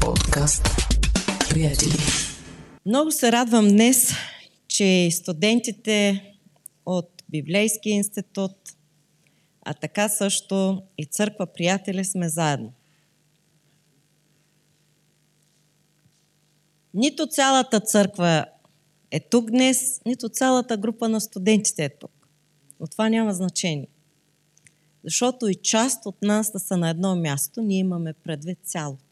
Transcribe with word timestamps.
Подкаст. 0.00 0.62
Приятели. 1.50 1.92
Много 2.86 3.10
се 3.10 3.32
радвам 3.32 3.68
днес, 3.68 4.12
че 4.68 5.08
студентите 5.12 6.24
от 6.86 7.22
Библейския 7.30 7.94
институт, 7.94 8.56
а 9.62 9.74
така 9.74 10.08
също 10.08 10.82
и 10.98 11.06
църква 11.06 11.46
приятели 11.46 12.04
сме 12.04 12.28
заедно. 12.28 12.72
Нито 16.94 17.26
цялата 17.26 17.80
църква 17.80 18.44
е 19.10 19.20
тук 19.20 19.50
днес, 19.50 20.00
нито 20.06 20.28
цялата 20.28 20.76
група 20.76 21.08
на 21.08 21.20
студентите 21.20 21.84
е 21.84 21.98
тук. 21.98 22.28
Но 22.80 22.86
това 22.86 23.08
няма 23.08 23.34
значение. 23.34 23.88
Защото 25.04 25.48
и 25.48 25.54
част 25.54 26.06
от 26.06 26.22
нас 26.22 26.52
да 26.52 26.58
са 26.58 26.76
на 26.76 26.90
едно 26.90 27.16
място, 27.16 27.62
ние 27.62 27.78
имаме 27.78 28.12
предвид 28.12 28.58
цялото. 28.64 29.05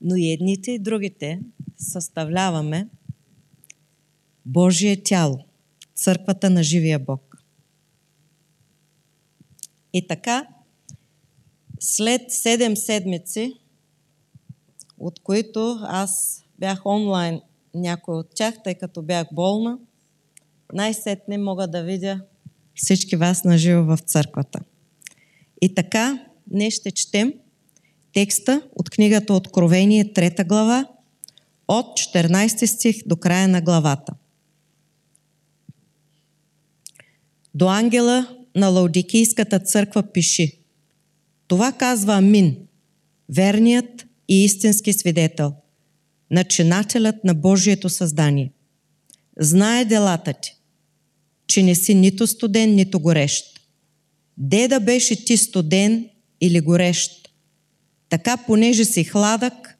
Но 0.00 0.16
и 0.16 0.30
едните 0.30 0.70
и 0.70 0.78
другите 0.78 1.40
съставляваме 1.76 2.88
Божие 4.46 5.02
тяло, 5.02 5.38
църквата 5.94 6.50
на 6.50 6.62
живия 6.62 6.98
Бог. 6.98 7.36
И 9.92 10.06
така, 10.06 10.46
след 11.80 12.22
7 12.22 12.74
седмици, 12.74 13.60
от 14.98 15.20
които 15.20 15.78
аз 15.82 16.42
бях 16.58 16.86
онлайн 16.86 17.40
някой 17.74 18.16
от 18.16 18.34
тях, 18.34 18.54
тъй 18.64 18.74
като 18.74 19.02
бях 19.02 19.26
болна, 19.32 19.78
най-сетне 20.72 21.38
мога 21.38 21.68
да 21.68 21.82
видя 21.82 22.20
всички 22.74 23.16
вас 23.16 23.44
наживо 23.44 23.84
в 23.84 23.98
църквата. 23.98 24.60
И 25.60 25.74
така, 25.74 26.26
днес 26.46 26.74
ще 26.74 26.90
четем 26.90 27.32
текста 28.14 28.62
от 28.76 28.90
книгата 28.90 29.34
Откровение, 29.34 30.04
3 30.04 30.46
глава, 30.46 30.88
от 31.68 31.86
14 31.86 32.66
стих 32.66 32.96
до 33.06 33.16
края 33.16 33.48
на 33.48 33.60
главата. 33.60 34.12
До 37.54 37.68
ангела 37.68 38.36
на 38.56 38.68
Лаудикийската 38.68 39.58
църква 39.58 40.02
пиши. 40.02 40.58
Това 41.46 41.72
казва 41.72 42.14
Амин, 42.14 42.56
верният 43.28 44.06
и 44.28 44.44
истински 44.44 44.92
свидетел, 44.92 45.52
начинателят 46.30 47.24
на 47.24 47.34
Божието 47.34 47.88
създание. 47.88 48.52
Знае 49.38 49.84
делата 49.84 50.32
ти, 50.32 50.56
че 51.46 51.62
не 51.62 51.74
си 51.74 51.94
нито 51.94 52.26
студен, 52.26 52.74
нито 52.74 53.00
горещ. 53.00 53.60
Де 54.38 54.68
да 54.68 54.80
беше 54.80 55.24
ти 55.24 55.36
студен 55.36 56.08
или 56.40 56.60
горещ? 56.60 57.23
Така, 58.14 58.36
понеже 58.36 58.84
си 58.84 59.04
хладък, 59.04 59.78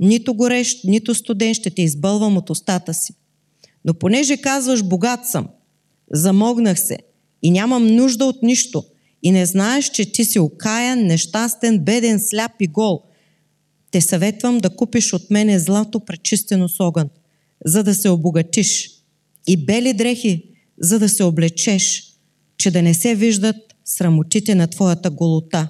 нито 0.00 0.34
горещ, 0.34 0.84
нито 0.84 1.14
студен, 1.14 1.54
ще 1.54 1.70
те 1.70 1.82
избълвам 1.82 2.36
от 2.36 2.50
устата 2.50 2.94
си. 2.94 3.14
Но 3.84 3.94
понеже 3.94 4.36
казваш, 4.36 4.82
богат 4.82 5.26
съм, 5.26 5.48
замогнах 6.12 6.80
се 6.80 6.98
и 7.42 7.50
нямам 7.50 7.86
нужда 7.86 8.24
от 8.24 8.42
нищо, 8.42 8.84
и 9.22 9.30
не 9.30 9.46
знаеш, 9.46 9.90
че 9.90 10.12
ти 10.12 10.24
си 10.24 10.38
окаян, 10.38 10.98
нещастен, 10.98 11.78
беден, 11.78 12.20
сляп 12.20 12.52
и 12.60 12.66
гол, 12.66 13.02
те 13.90 14.00
съветвам 14.00 14.58
да 14.58 14.70
купиш 14.70 15.12
от 15.12 15.30
мене 15.30 15.58
злато 15.58 16.00
пречистено 16.00 16.68
с 16.68 16.80
огън, 16.80 17.08
за 17.64 17.82
да 17.82 17.94
се 17.94 18.08
обогатиш, 18.08 18.90
и 19.46 19.66
бели 19.66 19.92
дрехи, 19.92 20.44
за 20.80 20.98
да 20.98 21.08
се 21.08 21.24
облечеш, 21.24 22.04
че 22.58 22.70
да 22.70 22.82
не 22.82 22.94
се 22.94 23.14
виждат 23.14 23.56
срамотите 23.84 24.54
на 24.54 24.66
твоята 24.66 25.10
голота, 25.10 25.68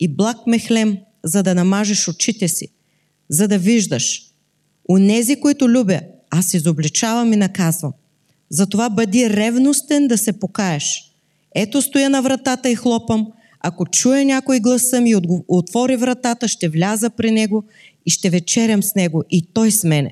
и 0.00 0.08
благ 0.08 0.36
мехлем, 0.46 0.98
за 1.28 1.42
да 1.42 1.54
намажеш 1.54 2.08
очите 2.08 2.48
си, 2.48 2.68
за 3.28 3.48
да 3.48 3.58
виждаш. 3.58 4.22
Унези, 4.88 5.40
които 5.40 5.68
любя, 5.68 6.00
аз 6.30 6.54
изобличавам 6.54 7.32
и 7.32 7.36
наказвам. 7.36 7.92
Затова 8.50 8.90
бъди 8.90 9.30
ревностен 9.30 10.08
да 10.08 10.18
се 10.18 10.32
покаеш. 10.32 11.12
Ето 11.54 11.82
стоя 11.82 12.10
на 12.10 12.22
вратата 12.22 12.70
и 12.70 12.74
хлопам. 12.74 13.26
Ако 13.60 13.86
чуя 13.86 14.24
някой 14.24 14.60
гласа 14.60 15.00
ми 15.00 15.14
отвори 15.48 15.96
вратата, 15.96 16.48
ще 16.48 16.68
вляза 16.68 17.10
при 17.10 17.30
него 17.30 17.64
и 18.06 18.10
ще 18.10 18.30
вечерям 18.30 18.82
с 18.82 18.94
него 18.94 19.22
и 19.30 19.46
той 19.54 19.70
с 19.70 19.84
мене. 19.84 20.10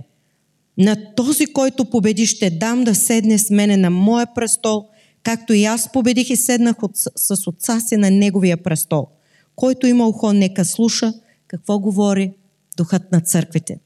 На 0.78 1.14
този, 1.14 1.46
който 1.46 1.84
победи, 1.84 2.26
ще 2.26 2.50
дам 2.50 2.84
да 2.84 2.94
седне 2.94 3.38
с 3.38 3.50
мене 3.50 3.76
на 3.76 3.90
моя 3.90 4.34
престол, 4.34 4.88
както 5.22 5.52
и 5.52 5.64
аз 5.64 5.92
победих 5.92 6.30
и 6.30 6.36
седнах 6.36 6.82
от, 6.82 6.90
с 6.94 7.46
отца 7.46 7.80
си 7.80 7.96
на 7.96 8.10
неговия 8.10 8.56
престол. 8.56 9.08
Който 9.56 9.86
има 9.86 10.08
ухо, 10.08 10.32
нека 10.32 10.64
слуша 10.64 11.12
какво 11.46 11.78
говори 11.78 12.32
духът 12.76 13.12
на 13.12 13.20
църквите. 13.20 13.80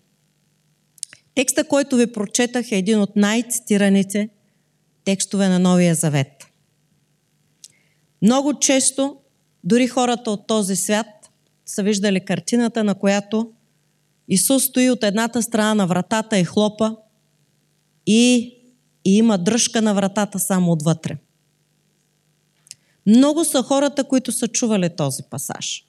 Текста, 1.35 1.65
който 1.65 1.97
ви 1.97 2.13
прочетах 2.13 2.73
е 2.73 2.77
един 2.77 3.01
от 3.01 3.17
най-цитираните 3.17 4.29
текстове 5.05 5.49
на 5.49 5.59
Новия 5.59 5.95
Завет. 5.95 6.47
Много 8.23 8.59
често, 8.59 9.17
дори 9.65 9.89
хората 9.89 10.31
от 10.31 10.47
този 10.47 10.77
свят 10.77 11.07
са 11.67 11.83
виждали 11.83 12.25
картината, 12.25 12.85
на 12.85 12.95
която 12.95 13.53
Исус 14.29 14.65
стои 14.65 14.91
от 14.91 15.05
едната 15.05 15.43
страна 15.43 15.75
на 15.75 15.87
вратата 15.87 16.39
и 16.39 16.45
хлопа 16.45 16.97
и, 18.07 18.55
и 19.05 19.17
има 19.17 19.39
дръжка 19.39 19.83
на 19.83 19.95
вратата 19.95 20.39
само 20.39 20.73
отвътре. 20.73 21.17
Много 23.11 23.45
са 23.45 23.63
хората, 23.63 24.05
които 24.05 24.33
са 24.33 24.49
чували 24.49 24.97
този 24.97 25.23
пасаж. 25.31 25.85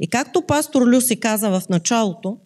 И 0.00 0.08
както 0.08 0.42
пастор 0.42 0.82
Люси 0.82 1.20
каза 1.20 1.50
в 1.50 1.62
началото, 1.68 2.38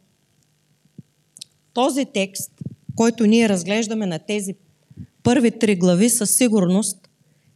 този 1.72 2.04
текст, 2.04 2.50
който 2.96 3.26
ние 3.26 3.48
разглеждаме 3.48 4.06
на 4.06 4.18
тези 4.18 4.54
първи 5.22 5.58
три 5.58 5.76
глави, 5.76 6.10
със 6.10 6.36
сигурност 6.36 7.08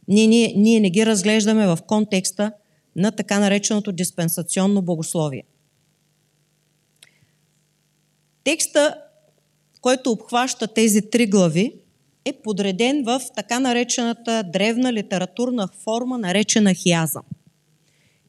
ние, 0.07 0.27
ние, 0.27 0.53
ние 0.57 0.79
не 0.79 0.89
ги 0.89 1.05
разглеждаме 1.05 1.67
в 1.67 1.77
контекста 1.87 2.51
на 2.95 3.11
така 3.11 3.39
нареченото 3.39 3.91
диспенсационно 3.91 4.81
богословие. 4.81 5.43
Текста, 8.43 8.95
който 9.81 10.11
обхваща 10.11 10.67
тези 10.67 11.01
три 11.09 11.27
глави, 11.27 11.73
е 12.25 12.33
подреден 12.33 13.03
в 13.03 13.21
така 13.35 13.59
наречената 13.59 14.43
древна 14.53 14.93
литературна 14.93 15.67
форма, 15.83 16.17
наречена 16.17 16.73
хиазъм. 16.73 17.23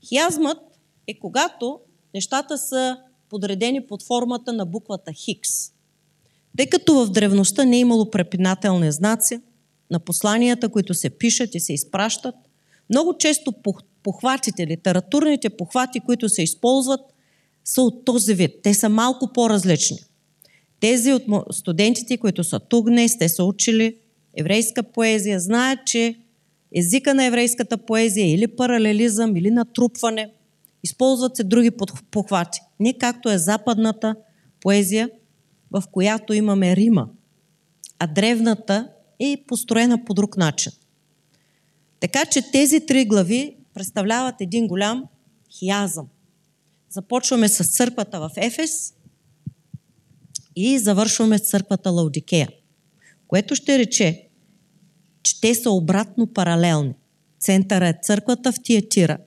Хиазмът 0.08 0.58
е 1.06 1.18
когато 1.18 1.80
нещата 2.14 2.58
са 2.58 2.96
подредени 3.28 3.86
под 3.86 4.02
формата 4.02 4.52
на 4.52 4.66
буквата 4.66 5.12
Хикс. 5.12 5.50
Тъй 6.56 6.66
като 6.66 6.94
в 6.94 7.10
древността 7.10 7.64
не 7.64 7.76
е 7.76 7.80
имало 7.80 8.10
препинателни 8.10 8.92
знаци 8.92 9.40
на 9.90 10.00
посланията, 10.00 10.68
които 10.68 10.94
се 10.94 11.10
пишат 11.10 11.54
и 11.54 11.60
се 11.60 11.72
изпращат, 11.72 12.34
много 12.90 13.16
често 13.18 13.52
похватите, 14.02 14.66
литературните 14.66 15.50
похвати, 15.50 16.00
които 16.00 16.28
се 16.28 16.42
използват, 16.42 17.00
са 17.64 17.82
от 17.82 18.04
този 18.04 18.34
вид. 18.34 18.50
Те 18.62 18.74
са 18.74 18.88
малко 18.88 19.32
по-различни. 19.32 19.98
Тези 20.80 21.12
от 21.12 21.22
студентите, 21.52 22.18
които 22.18 22.44
са 22.44 22.60
тук 22.60 22.88
днес, 22.88 23.18
те 23.18 23.28
са 23.28 23.44
учили 23.44 23.96
еврейска 24.36 24.82
поезия, 24.82 25.40
знаят, 25.40 25.78
че 25.86 26.14
езика 26.74 27.14
на 27.14 27.24
еврейската 27.24 27.78
поезия 27.78 28.24
е 28.24 28.30
или 28.30 28.56
паралелизъм, 28.56 29.36
или 29.36 29.50
натрупване. 29.50 30.30
Използват 30.84 31.36
се 31.36 31.44
други 31.44 31.70
похвати. 32.10 32.60
Не 32.80 32.98
както 32.98 33.30
е 33.30 33.38
западната 33.38 34.14
поезия, 34.60 35.10
в 35.70 35.82
която 35.92 36.32
имаме 36.32 36.76
Рима, 36.76 37.08
а 37.98 38.06
древната 38.06 38.88
е 39.20 39.44
построена 39.46 40.04
по 40.04 40.14
друг 40.14 40.36
начин. 40.36 40.72
Така 42.00 42.24
че 42.24 42.50
тези 42.52 42.86
три 42.86 43.04
глави 43.04 43.56
представляват 43.74 44.34
един 44.40 44.66
голям 44.66 45.04
хиазъм. 45.58 46.06
Започваме 46.90 47.48
с 47.48 47.76
църквата 47.76 48.20
в 48.20 48.30
Ефес 48.36 48.94
и 50.60 50.78
завършваме 50.78 51.38
с 51.38 51.42
църквата 51.42 51.90
Лаудикея, 51.90 52.48
което 53.28 53.54
ще 53.54 53.78
рече, 53.78 54.28
че 55.22 55.40
те 55.40 55.54
са 55.54 55.70
обратно 55.70 56.26
паралелни. 56.26 56.94
Центъра 57.40 57.88
е 57.88 57.98
църквата 58.02 58.52
в 58.52 58.62
Тиатира 58.62 59.18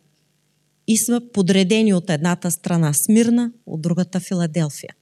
и 0.88 0.98
са 0.98 1.22
подредени 1.34 1.94
от 1.94 2.10
едната 2.10 2.52
страна 2.52 2.94
Смирна, 2.94 3.52
от 3.66 3.82
другата 3.82 4.20
Филаделфия. 4.20 4.96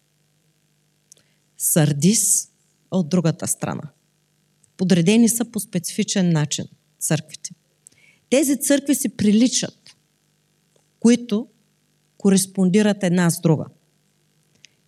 Сардис 1.57 2.47
от 2.91 3.09
другата 3.09 3.47
страна. 3.47 3.83
Подредени 4.77 5.29
са 5.29 5.45
по 5.45 5.59
специфичен 5.59 6.29
начин 6.29 6.65
църквите. 6.99 7.49
Тези 8.29 8.61
църкви 8.61 8.95
си 8.95 9.09
приличат, 9.09 9.95
които 10.99 11.47
кореспондират 12.17 13.03
една 13.03 13.29
с 13.29 13.41
друга. 13.41 13.65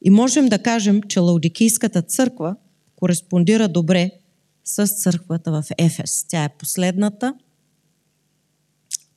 И 0.03 0.09
можем 0.09 0.49
да 0.49 0.63
кажем, 0.63 1.03
че 1.03 1.19
Лаудикийската 1.19 2.01
църква 2.01 2.55
кореспондира 2.95 3.67
добре 3.67 4.11
с 4.63 4.87
църквата 4.87 5.51
в 5.51 5.63
Ефес. 5.77 6.25
Тя 6.29 6.43
е 6.43 6.57
последната 6.59 7.35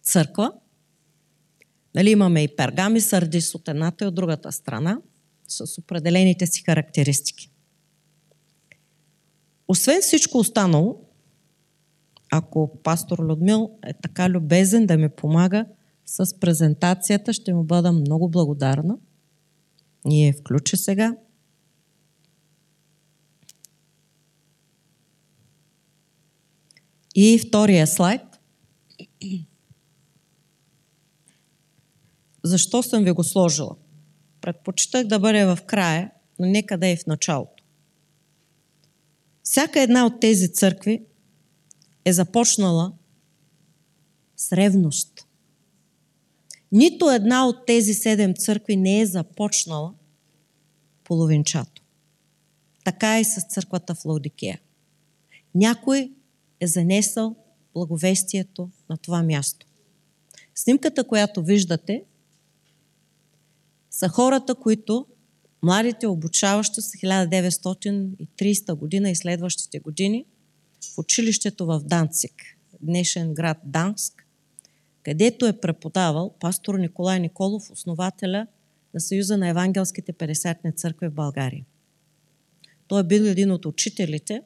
църква. 0.02 0.52
Нали, 1.94 2.10
имаме 2.10 2.42
и 2.42 2.56
Пергами, 2.56 3.00
Сардис 3.00 3.54
от 3.54 3.68
едната 3.68 4.04
и 4.04 4.08
от 4.08 4.14
другата 4.14 4.52
страна. 4.52 4.98
с 5.48 5.78
определените 5.78 6.46
си 6.46 6.62
характеристики. 6.62 7.50
Освен 9.68 10.00
всичко 10.02 10.38
останало, 10.38 11.00
ако 12.32 12.78
пастор 12.82 13.18
Людмил 13.18 13.70
е 13.86 13.92
така 14.02 14.30
любезен 14.30 14.86
да 14.86 14.96
ми 14.96 15.08
помага 15.08 15.64
с 16.06 16.40
презентацията, 16.40 17.32
ще 17.32 17.54
му 17.54 17.64
бъда 17.64 17.92
много 17.92 18.28
благодарна. 18.28 18.96
Ние 20.06 20.32
включи 20.32 20.76
сега. 20.76 21.16
И 27.14 27.38
втория 27.38 27.86
слайд. 27.86 28.22
Защо 32.44 32.82
съм 32.82 33.04
ви 33.04 33.10
го 33.10 33.24
сложила? 33.24 33.76
Предпочитах 34.40 35.06
да 35.06 35.18
бъде 35.18 35.44
в 35.44 35.58
края, 35.66 36.10
но 36.38 36.46
нека 36.46 36.78
да 36.78 36.86
е 36.86 36.96
в 36.96 37.06
началото. 37.06 37.64
Всяка 39.42 39.80
една 39.80 40.06
от 40.06 40.20
тези 40.20 40.52
църкви 40.52 41.02
е 42.04 42.12
започнала 42.12 42.92
с 44.36 44.52
ревност. 44.52 45.15
Нито 46.72 47.10
една 47.10 47.46
от 47.46 47.66
тези 47.66 47.94
седем 47.94 48.34
църкви 48.34 48.76
не 48.76 49.00
е 49.00 49.06
започнала 49.06 49.94
половинчато. 51.04 51.82
Така 52.84 53.16
е 53.16 53.20
и 53.20 53.24
с 53.24 53.46
църквата 53.48 53.94
в 53.94 54.04
Лаудикея. 54.04 54.60
Някой 55.54 56.12
е 56.60 56.66
занесъл 56.66 57.36
благовестието 57.74 58.70
на 58.90 58.96
това 58.96 59.22
място. 59.22 59.66
Снимката, 60.54 61.04
която 61.04 61.42
виждате, 61.42 62.04
са 63.90 64.08
хората, 64.08 64.54
които 64.54 65.06
младите 65.62 66.06
обучаващи 66.06 66.80
с 66.80 66.92
1930 66.92 68.74
година 68.74 69.10
и 69.10 69.16
следващите 69.16 69.78
години 69.78 70.24
в 70.94 70.98
училището 70.98 71.66
в 71.66 71.80
Данцик, 71.84 72.32
днешен 72.80 73.34
град 73.34 73.58
Данск, 73.64 74.25
където 75.06 75.46
е 75.46 75.60
преподавал 75.60 76.34
пастор 76.40 76.74
Николай 76.74 77.20
Николов, 77.20 77.70
основателя 77.70 78.46
на 78.94 79.00
Съюза 79.00 79.36
на 79.36 79.48
евангелските 79.48 80.12
50 80.12 80.76
църкви 80.76 81.08
в 81.08 81.14
България. 81.14 81.64
Той 82.88 83.00
е 83.00 83.04
бил 83.04 83.22
един 83.22 83.50
от 83.50 83.66
учителите 83.66 84.42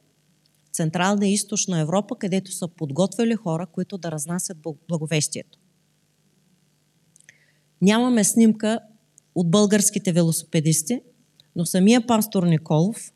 в 0.65 0.69
Централна 0.69 1.27
и 1.27 1.33
Източна 1.33 1.79
Европа, 1.79 2.15
където 2.15 2.51
са 2.51 2.67
подготвили 2.67 3.35
хора, 3.35 3.67
които 3.67 3.97
да 3.97 4.11
разнасят 4.11 4.57
благовестието. 4.89 5.59
Нямаме 7.81 8.23
снимка 8.23 8.79
от 9.35 9.51
българските 9.51 10.11
велосипедисти, 10.11 11.01
но 11.55 11.65
самия 11.65 12.07
пастор 12.07 12.43
Николов, 12.43 13.13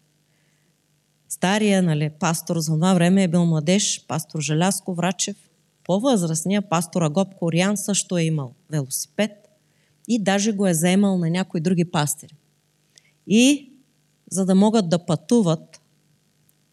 стария 1.29 1.83
нали, 1.83 2.09
пастор 2.19 2.59
за 2.59 2.73
това 2.73 2.93
време 2.93 3.23
е 3.23 3.27
бил 3.27 3.45
младеж, 3.45 4.05
пастор 4.07 4.41
Желязко 4.41 4.93
Врачев, 4.93 5.44
по-възрастния 5.85 6.61
пастор 6.61 7.01
Агоп 7.01 7.35
Корян 7.35 7.77
също 7.77 8.17
е 8.17 8.23
имал 8.23 8.53
велосипед 8.69 9.31
и 10.07 10.23
даже 10.23 10.51
го 10.51 10.67
е 10.67 10.73
заемал 10.73 11.17
на 11.17 11.29
някои 11.29 11.61
други 11.61 11.85
пастири. 11.85 12.35
И 13.27 13.71
за 14.31 14.45
да 14.45 14.55
могат 14.55 14.89
да 14.89 15.05
пътуват 15.05 15.81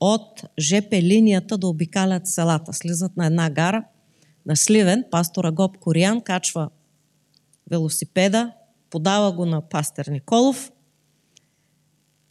от 0.01 0.43
ЖП 0.61 1.03
линията 1.03 1.59
да 1.59 1.69
обикалят 1.69 2.27
селата. 2.27 2.73
Слизат 2.73 3.17
на 3.17 3.27
една 3.27 3.51
гара 3.51 3.85
на 4.47 4.57
Сливен, 4.57 5.05
пастор 5.11 5.45
Агоп 5.45 5.79
Корян 5.79 6.21
качва 6.21 6.69
велосипеда, 7.71 8.53
подава 8.91 9.33
го 9.33 9.47
на 9.47 9.61
пастор 9.61 10.07
Николов. 10.07 10.73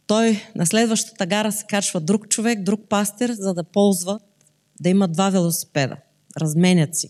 Той 0.06 0.42
на 0.54 0.66
следващата 0.66 1.26
гара 1.26 1.52
се 1.52 1.64
качва 1.66 2.00
друг 2.00 2.28
човек, 2.28 2.62
друг 2.62 2.80
пастир, 2.88 3.30
за 3.32 3.54
да 3.54 3.64
ползва 3.64 4.20
да 4.80 4.88
има 4.88 5.08
два 5.08 5.30
велосипеда. 5.30 5.96
Разменят 6.40 6.96
си. 6.96 7.08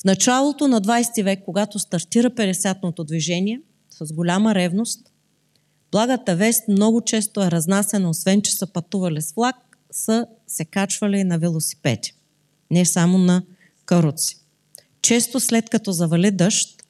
В 0.00 0.04
началото 0.04 0.68
на 0.68 0.80
20 0.80 1.22
век, 1.24 1.40
когато 1.44 1.78
стартира 1.78 2.30
50-ното 2.30 3.04
движение, 3.04 3.60
с 3.90 4.12
голяма 4.12 4.54
ревност, 4.54 5.12
благата 5.92 6.36
вест 6.36 6.68
много 6.68 7.00
често 7.00 7.42
е 7.42 7.50
разнасена, 7.50 8.10
освен 8.10 8.42
че 8.42 8.52
са 8.52 8.66
пътували 8.66 9.22
с 9.22 9.32
влак, 9.32 9.56
са 9.90 10.26
се 10.46 10.64
качвали 10.64 11.24
на 11.24 11.38
велосипеди. 11.38 12.14
Не 12.70 12.84
само 12.84 13.18
на 13.18 13.42
каруци. 13.84 14.38
Често 15.02 15.40
след 15.40 15.70
като 15.70 15.92
завали 15.92 16.30
дъжд, 16.30 16.82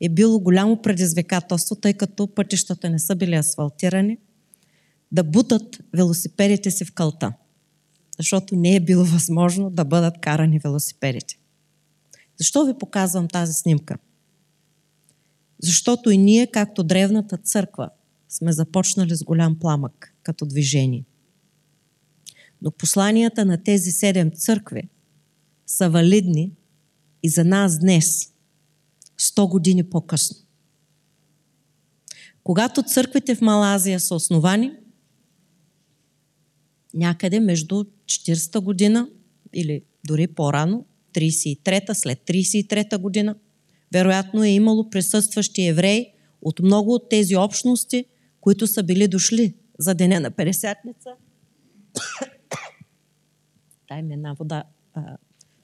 е 0.00 0.08
било 0.08 0.40
голямо 0.40 0.82
предизвикателство, 0.82 1.76
тъй 1.76 1.94
като 1.94 2.34
пътищата 2.34 2.90
не 2.90 2.98
са 2.98 3.16
били 3.16 3.34
асфалтирани, 3.34 4.18
да 5.12 5.24
бутат 5.24 5.78
велосипедите 5.92 6.70
си 6.70 6.84
в 6.84 6.94
кълта. 6.94 7.32
Защото 8.20 8.56
не 8.56 8.76
е 8.76 8.80
било 8.80 9.04
възможно 9.04 9.70
да 9.70 9.84
бъдат 9.84 10.20
карани 10.20 10.58
велосипедите. 10.58 11.38
Защо 12.38 12.64
ви 12.64 12.78
показвам 12.78 13.28
тази 13.28 13.52
снимка? 13.52 13.98
Защото 15.62 16.10
и 16.10 16.18
ние, 16.18 16.46
както 16.46 16.82
древната 16.82 17.36
църква, 17.36 17.90
сме 18.28 18.52
започнали 18.52 19.16
с 19.16 19.24
голям 19.24 19.58
пламък 19.58 20.14
като 20.22 20.46
движение. 20.46 21.04
Но 22.62 22.70
посланията 22.70 23.44
на 23.44 23.62
тези 23.62 23.90
седем 23.90 24.30
църкви 24.30 24.82
са 25.66 25.90
валидни 25.90 26.52
и 27.22 27.28
за 27.28 27.44
нас 27.44 27.78
днес– 27.78 28.32
100 29.18 29.48
години 29.48 29.90
по-късно. 29.90 30.36
Когато 32.44 32.82
църквите 32.82 33.34
в 33.34 33.40
Малазия 33.40 34.00
са 34.00 34.14
основани, 34.14 34.72
някъде 36.94 37.40
между 37.40 37.84
40-та 38.10 38.60
година 38.60 39.08
или 39.52 39.82
дори 40.06 40.26
по-рано, 40.26 40.86
33-та, 41.14 41.94
след 41.94 42.18
33-та 42.18 42.98
година, 42.98 43.34
вероятно 43.92 44.44
е 44.44 44.48
имало 44.48 44.90
присъстващи 44.90 45.66
евреи 45.66 46.12
от 46.42 46.60
много 46.60 46.94
от 46.94 47.08
тези 47.08 47.36
общности, 47.36 48.04
които 48.40 48.66
са 48.66 48.82
били 48.82 49.08
дошли 49.08 49.54
за 49.78 49.94
деня 49.94 50.20
на 50.20 50.30
Пелесятница. 50.30 51.10
Дай 53.88 54.02
ми 54.02 54.14
една 54.14 54.32
вода. 54.38 54.64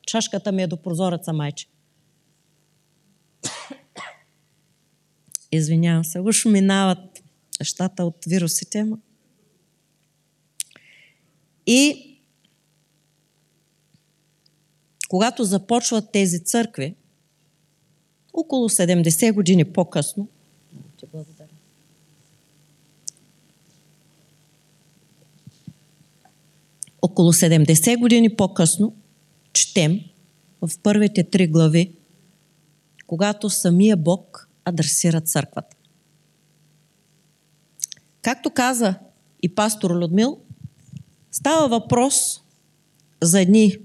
чашката 0.06 0.52
ми 0.52 0.62
е 0.62 0.66
до 0.66 0.82
прозореца, 0.82 1.32
майче. 1.32 1.68
Извинявам 5.52 6.04
се, 6.04 6.20
уж 6.20 6.44
минават 6.44 7.22
нещата 7.60 8.04
от 8.04 8.24
вирусите. 8.26 8.86
И 11.66 12.15
когато 15.08 15.44
започват 15.44 16.12
тези 16.12 16.44
църкви, 16.44 16.94
около 18.32 18.68
70 18.68 19.32
години 19.32 19.64
по-късно, 19.64 20.28
благодаря. 21.12 21.48
Около 27.02 27.32
70 27.32 27.98
години 27.98 28.36
по-късно 28.36 28.94
четем 29.52 30.00
в 30.62 30.70
първите 30.82 31.24
три 31.24 31.46
глави, 31.46 31.92
когато 33.06 33.50
самия 33.50 33.96
Бог 33.96 34.48
адресира 34.64 35.20
църквата. 35.20 35.76
Както 38.22 38.50
каза 38.50 38.94
и 39.42 39.54
пастор 39.54 39.90
Людмил, 39.90 40.38
става 41.32 41.68
въпрос 41.68 42.42
за 43.22 43.40
едни 43.40 43.76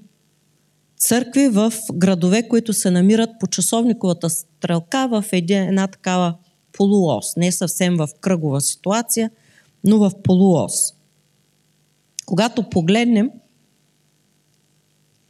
църкви 1.01 1.48
в 1.48 1.74
градове, 1.93 2.48
които 2.48 2.74
се 2.74 2.91
намират 2.91 3.29
по 3.39 3.48
часовниковата 3.48 4.29
стрелка 4.29 5.08
в 5.08 5.25
една 5.31 5.88
такава 5.88 6.36
полуос. 6.74 7.36
Не 7.38 7.51
съвсем 7.51 7.98
в 7.98 8.10
кръгова 8.22 8.62
ситуация, 8.62 9.31
но 9.84 9.98
в 9.98 10.12
полуос. 10.24 10.93
Когато 12.25 12.70
погледнем, 12.70 13.31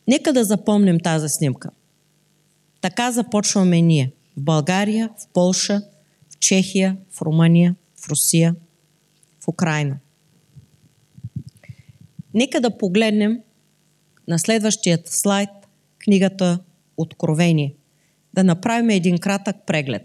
нека 0.07 0.33
да 0.33 0.43
запомним 0.43 0.99
тази 0.99 1.29
снимка. 1.29 1.69
Така 2.81 3.11
започваме 3.11 3.81
ние– 3.81 4.11
в 4.37 4.41
България, 4.41 5.09
в 5.17 5.27
Полша, 5.33 5.81
в 6.29 6.39
Чехия, 6.39 6.97
в 7.11 7.21
Румъния, 7.21 7.75
в 7.95 8.09
Русия, 8.09 8.55
в 9.39 9.47
Украина. 9.47 9.97
Нека 12.33 12.61
да 12.61 12.77
погледнем 12.77 13.39
на 14.27 14.39
следващият 14.39 15.07
слайд 15.07 15.49
книгата 16.03 16.59
Откровение. 16.97 17.75
Да 18.33 18.43
направим 18.43 18.89
един 18.89 19.17
кратък 19.17 19.55
преглед. 19.67 20.01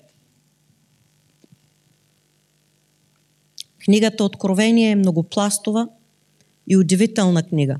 Книгата 3.85 4.25
Откровение 4.25 4.91
е 4.91 4.97
многопластова 4.97 5.89
и 6.69 6.77
удивителна 6.77 7.43
книга, 7.43 7.77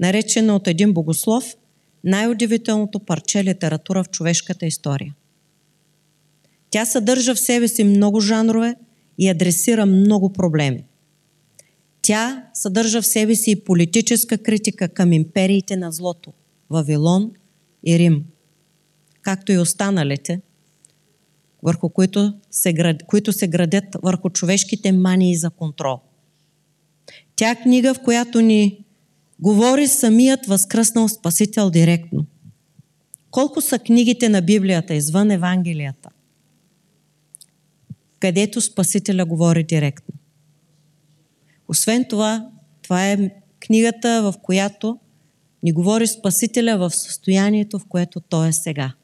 наречена 0.00 0.56
от 0.56 0.68
един 0.68 0.92
богослов 0.92 1.56
най-удивителното 2.04 2.98
парче 3.00 3.44
литература 3.44 4.04
в 4.04 4.08
човешката 4.08 4.66
история– 4.66 5.14
тя 6.70 6.84
съдържа 6.84 7.34
в 7.34 7.40
себе 7.40 7.68
си 7.68 7.84
много 7.84 8.20
жанрове 8.20 8.74
и 9.18 9.28
адресира 9.28 9.86
много 9.86 10.32
проблеми. 10.32 10.84
Тя 12.02 12.44
съдържа 12.54 13.02
в 13.02 13.06
себе 13.06 13.34
си 13.34 13.50
и 13.50 13.64
политическа 13.64 14.38
критика 14.38 14.88
към 14.88 15.12
империите 15.12 15.76
на 15.76 15.92
злото– 15.92 16.32
Вавилон 16.70 17.32
и 17.86 17.98
Рим, 17.98 18.24
както 19.22 19.52
и 19.52 19.58
останалите, 19.58 20.40
върху 21.62 21.88
които 21.88 22.34
се, 22.50 22.72
град, 22.72 23.02
които 23.06 23.32
се 23.32 23.48
градят 23.48 23.84
върху 24.02 24.30
човешките 24.30 24.92
мании 24.92 25.36
за 25.36 25.50
контрол. 25.50 26.00
Тя 27.36 27.56
книга, 27.56 27.94
в 27.94 28.02
която 28.02 28.40
ни 28.40 28.84
говори 29.40 29.88
самият 29.88 30.46
възкръснал 30.46 31.08
Спасител 31.08 31.70
директно. 31.70 32.26
Колко 33.30 33.60
са 33.60 33.78
книгите 33.78 34.28
на 34.28 34.42
Библията 34.42 34.94
извън 34.94 35.30
Евангелията, 35.30 36.10
където 38.20 38.60
Спасителя 38.60 39.24
говори 39.24 39.64
директно? 39.64 40.14
Освен 41.68 42.04
това, 42.08 42.50
това 42.82 43.10
е 43.10 43.30
книгата, 43.60 44.22
в 44.22 44.34
която 44.42 44.98
ни 45.66 45.72
говори 45.72 46.06
Спасителя 46.06 46.78
в 46.78 46.90
състоянието, 46.90 47.78
в 47.78 47.86
което 47.88 48.20
Той 48.20 48.48
е 48.48 48.52
сега. 48.52 48.94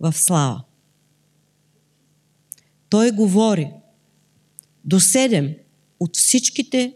В 0.00 0.12
слава. 0.12 0.64
Той 2.88 3.10
говори 3.10 3.70
до 4.84 5.00
седем 5.00 5.54
от 6.00 6.16
всичките, 6.16 6.94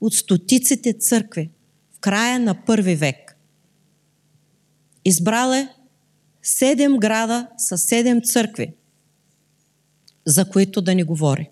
от 0.00 0.14
стотиците 0.14 0.92
църкви 0.92 1.50
в 1.96 1.98
края 1.98 2.40
на 2.40 2.64
първи 2.64 2.94
век. 2.94 3.36
Избрал 5.04 5.52
е 5.52 5.68
седем 6.42 6.96
града 6.96 7.48
с 7.56 7.78
седем 7.78 8.22
църкви, 8.22 8.74
за 10.26 10.50
които 10.50 10.82
да 10.82 10.94
ни 10.94 11.02
говори. 11.02 11.50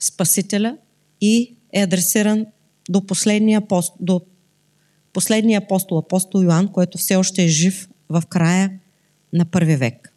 Спасителя 0.00 0.78
и 1.20 1.56
е 1.72 1.82
адресиран 1.82 2.46
до 2.88 3.06
последния, 3.06 3.58
апостол, 3.58 3.96
до 4.00 4.20
последния 5.12 5.58
апостол, 5.58 5.98
апостол 5.98 6.42
Йоанн, 6.42 6.68
който 6.68 6.98
все 6.98 7.16
още 7.16 7.44
е 7.44 7.48
жив 7.48 7.88
в 8.08 8.22
края 8.28 8.70
на 9.32 9.44
първи 9.44 9.76
век. 9.76 10.14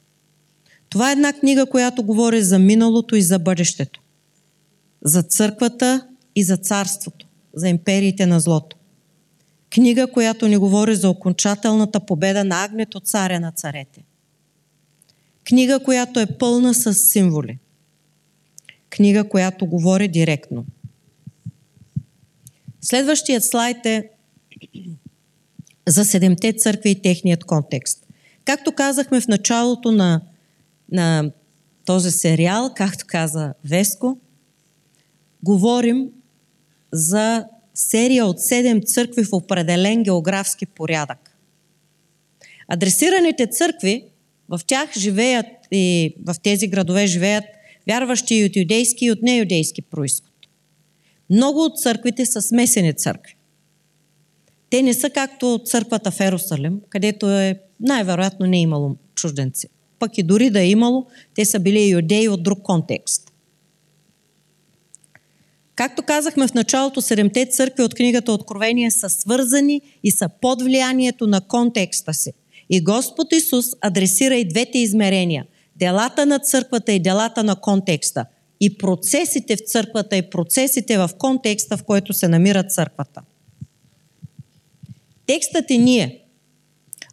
Това 0.90 1.10
е 1.10 1.14
една 1.14 1.34
книга, 1.34 1.66
която 1.66 2.04
говори 2.04 2.42
за 2.42 2.60
миналото 2.60 3.16
и 3.16 3.22
за 3.22 3.40
бъдещето. 3.40 4.02
За 5.06 5.24
църквата 5.24 6.08
и 6.36 6.44
за 6.44 6.58
царството, 6.58 7.28
за 7.54 7.70
империите 7.70 8.26
на 8.26 8.40
злото. 8.40 8.78
Книга, 9.70 10.12
която 10.12 10.48
ни 10.48 10.58
говори 10.58 10.96
за 10.96 11.10
окончателната 11.10 12.00
победа 12.00 12.44
на 12.44 12.64
агнето 12.64 13.00
царя 13.00 13.40
на 13.40 13.52
царете. 13.52 14.04
Книга, 15.44 15.80
която 15.84 16.20
е 16.20 16.26
пълна 16.26 16.74
с 16.74 16.94
символи. 16.94 17.60
Книга, 18.90 19.30
която 19.30 19.66
говори 19.66 20.08
директно. 20.08 20.66
Следващият 22.90 23.44
слайд 23.44 23.86
е 23.86 24.10
за 25.88 26.06
седемте 26.06 26.54
църкви 26.54 26.90
и 26.90 27.02
техният 27.02 27.44
контекст. 27.44 28.06
Както 28.46 28.72
казахме 28.72 29.22
в 29.22 29.28
началото 29.28 29.92
на 29.92 30.22
на 30.92 31.32
този 31.86 32.12
сериал, 32.12 32.74
както 32.76 33.06
каза 33.08 33.54
Веско, 33.66 34.18
говорим 35.44 36.10
за 36.92 37.46
серия 37.74 38.26
от 38.26 38.42
седем 38.42 38.82
църкви 38.82 39.24
в 39.24 39.34
определен 39.34 40.04
географски 40.04 40.66
порядък. 40.66 41.38
Адресираните 42.68 43.48
църкви, 43.48 44.04
в 44.50 44.62
тях 44.68 44.98
живеят 44.98 45.46
и 45.72 46.16
в 46.26 46.36
тези 46.44 46.68
градове 46.68 47.08
живеят 47.08 47.46
вярващи 47.88 48.36
и 48.36 48.46
от 48.46 48.56
юдейски 48.56 49.06
и 49.06 49.12
от 49.12 49.22
неюдейски 49.22 49.82
происход. 49.82 50.27
Много 51.30 51.64
от 51.64 51.80
църквите 51.80 52.26
са 52.26 52.42
смесени 52.42 52.94
църкви. 52.94 53.36
Те 54.70 54.82
не 54.82 54.94
са 54.94 55.10
както 55.10 55.60
църквата 55.66 56.12
в 56.12 56.20
Ерусалим, 56.20 56.82
където 56.90 57.32
е 57.32 57.60
най-вероятно 57.80 58.46
не 58.46 58.58
е 58.58 58.62
имало 58.62 58.96
чужденци 59.16 59.68
пък 60.00 60.18
и 60.18 60.24
дори 60.24 60.50
да 60.50 60.62
е 60.62 60.70
имало, 60.70 61.06
те 61.36 61.46
са 61.46 61.60
били 61.60 61.90
юдеи 61.90 62.30
от 62.30 62.44
друг 62.44 62.62
контекст. 62.62 63.32
Както 65.76 66.04
казахме 66.04 66.48
в 66.48 66.54
началото, 66.54 67.02
седемте 67.02 67.46
църкви 67.46 67.84
от 67.84 67.94
книгата 67.94 68.32
Откровение 68.32 68.92
са 68.92 69.10
свързани 69.10 69.82
и 70.04 70.12
са 70.12 70.30
под 70.42 70.62
влиянието 70.62 71.28
на 71.28 71.42
контекста 71.42 72.14
си. 72.14 72.32
И 72.70 72.84
Господ 72.84 73.34
Исус 73.34 73.66
адресира 73.82 74.36
и 74.36 74.48
двете 74.48 74.78
измерения– 74.78 75.46
делата 75.76 76.26
на 76.26 76.40
църквата 76.40 76.92
и 76.92 77.00
делата 77.00 77.44
на 77.44 77.56
контекста. 77.56 78.26
И 78.60 78.78
процесите 78.78 79.56
в 79.56 79.60
църквата 79.60 80.18
и 80.18 80.30
процесите 80.30 80.98
в 80.98 81.10
контекста, 81.18 81.78
в 81.78 81.84
който 81.84 82.14
се 82.14 82.28
намира 82.28 82.64
църквата. 82.64 83.22
Текстът 85.26 85.72
е 85.72 85.78
ние– 85.78 86.22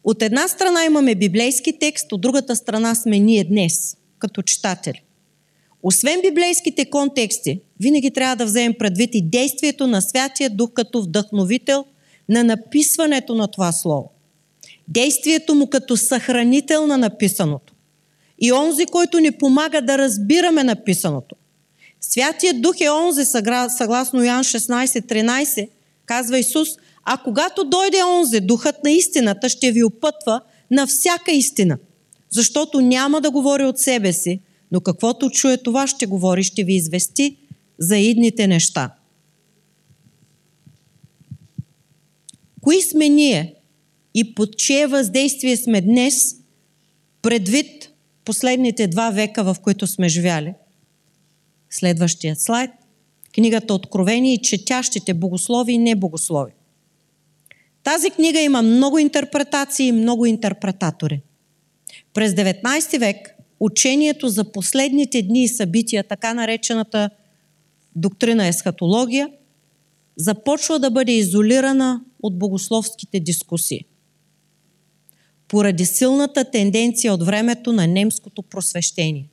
от 0.04 0.22
една 0.22 0.48
страна 0.48 0.84
имаме 0.84 1.14
библейски 1.14 1.78
текст, 1.78 2.12
от 2.12 2.20
другата 2.20 2.56
страна 2.56 2.94
сме 2.94 3.18
ние 3.18 3.44
днес, 3.44 3.96
като 4.18 4.42
читатели. 4.42 5.02
Освен 5.82 6.20
библейските 6.20 6.90
контексти, 6.90 7.60
винаги 7.80 8.10
трябва 8.10 8.36
да 8.36 8.44
вземем 8.44 8.74
предвид 8.78 9.10
и 9.14 9.22
действието 9.22 9.86
на 9.86 10.02
Святия 10.02 10.50
Дух 10.50 10.70
като 10.74 11.02
вдъхновител 11.02 11.84
на 12.28 12.44
написването 12.44 13.34
на 13.34 13.48
това 13.48 13.72
Слово. 13.72 14.10
Действието 14.88 15.54
му 15.54 15.66
като 15.66 15.96
съхранител 15.96 16.86
на 16.86 16.98
написаното. 16.98 17.74
И 18.38 18.53
онзи, 18.53 18.87
който 18.87 19.19
ни 19.19 19.33
помага 19.33 19.83
да 19.83 19.99
разбираме 19.99 20.64
написаното. 20.64 21.37
Святия 22.00 22.61
Дух 22.61 22.81
е 22.81 22.91
онзи, 22.91 23.25
съгласно 23.69 24.25
Ян 24.25 24.45
16.13, 24.45 25.69
казва 26.07 26.38
Исус, 26.38 26.69
а 27.05 27.17
когато 27.17 27.64
дойде 27.64 28.03
онзе, 28.03 28.41
духът 28.41 28.85
на 28.85 28.91
истината 28.91 29.49
ще 29.49 29.73
ви 29.73 29.85
опътва 29.85 30.41
на 30.71 30.87
всяка 30.87 31.33
истина, 31.33 31.79
защото 32.31 32.81
няма 32.81 33.21
да 33.21 33.31
говори 33.31 33.64
от 33.64 33.79
себе 33.79 34.12
си, 34.12 34.41
но 34.73 34.81
каквото 34.81 35.31
чуе 35.31 35.57
това 35.57 35.87
ще 35.87 36.07
говори, 36.07 36.43
ще 36.43 36.64
ви 36.64 36.75
извести 36.75 37.37
за 37.79 37.97
идните 37.97 38.47
неща. 38.47 38.91
Кои 42.61 42.83
сме 42.83 43.09
ние 43.09 43.55
и 44.14 44.35
под 44.35 44.59
чие 44.59 44.87
въздействие 44.87 45.57
сме 45.57 45.81
днес, 45.81 46.37
предвид 47.23 47.91
последните 48.25 48.87
два 48.87 49.11
века, 49.11 49.45
в 49.45 49.57
които 49.62 49.87
сме 49.87 50.09
живяли? 50.09 50.54
Следващият 51.71 52.40
слайд. 52.40 52.71
Книгата 53.35 53.75
Откровение 53.75 54.35
и 54.35 54.43
четящите 54.43 55.14
богослови 55.14 55.73
и 55.73 55.78
небогослови. 55.78 56.52
Тази 57.83 58.11
книга 58.11 58.40
има 58.40 58.62
много 58.62 58.99
интерпретации 58.99 59.87
и 59.87 59.93
много 59.93 60.26
интерпретатори. 60.26 61.23
През 62.14 62.33
19 62.33 62.99
век 62.99 63.35
учението 63.61 64.28
за 64.28 64.52
последните 64.52 65.23
дни 65.23 65.43
и 65.43 65.49
събития, 65.49 66.04
така 66.04 66.35
наречената 66.35 67.11
доктрина 67.97 68.47
есхатология, 68.47 69.31
започва 70.16 70.78
да 70.78 70.90
бъде 70.90 71.12
изолирана 71.12 72.00
от 72.23 72.38
богословските 72.38 73.21
дискусии. 73.21 73.85
Поради 75.54 75.84
силната 75.84 76.50
тенденция 76.50 77.14
от 77.14 77.23
времето 77.23 77.73
на 77.73 77.87
немското 77.87 78.42
просвещение. 78.42 79.28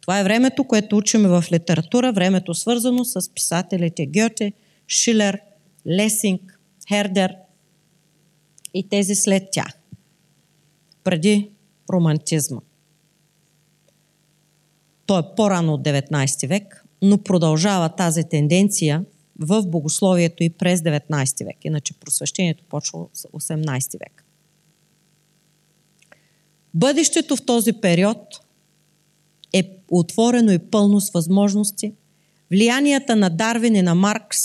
Това 0.00 0.20
е 0.20 0.24
времето, 0.24 0.64
което 0.64 0.96
учиме 0.96 1.28
в 1.28 1.44
литература, 1.52 2.12
времето 2.12 2.54
свързано 2.54 3.04
с 3.04 3.34
писателите 3.34 4.06
Гьоте, 4.06 4.52
Шилер, 4.88 5.40
Лесинг, 5.86 6.60
Хердер– 6.88 7.34
и 8.74 8.88
тези 8.88 9.14
след 9.14 9.42
тях, 9.52 9.72
преди 11.04 11.50
романтизма. 11.92 12.60
Той 15.06 15.20
е 15.20 15.34
по-рано 15.36 15.74
от 15.74 15.82
19 15.82 16.48
век, 16.48 16.84
но 17.02 17.18
продължава 17.18 17.88
тази 17.88 18.24
тенденция 18.24 19.04
в 19.38 19.62
богословието 19.66 20.42
и 20.42 20.50
през 20.50 20.80
19 20.80 21.44
век. 21.44 21.56
Иначе 21.64 21.94
просвещението 21.94 22.64
почва 22.64 22.98
в 22.98 23.40
18 23.40 23.98
век. 23.98 24.23
Бъдещето 26.74 27.36
в 27.36 27.42
този 27.42 27.72
период 27.72 28.18
е 29.52 29.62
отворено 29.90 30.52
и 30.52 30.58
пълно 30.58 31.00
с 31.00 31.10
възможности. 31.10 31.92
Влиянията 32.50 33.16
на 33.16 33.30
Дарвин 33.30 33.76
и 33.76 33.82
на 33.82 33.94
Маркс 33.94 34.38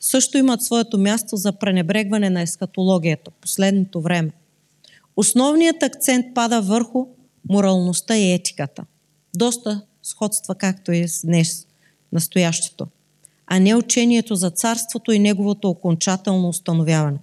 също 0.00 0.38
имат 0.38 0.62
своето 0.62 0.98
място 0.98 1.36
за 1.36 1.52
пренебрегване 1.52 2.30
на 2.30 2.42
ескатологията 2.42 3.30
последното 3.30 4.00
време. 4.00 4.30
Основният 5.16 5.82
акцент 5.82 6.26
пада 6.34 6.60
върху 6.60 7.06
моралността 7.48 8.16
и 8.16 8.32
етиката. 8.32 8.84
Доста 9.36 9.82
сходства, 10.02 10.54
както 10.54 10.92
и 10.92 11.08
с 11.08 11.26
днес, 11.26 11.66
настоящето, 12.12 12.86
а 13.46 13.58
не 13.58 13.74
учението 13.74 14.34
за 14.34 14.50
царството 14.50 15.12
и 15.12 15.18
неговото 15.18 15.68
окончателно 15.68 16.48
установяване. 16.48 17.18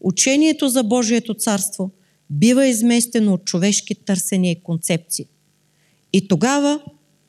Учението 0.00 0.68
за 0.68 0.82
Божието 0.82 1.34
царство 1.34 1.90
бива 2.30 2.66
изместено 2.66 3.32
от 3.32 3.44
човешки 3.44 3.94
търсения 3.94 4.52
и 4.52 4.62
концепции. 4.62 5.26
И 6.12 6.28
тогава 6.28 6.80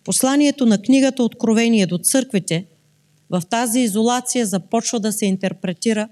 Посланието 0.03 0.65
на 0.65 0.81
книгата 0.81 1.23
Откровение 1.23 1.87
до 1.87 1.97
църквите 1.97 2.65
в 3.29 3.41
тази 3.49 3.79
изолация 3.79 4.45
започва 4.45 4.99
да 4.99 5.11
се 5.11 5.25
интерпретира 5.25 6.09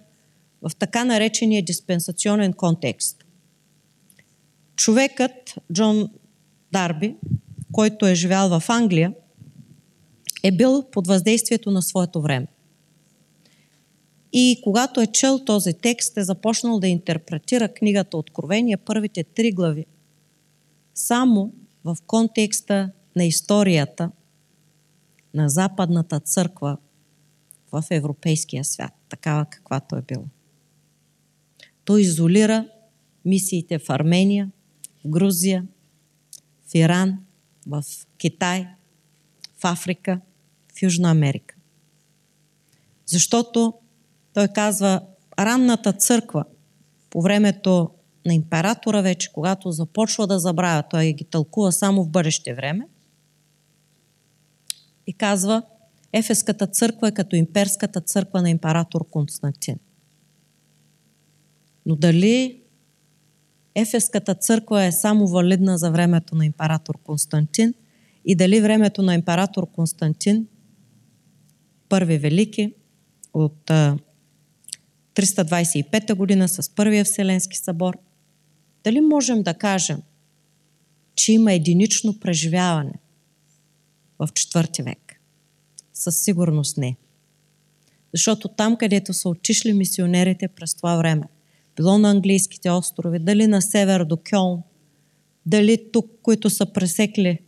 в 0.62 0.72
така 0.80 1.04
наречения 1.04 1.66
диспенсационен 1.66 2.54
контекст. 2.54 3.26
Човекът 4.76 5.56
Джон 5.74 6.10
Дарби, 6.72 7.16
който 7.72 8.06
е 8.06 8.16
живял 8.16 8.60
в 8.60 8.70
Англия, 8.70 9.14
е 10.44 10.52
бил 10.52 10.86
под 10.92 11.08
въздействието 11.08 11.72
на 11.72 11.82
своето 11.82 12.22
време. 12.22 12.48
И 14.34 14.62
когато 14.64 15.02
е 15.02 15.08
чел 15.08 15.40
този 15.46 15.74
текст, 15.74 16.18
е 16.18 16.24
започнал 16.24 16.80
да 16.80 16.88
интерпретира 16.88 17.74
книгата 17.74 18.18
Откровение, 18.18 18.78
първите 18.78 19.24
три 19.24 19.52
глави, 19.52 19.86
само 20.94 21.54
в 21.84 21.98
контекста 22.08 22.92
на 23.16 23.24
историята 23.24 24.12
на 25.34 25.50
Западната 25.50 26.20
църква 26.20 26.78
в 27.72 27.84
европейския 27.92 28.66
свят, 28.66 28.94
такава 29.10 29.46
каквато 29.46 29.96
е 29.96 30.02
била. 30.02 30.26
Той 31.86 32.02
изолира 32.02 32.68
мисиите 33.26 33.80
в 33.80 33.90
Армения, 33.90 34.52
в 35.06 35.10
Грузия, 35.10 35.66
в 36.68 36.76
Иран, 36.76 37.18
в 37.68 37.84
Китай, 38.18 38.68
в 39.58 39.66
Африка, 39.66 40.22
в 40.74 40.82
Южна 40.82 41.12
Америка. 41.12 41.56
Защото 43.06 43.74
той 44.38 44.48
казва, 44.48 45.02
ранната 45.40 45.94
църква 45.94 46.46
по 47.10 47.22
времето 47.22 47.90
на 48.26 48.34
императора 48.34 49.02
вече, 49.02 49.32
когато 49.34 49.72
започва 49.72 50.28
да 50.28 50.40
забравя, 50.40 50.84
той 50.90 51.14
ги 51.14 51.24
тълкува 51.24 51.72
само 51.72 52.04
в 52.04 52.10
бъдеще 52.10 52.54
време, 52.54 52.88
и 55.08 55.14
казва, 55.14 55.62
Ефеската 56.14 56.68
църква 56.68 57.08
е 57.08 57.12
като 57.12 57.36
имперската 57.36 58.02
църква 58.02 58.42
на 58.42 58.50
император 58.50 59.10
Константин. 59.10 59.76
Но 61.86 61.96
дали 61.96 62.62
Ефеската 63.76 64.36
църква 64.36 64.84
е 64.84 64.92
само 64.92 65.28
валидна 65.28 65.78
за 65.78 65.92
времето 65.92 66.36
на 66.36 66.46
император 66.46 66.98
Константин 67.04 67.74
и 68.26 68.36
дали 68.36 68.62
времето 68.62 69.02
на 69.02 69.16
император 69.16 69.72
Константин, 69.72 70.48
първи 71.90 72.18
велики, 72.18 72.74
от 73.34 73.72
325 75.18 76.14
година 76.14 76.48
с 76.48 76.70
Първия 76.76 77.06
Вселенски 77.06 77.58
събор, 77.58 77.98
дали 78.84 79.02
можем 79.02 79.44
да 79.44 79.54
кажем, 79.54 80.02
че 81.16 81.32
има 81.32 81.54
единично 81.54 82.20
преживяване 82.20 82.94
в 84.20 84.30
четвърти 84.34 84.84
век? 84.84 85.22
Със 85.94 86.22
сигурност 86.22 86.78
не. 86.78 86.96
Защото 88.14 88.48
там, 88.48 88.78
където 88.78 89.14
са 89.14 89.30
отишли 89.30 89.74
мисионерите 89.74 90.48
през 90.48 90.76
това 90.76 90.96
време, 90.96 91.24
било 91.76 91.98
на 91.98 92.10
английските 92.10 92.72
острови, 92.72 93.20
дали 93.20 93.48
на 93.48 93.62
север 93.62 94.04
до 94.04 94.18
Кьолн, 94.30 94.62
дали 95.46 95.92
тук, 95.94 96.12
които 96.22 96.50
са 96.50 96.66
пресекли 96.74 97.40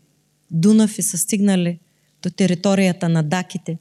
Дунав 0.51 0.97
и 0.97 1.01
са 1.01 1.17
стигнали 1.17 1.79
до 2.23 2.29
територията 2.29 3.09
на 3.09 3.23
даките, 3.23 3.77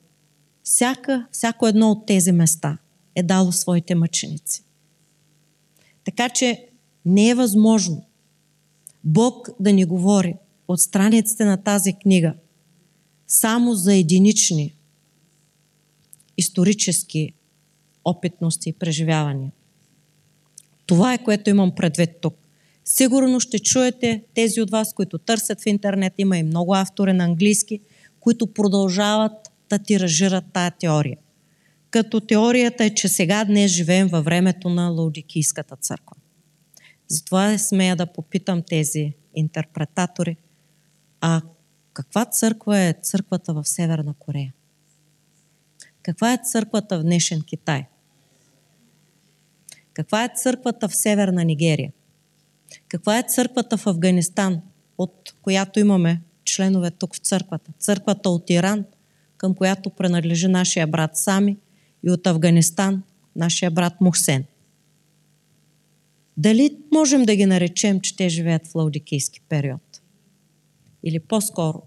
всяка, 0.62 1.26
всяко 1.32 1.66
едно 1.66 1.90
от 1.90 2.06
тези 2.06 2.32
места 2.32 2.78
е 3.18 3.22
дало 3.22 3.52
своите 3.52 3.94
мъченици. 3.94 4.64
Така 6.04 6.28
че 6.28 6.68
не 7.04 7.28
е 7.28 7.34
възможно 7.34 8.04
Бог 9.04 9.48
да 9.60 9.72
ни 9.72 9.84
говори 9.84 10.34
от 10.68 10.80
страниците 10.80 11.44
на 11.44 11.56
тази 11.56 11.92
книга 11.92 12.34
само 13.26 13.74
за 13.74 13.94
единични 13.94 14.74
исторически 16.36 17.32
опитности 18.04 18.68
и 18.68 18.72
преживявания. 18.72 19.52
Това 20.86 21.14
е 21.14 21.24
което 21.24 21.50
имам 21.50 21.74
предвид 21.74 22.10
тук. 22.20 22.34
Сигурно 22.84 23.40
ще 23.40 23.58
чуете 23.58 24.22
тези 24.34 24.60
от 24.60 24.70
вас, 24.70 24.94
които 24.94 25.18
търсят 25.18 25.60
в 25.60 25.66
интернет, 25.66 26.12
има 26.18 26.38
и 26.38 26.42
много 26.42 26.74
автори 26.74 27.12
на 27.12 27.24
английски, 27.24 27.80
които 28.20 28.46
продължават 28.46 29.32
да 29.68 29.78
тиражират 29.78 30.44
тая 30.52 30.70
теория. 30.70 31.18
Като 31.90 32.20
теорията 32.20 32.84
е, 32.84 32.94
че 32.94 33.08
сега 33.08 33.44
днес 33.44 33.70
живеем 33.70 34.08
във 34.08 34.24
времето 34.24 34.68
на 34.68 34.88
Лаудикийската 34.88 35.76
църква. 35.76 36.16
Затова 37.08 37.58
смея 37.58 37.96
да 37.96 38.06
попитам 38.06 38.62
тези 38.62 39.12
интерпретатори, 39.34 40.36
а 41.20 41.42
каква 41.92 42.24
църква 42.24 42.78
е 42.78 42.94
църквата 43.02 43.54
в 43.54 43.64
Северна 43.64 44.14
Корея? 44.18 44.54
Каква 46.02 46.32
е 46.32 46.38
църквата 46.44 46.98
в 46.98 47.02
днешен 47.02 47.42
Китай? 47.42 47.86
Каква 49.92 50.24
е 50.24 50.30
църквата 50.36 50.88
в 50.88 50.96
Северна 50.96 51.44
Нигерия? 51.44 51.92
Каква 52.88 53.18
е 53.18 53.22
църквата 53.28 53.76
в 53.76 53.86
Афганистан, 53.86 54.60
от 54.98 55.34
която 55.42 55.80
имаме 55.80 56.20
членове 56.44 56.90
тук 56.90 57.14
в 57.14 57.18
църквата? 57.18 57.72
Църквата 57.78 58.30
от 58.30 58.50
Иран, 58.50 58.84
към 59.36 59.54
която 59.54 59.90
принадлежи 59.90 60.48
нашия 60.48 60.86
брат 60.86 61.16
Сами, 61.16 61.56
и 62.06 62.10
от 62.10 62.26
Афганистан, 62.26 63.02
нашия 63.36 63.70
брат 63.70 64.00
Мухсен. 64.00 64.44
Дали 66.36 66.76
можем 66.92 67.24
да 67.24 67.36
ги 67.36 67.46
наречем, 67.46 68.00
че 68.00 68.16
те 68.16 68.28
живеят 68.28 68.66
в 68.66 68.74
лаудикийски 68.74 69.40
период? 69.48 70.02
Или 71.04 71.20
по-скоро 71.20 71.82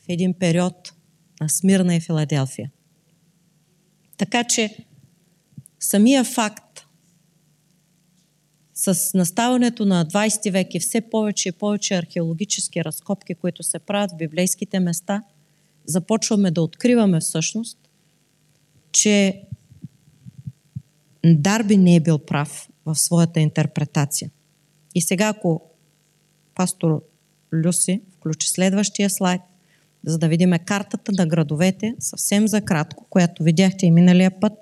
в 0.00 0.04
един 0.08 0.34
период 0.34 0.92
на 1.40 1.48
Смирна 1.48 1.94
и 1.96 2.00
Филаделфия? 2.00 2.70
Така 4.16 4.44
че 4.44 4.76
самия 5.80 6.24
факт 6.24 6.86
с 8.74 9.14
наставането 9.14 9.84
на 9.84 10.06
20 10.06 10.50
век 10.50 10.74
и 10.74 10.80
все 10.80 11.00
повече 11.00 11.48
и 11.48 11.52
повече 11.52 11.94
археологически 11.94 12.84
разкопки, 12.84 13.34
които 13.34 13.62
се 13.62 13.78
правят 13.78 14.10
в 14.10 14.16
библейските 14.16 14.80
места, 14.80 15.22
започваме 15.86 16.50
да 16.50 16.62
откриваме 16.62 17.20
всъщност, 17.20 17.78
че 18.92 19.42
Дарби 21.24 21.76
не 21.76 21.96
е 21.96 22.00
бил 22.00 22.18
прав 22.18 22.68
в 22.86 22.96
своята 22.96 23.40
интерпретация. 23.40 24.30
И 24.94 25.00
сега, 25.00 25.28
ако 25.28 25.62
пастор 26.54 27.02
Люси 27.52 28.02
включи 28.16 28.48
следващия 28.48 29.10
слайд, 29.10 29.40
за 30.04 30.18
да 30.18 30.28
видим 30.28 30.52
картата 30.64 31.12
на 31.12 31.26
градовете, 31.26 31.94
съвсем 31.98 32.48
за 32.48 32.60
кратко, 32.60 33.06
която 33.10 33.42
видяхте 33.42 33.86
и 33.86 33.90
миналия 33.90 34.40
път. 34.40 34.52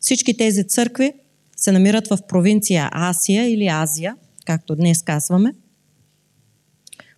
Всички 0.00 0.36
тези 0.36 0.68
църкви 0.68 1.12
се 1.56 1.72
намират 1.72 2.08
в 2.08 2.18
провинция 2.28 2.88
Асия 2.92 3.52
или 3.52 3.66
Азия, 3.66 4.16
както 4.44 4.76
днес 4.76 5.02
казваме. 5.02 5.54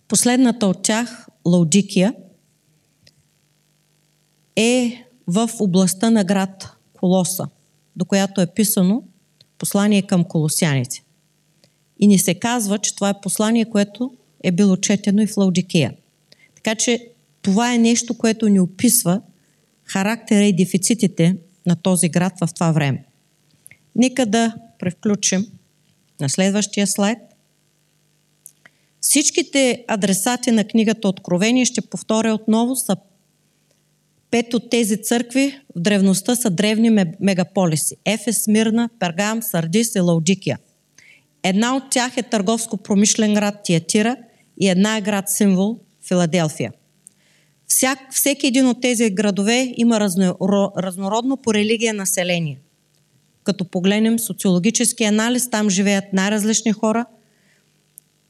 Последната 0.07 0.67
от 0.67 0.83
тях, 0.83 1.27
Лаудикия, 1.45 2.13
е 4.55 5.05
в 5.27 5.49
областта 5.59 6.09
на 6.09 6.23
град 6.23 6.77
Колоса, 6.93 7.47
до 7.95 8.05
която 8.05 8.41
е 8.41 8.53
писано 8.53 9.03
послание 9.57 10.01
към 10.01 10.23
колосяните. 10.23 11.03
И 11.99 12.07
ни 12.07 12.19
се 12.19 12.33
казва, 12.35 12.79
че 12.79 12.95
това 12.95 13.09
е 13.09 13.21
послание, 13.21 13.65
което 13.65 14.13
е 14.43 14.51
било 14.51 14.77
четено 14.77 15.21
и 15.21 15.27
в 15.27 15.37
Лаудикия. 15.37 15.93
Така 16.55 16.75
че 16.75 17.07
това 17.41 17.73
е 17.73 17.77
нещо, 17.77 18.17
което 18.17 18.49
ни 18.49 18.59
описва 18.59 19.21
характера 19.83 20.43
и 20.43 20.55
дефицитите 20.55 21.37
на 21.65 21.75
този 21.75 22.09
град 22.09 22.33
в 22.41 22.53
това 22.53 22.71
време. 22.71 23.05
Нека 23.95 24.25
да 24.25 24.55
превключим 24.79 25.47
на 26.21 26.29
следващия 26.29 26.87
слайд. 26.87 27.17
Всичките 29.01 29.85
адресати 29.87 30.51
на 30.51 30.63
книгата 30.63 31.07
Откровение, 31.07 31.65
ще 31.65 31.81
повторя 31.81 32.33
отново, 32.33 32.75
са 32.75 32.95
пет 34.35 34.53
от 34.53 34.69
тези 34.69 35.01
църкви 35.01 35.59
в 35.75 35.79
древността 35.79 36.35
са 36.35 36.49
древни 36.49 36.89
мегаполиси. 37.19 37.95
Ефес, 38.05 38.43
Смирна, 38.43 38.89
Пергам, 38.99 39.43
Сардис 39.43 39.95
и 39.95 39.99
Лаудикия. 39.99 40.59
Една 41.43 41.75
от 41.75 41.83
тях 41.91 42.17
е 42.17 42.23
търговско-промишлен 42.23 43.33
град 43.33 43.55
Тиатира 43.63 44.15
и 44.61 44.69
една 44.69 44.97
е 44.97 45.01
град 45.01 45.29
символ 45.29 45.79
Филаделфия. 46.07 46.71
Всяк, 47.67 47.99
всеки 48.11 48.47
един 48.47 48.67
от 48.67 48.81
тези 48.81 49.09
градове 49.09 49.73
има 49.77 49.99
разно, 49.99 50.37
разнородно 50.77 51.37
по 51.37 51.53
религия 51.53 51.93
население. 51.93 52.59
Като 53.43 53.65
погледнем 53.65 54.19
социологически 54.19 55.03
анализ, 55.03 55.49
там 55.49 55.69
живеят 55.69 56.05
най-различни 56.13 56.71
хора. 56.71 57.05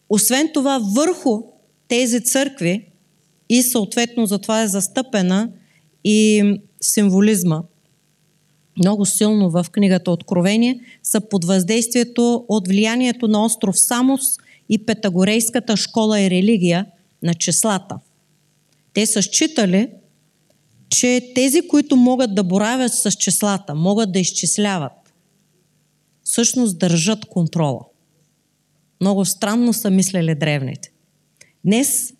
Освен 0.10 0.50
това, 0.54 0.80
върху 0.96 1.42
тези 1.88 2.24
църкви 2.24 2.88
и 3.50 3.62
съответно 3.62 4.26
за 4.26 4.40
това 4.40 4.62
е 4.62 4.68
застъпена 4.68 5.50
и 6.06 6.44
символизма 6.82 7.62
много 8.78 9.06
силно 9.06 9.50
в 9.50 9.66
книгата 9.72 10.12
Откровение 10.12 10.80
са 11.04 11.22
под 11.22 11.46
въздействието 11.46 12.46
от 12.48 12.68
влиянието 12.68 13.28
на 13.28 13.46
остров 13.46 13.80
Самос 13.80 14.22
и 14.70 14.86
Петагорейската 14.86 15.78
школа 15.78 16.22
и 16.22 16.30
религия 16.30 16.86
на 17.24 17.34
числата. 17.34 18.00
Те 18.94 19.06
са 19.06 19.22
считали, 19.22 19.90
че 20.90 21.32
тези, 21.36 21.68
които 21.68 21.96
могат 21.96 22.36
да 22.36 22.44
боравят 22.44 22.94
с 22.94 23.12
числата, 23.12 23.76
могат 23.76 24.12
да 24.12 24.20
изчисляват, 24.20 25.14
всъщност 26.24 26.80
държат 26.80 27.26
контрола. 27.26 27.82
Много 29.02 29.26
странно 29.26 29.74
са 29.74 29.90
мислили 29.90 30.36
древните. 30.36 30.92
Днес, 31.66 32.14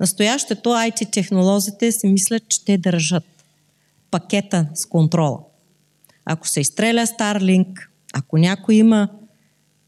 настоящето 0.00 0.68
IT 0.68 1.12
технолозите 1.12 1.92
си 1.92 2.06
мислят, 2.06 2.48
че 2.48 2.64
те 2.64 2.78
държат 2.78 3.24
пакета 4.10 4.68
с 4.74 4.86
контрола. 4.86 5.40
Ако 6.24 6.48
се 6.48 6.60
изстреля 6.60 7.06
Starlink, 7.06 7.86
ако 8.12 8.38
някой 8.38 8.74
има 8.74 9.08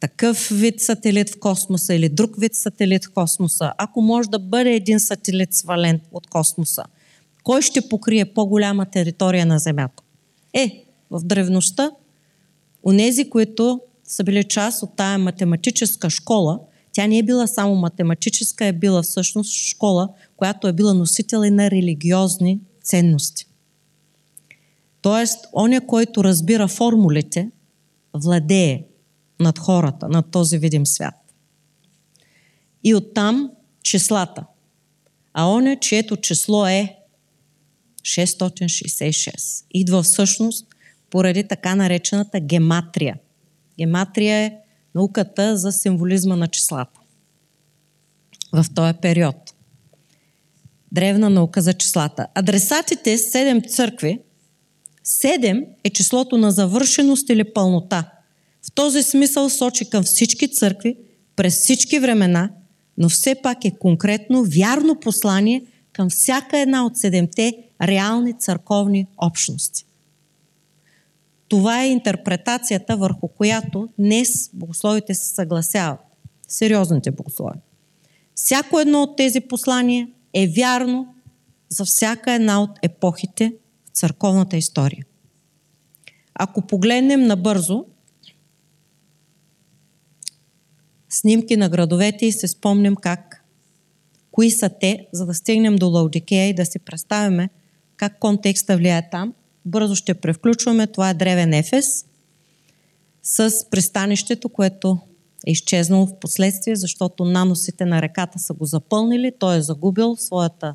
такъв 0.01 0.49
вид 0.53 0.81
сателит 0.81 1.31
в 1.31 1.39
космоса 1.41 1.95
или 1.95 2.09
друг 2.09 2.31
вид 2.39 2.55
сателит 2.55 3.05
в 3.05 3.11
космоса, 3.11 3.73
ако 3.79 4.03
може 4.03 4.31
да 4.31 4.39
бъде 4.39 4.75
един 4.75 5.01
сателит 5.01 5.55
свален 5.55 6.01
от 6.13 6.27
космоса, 6.27 6.85
кой 7.43 7.63
ще 7.63 7.89
покрие 7.89 8.25
по-голяма 8.25 8.87
територия 8.87 9.47
на 9.47 9.59
Земята? 9.59 10.03
Е, 10.55 10.85
в 11.11 11.21
древността, 11.25 11.91
нези, 12.87 13.31
които 13.31 13.81
са 14.05 14.25
били 14.25 14.45
част 14.45 14.83
от 14.83 14.97
тая 14.97 15.19
математическа 15.19 16.11
школа, 16.11 16.61
тя 16.93 17.07
не 17.07 17.19
е 17.19 17.23
била 17.23 17.47
само 17.47 17.75
математическа, 17.75 18.67
е 18.67 18.73
била 18.73 19.03
всъщност 19.03 19.55
школа, 19.55 20.09
която 20.37 20.69
е 20.69 20.73
била 20.73 20.95
носител 20.95 21.45
и 21.45 21.51
на 21.51 21.71
религиозни 21.71 22.61
ценности. 22.83 23.47
Тоест, 25.03 25.47
оня, 25.53 25.87
който 25.87 26.25
разбира 26.25 26.69
формулите, 26.69 27.51
владее 28.15 28.85
над 29.41 29.59
хората, 29.59 30.09
над 30.09 30.31
този 30.31 30.59
видим 30.59 30.87
свят. 30.87 31.15
И 32.85 32.95
оттам 32.95 33.51
числата. 33.83 34.45
А 35.35 35.47
оня, 35.47 35.77
чието 35.81 36.17
число 36.17 36.67
е 36.67 36.97
666, 38.03 39.65
идва 39.71 40.03
всъщност 40.03 40.67
поради 41.11 41.49
така 41.49 41.75
наречената 41.75 42.41
гематрия. 42.41 43.19
Гематрия 43.79 44.37
е 44.37 44.57
науката 44.95 45.57
за 45.57 45.73
символизма 45.73 46.37
на 46.37 46.49
числата. 46.49 47.01
В 48.53 48.67
този 48.75 48.95
период. 49.03 49.55
Древна 50.93 51.31
наука 51.31 51.63
за 51.63 51.75
числата. 51.75 52.27
Адресатите, 52.35 53.19
седем 53.19 53.63
църкви, 53.63 54.19
седем 55.05 55.65
е 55.85 55.91
числото 55.91 56.39
на 56.39 56.51
завършеност 56.51 57.29
или 57.29 57.53
пълнота. 57.53 58.11
В 58.63 58.73
този 58.75 59.03
смисъл 59.03 59.51
сочи 59.51 59.91
към 59.91 60.03
всички 60.03 60.49
църкви, 60.49 60.97
през 61.37 61.61
всички 61.61 61.99
времена, 61.99 62.51
но 62.99 63.09
все 63.09 63.35
пак 63.43 63.65
е 63.65 63.79
конкретно 63.79 64.45
вярно 64.45 65.01
послание 65.01 65.63
към 65.93 66.11
всяка 66.11 66.59
една 66.59 66.87
от 66.87 66.97
седемте 66.97 67.53
реални 67.83 68.39
църковни 68.39 69.07
общности. 69.19 69.87
Това 71.53 71.83
е 71.83 71.89
интерпретацията, 71.89 72.97
върху 72.97 73.29
която 73.29 73.89
днес 73.99 74.51
богословите 74.53 75.15
се 75.15 75.35
съгласяват. 75.35 76.01
Сериозните 76.49 77.11
богослови. 77.11 77.59
Всяко 78.35 78.81
едно 78.81 79.03
от 79.03 79.17
тези 79.17 79.41
послания 79.41 80.09
е 80.35 80.49
вярно 80.49 81.15
за 81.69 81.85
всяка 81.85 82.33
една 82.33 82.63
от 82.63 82.71
епохите 82.83 83.53
в 83.85 83.91
църковната 83.91 84.57
история. 84.57 85.05
Ако 86.35 86.63
погледнем 86.63 87.23
набързо 87.23 87.85
снимки 91.09 91.57
на 91.57 91.69
градовете 91.69 92.27
и 92.27 92.33
се 92.33 92.49
спомним 92.49 92.97
как, 92.97 93.45
кои 94.31 94.51
са 94.51 94.71
те, 94.81 95.07
за 95.13 95.27
да 95.27 95.35
стигнем 95.35 95.77
до 95.77 95.89
Лаудикея 95.89 96.49
и 96.49 96.55
да 96.55 96.67
си 96.67 96.79
представяме 96.79 97.49
как 97.97 98.19
контекста 98.19 98.77
влияе 98.77 99.11
там, 99.11 99.35
бързо 99.65 99.95
ще 99.95 100.15
превключваме. 100.15 100.87
Това 100.87 101.11
е 101.11 101.15
древен 101.15 101.55
Ефес 101.55 102.07
с 103.23 103.71
пристанището, 103.71 104.49
което 104.49 104.99
е 105.47 105.51
изчезнало 105.51 106.07
в 106.07 106.19
последствие, 106.21 106.77
защото 106.77 107.25
наносите 107.25 107.85
на 107.85 108.03
реката 108.03 108.39
са 108.39 108.53
го 108.53 108.65
запълнили, 108.65 109.33
той 109.39 109.57
е 109.57 109.63
загубил 109.63 110.17
своята 110.17 110.75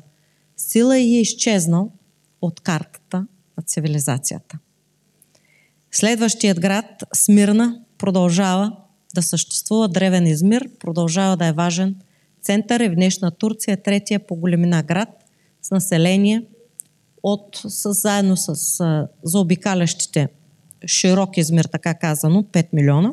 сила 0.56 0.98
и 0.98 1.16
е 1.16 1.20
изчезнал 1.20 1.90
от 2.42 2.60
картата 2.60 3.26
на 3.56 3.62
цивилизацията. 3.62 4.58
Следващият 5.92 6.60
град, 6.60 7.04
Смирна, 7.14 7.80
продължава 7.98 8.76
да 9.14 9.22
съществува 9.22 9.88
древен 9.88 10.26
Измир, 10.26 10.68
продължава 10.78 11.36
да 11.36 11.46
е 11.46 11.52
важен 11.52 11.96
център 12.42 12.80
е 12.80 12.88
в 12.88 12.94
днешна 12.94 13.30
Турция, 13.30 13.82
третия 13.82 14.26
по 14.26 14.36
големина 14.36 14.82
град 14.82 15.08
с 15.62 15.70
население 15.70 16.42
от, 17.22 17.56
с, 17.56 17.92
заедно 17.92 18.36
с 18.36 18.80
а, 18.80 19.08
заобикалящите 19.22 20.28
широк 20.86 21.36
измер, 21.36 21.64
така 21.64 21.94
казано, 21.94 22.42
5 22.42 22.66
милиона. 22.72 23.12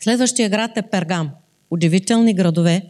Следващия 0.00 0.48
град 0.50 0.70
е 0.76 0.82
Пергам. 0.82 1.30
Удивителни 1.70 2.34
градове 2.34 2.88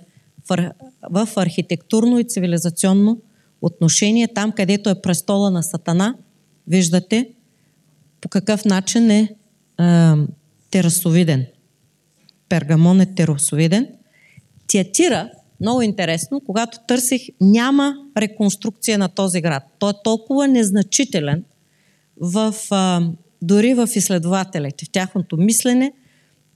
в, 0.48 0.72
в 1.10 1.28
архитектурно 1.36 2.18
и 2.18 2.24
цивилизационно 2.24 3.20
отношение, 3.62 4.28
там 4.28 4.52
където 4.52 4.90
е 4.90 5.02
престола 5.02 5.50
на 5.50 5.62
Сатана, 5.62 6.14
виждате 6.66 7.30
по 8.20 8.28
какъв 8.28 8.64
начин 8.64 9.10
е 9.10 9.34
а, 9.76 10.16
терасовиден. 10.70 11.46
Пергамон 12.48 13.00
е 13.00 13.14
терасовиден. 13.14 13.88
Тиатира 14.66 15.30
много 15.62 15.82
интересно, 15.82 16.40
когато 16.40 16.78
търсих, 16.88 17.22
няма 17.40 17.96
реконструкция 18.16 18.98
на 18.98 19.08
този 19.08 19.40
град. 19.40 19.62
Той 19.78 19.90
е 19.90 20.02
толкова 20.04 20.48
незначителен 20.48 21.44
в, 22.20 22.54
а, 22.70 23.10
дори 23.42 23.74
в 23.74 23.88
изследователите, 23.94 24.84
в 24.84 24.90
тяхното 24.90 25.36
мислене, 25.36 25.92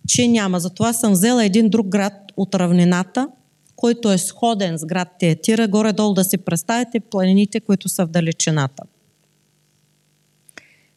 че 0.09 0.29
няма. 0.29 0.61
Затова 0.61 0.93
съм 0.93 1.13
взела 1.13 1.45
един 1.45 1.69
друг 1.69 1.89
град 1.89 2.13
от 2.37 2.55
равнината, 2.55 3.29
който 3.77 4.13
е 4.13 4.19
сходен 4.19 4.79
с 4.79 4.85
град 4.85 5.09
Театира, 5.19 5.69
горе-долу 5.69 6.15
да 6.15 6.25
си 6.25 6.39
представите 6.39 7.01
планините, 7.01 7.61
които 7.61 7.89
са 7.89 8.07
в 8.07 8.11
далечината. 8.11 8.83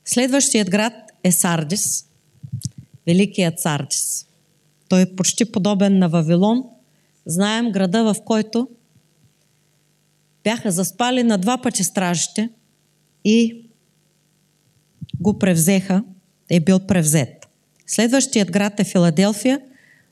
Следващият 0.06 0.70
град 0.70 0.94
е 1.24 1.32
Сардис, 1.32 2.06
Великият 3.08 3.60
Сардис. 3.60 4.26
Той 4.88 5.02
е 5.02 5.16
почти 5.16 5.52
подобен 5.52 6.00
на 6.00 6.10
Вавилон– 6.10 6.64
Знаем 7.30 7.72
града, 7.72 8.14
в 8.14 8.16
който 8.26 8.68
бяха 10.44 10.72
заспали 10.72 11.24
на 11.24 11.38
два 11.38 11.62
пъти 11.62 11.84
стражите 11.84 12.50
и 13.26 13.66
го 15.20 15.40
превзеха, 15.40 16.04
е 16.50 16.60
бил 16.60 16.80
превзет. 16.80 17.48
Следващият 17.88 18.52
град 18.52 18.80
е 18.80 18.84
Филаделфия, 18.84 19.62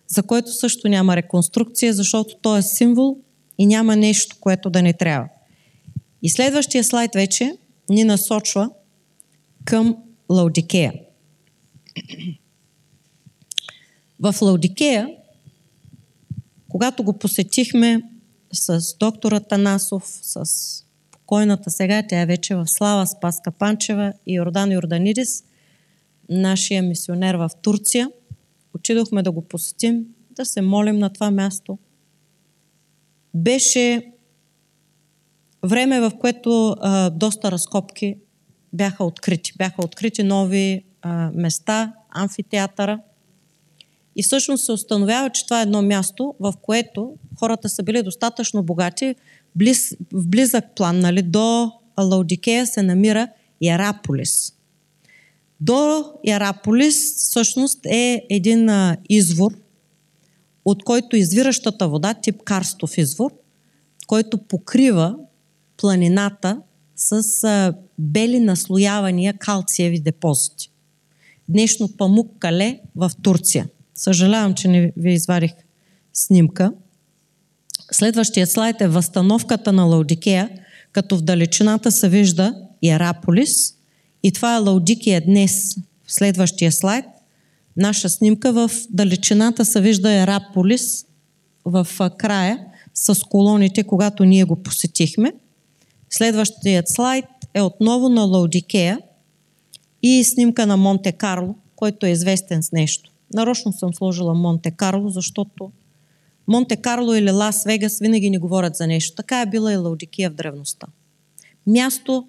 за 0.08 0.24
който 0.24 0.52
също 0.52 0.88
няма 0.88 1.16
реконструкция, 1.16 1.94
защото 1.94 2.36
той 2.42 2.60
е 2.60 2.62
символ 2.62 3.18
и 3.58 3.66
няма 3.66 3.96
нещо, 3.96 4.36
което 4.40 4.70
да 4.70 4.82
не 4.82 4.94
трябва. 4.94 5.30
И 6.22 6.30
следващия 6.30 6.84
слайд 6.84 7.12
вече 7.14 7.58
ни 7.90 8.04
насочва 8.04 8.70
към 9.66 9.98
Лаудикея. 10.30 10.94
В 14.20 14.36
Лаудикея 14.42 15.10
когато 16.78 17.04
го 17.04 17.14
посетихме 17.14 18.04
с 18.54 18.98
доктора 18.98 19.40
Танасов, 19.40 20.04
с 20.06 20.46
покойната 21.12 21.72
сега, 21.72 22.04
тя 22.10 22.22
е 22.22 22.26
вече 22.26 22.56
в 22.56 22.68
Слава 22.68 23.08
Спаска 23.08 23.52
Панчева 23.52 24.14
и 24.28 24.36
Йордан 24.36 24.72
Йорданидис, 24.72 25.44
нашия 26.30 26.84
мисионер 26.84 27.36
в 27.36 27.50
Турция, 27.62 28.12
отидохме 28.74 29.24
да 29.24 29.32
го 29.32 29.42
посетим, 29.42 30.06
да 30.32 30.46
се 30.46 30.62
молим 30.62 31.00
на 31.00 31.14
това 31.14 31.32
място. 31.32 31.78
Беше 33.34 34.12
време, 35.64 36.00
в 36.00 36.12
което 36.20 36.76
а, 36.80 37.10
доста 37.10 37.52
разкопки 37.52 38.16
бяха 38.74 39.04
открити. 39.04 39.54
Бяха 39.58 39.86
открити 39.86 40.24
нови 40.24 40.84
а, 41.02 41.32
места, 41.34 41.94
амфитеатъра– 42.10 43.00
и 44.18 44.24
всъщност 44.24 44.66
се 44.66 44.72
установява, 44.72 45.30
че 45.30 45.46
това 45.46 45.60
е 45.60 45.64
едно 45.64 45.82
място, 45.82 46.36
в 46.40 46.54
което 46.62 47.14
хората 47.40 47.70
са 47.70 47.84
били 47.84 48.04
достатъчно 48.04 48.64
богати. 48.64 49.16
Близ, 49.56 49.98
в 50.14 50.28
близък 50.28 50.66
план, 50.76 51.00
нали, 51.00 51.22
до 51.22 51.72
Лаудикея 52.00 52.68
се 52.68 52.82
намира 52.82 53.28
Яраполис. 53.62 54.54
До 55.62 56.06
Яраполис 56.26 57.16
всъщност 57.18 57.86
е 57.86 58.26
един 58.30 58.70
а, 58.70 58.98
извор, 59.10 59.54
от 60.66 60.84
който 60.84 61.16
извиращата 61.16 61.88
вода, 61.88 62.14
тип 62.14 62.44
карстов 62.44 62.98
извор, 62.98 63.32
който 64.08 64.38
покрива 64.38 65.16
планината 65.78 66.62
с 66.96 67.44
а, 67.44 67.74
бели 68.00 68.40
наслоявания 68.40 69.34
калциеви 69.34 70.00
депозити. 70.00 70.72
Днешно 71.50 71.90
Памук 71.98 72.32
Кале 72.40 72.80
в 72.96 73.12
Турция– 73.22 73.68
Съжалявам, 73.98 74.54
че 74.54 74.68
не 74.68 74.92
ви 74.98 75.14
извадих 75.14 75.52
снимка. 76.14 76.74
Следващия 77.92 78.48
слайд 78.48 78.82
е 78.82 78.88
възстановката 78.88 79.74
на 79.74 79.84
Лаудикея, 79.84 80.50
като 80.92 81.18
в 81.18 81.22
далечината 81.22 81.92
се 81.92 82.10
вижда 82.10 82.56
Иераполис. 82.82 83.74
И 84.24 84.32
това 84.32 84.56
е 84.56 84.60
Лаудикия 84.60 85.22
днес. 85.22 85.76
Следващия 86.08 86.72
слайд, 86.72 87.06
наша 87.78 88.10
снимка 88.10 88.54
в 88.54 88.72
далечината 88.90 89.66
се 89.66 89.82
вижда 89.82 90.14
Иераполис 90.14 91.06
в 91.66 91.88
края 92.18 92.60
с 92.94 93.24
колоните, 93.24 93.84
когато 93.84 94.26
ние 94.26 94.44
го 94.44 94.56
посетихме. 94.56 95.34
Следващият 96.10 96.90
слайд 96.90 97.26
е 97.54 97.62
отново 97.62 98.10
на 98.10 98.22
Лаудикея 98.22 99.00
и 100.04 100.24
снимка 100.24 100.68
на 100.68 100.78
Монте 100.78 101.12
Карло, 101.12 101.56
който 101.76 102.06
е 102.06 102.10
известен 102.10 102.64
с 102.64 102.72
нещо. 102.72 103.12
Нарочно 103.34 103.74
съм 103.74 103.94
сложила 103.94 104.34
Монте 104.34 104.72
Карло, 104.72 105.10
защото 105.10 105.72
Монте 106.48 106.76
Карло 106.76 107.14
или 107.14 107.32
Лас 107.32 107.64
Вегас 107.64 108.00
винаги 108.00 108.30
ни 108.30 108.38
говорят 108.38 108.76
за 108.76 108.88
нещо. 108.88 109.16
Така 109.16 109.42
е 109.42 109.46
била 109.46 109.74
и 109.74 109.78
Лаудикия 109.78 110.30
в 110.30 110.34
древността. 110.34 110.88
Място, 111.68 112.28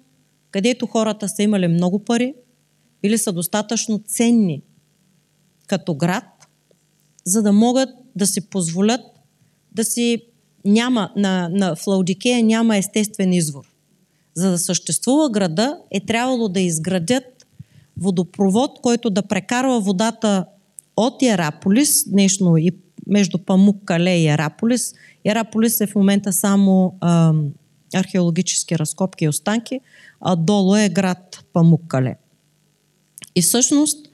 където 0.51 0.87
хората 0.87 1.29
са 1.29 1.43
имали 1.43 1.67
много 1.67 1.99
пари, 1.99 2.33
били 3.01 3.17
са 3.17 3.31
достатъчно 3.31 3.99
ценни 3.99 4.61
като 5.67 5.95
град, 5.95 6.47
за 7.25 7.41
да 7.41 7.53
могат 7.53 7.89
да 8.15 8.27
си 8.27 8.49
позволят 8.49 9.01
да 9.71 9.83
си 9.83 10.21
няма, 10.65 11.11
на, 11.15 11.49
на, 11.49 11.75
в 11.75 11.87
Лаудикея 11.87 12.43
няма 12.43 12.77
естествен 12.77 13.33
извор. 13.33 13.71
За 14.33 14.51
да 14.51 14.57
съществува 14.57 15.29
града, 15.29 15.77
е 15.91 15.99
трябвало 15.99 16.49
да 16.49 16.59
изградят 16.59 17.47
водопровод, 17.97 18.79
който 18.81 19.09
да 19.09 19.21
прекарва 19.21 19.79
водата 19.79 20.45
от 20.99 21.21
Яраполис, 21.21 22.09
днешно 22.09 22.57
и 22.57 22.71
между 23.07 23.37
Памук, 23.37 23.83
Кале 23.85 24.17
и 24.17 24.25
Яраполис. 24.25 24.93
Яраполис 25.25 25.81
е 25.81 25.87
в 25.87 25.95
момента 25.95 26.33
само 26.33 26.97
а, 27.01 27.33
археологически 27.95 28.79
разкопки 28.79 29.25
и 29.25 29.29
останки, 29.29 29.79
а 30.21 30.35
долу 30.35 30.75
е 30.75 30.89
град 30.89 31.45
Памук, 31.53 31.81
Кале. 31.87 32.15
И 33.35 33.41
всъщност 33.41 34.07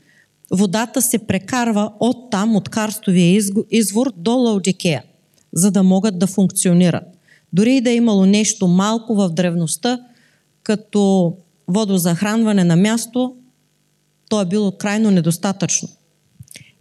водата 0.51 1.01
се 1.01 1.17
прекарва 1.19 1.93
от 1.99 2.31
там, 2.31 2.55
от 2.55 2.69
карстовия 2.69 3.41
извор 3.69 4.11
до 4.17 4.31
Лаудикея, 4.31 5.03
за 5.53 5.71
да 5.71 5.83
могат 5.83 6.19
да 6.19 6.27
функционират. 6.27 7.03
Дори 7.53 7.75
и 7.75 7.81
да 7.81 7.89
е 7.89 7.95
имало 7.95 8.25
нещо 8.25 8.67
малко 8.67 9.15
в 9.15 9.29
древността, 9.29 9.99
като 10.63 11.33
водозахранване 11.67 12.63
на 12.63 12.75
място, 12.75 13.35
то 14.29 14.41
е 14.41 14.45
било 14.45 14.71
крайно 14.71 15.11
недостатъчно. 15.11 15.89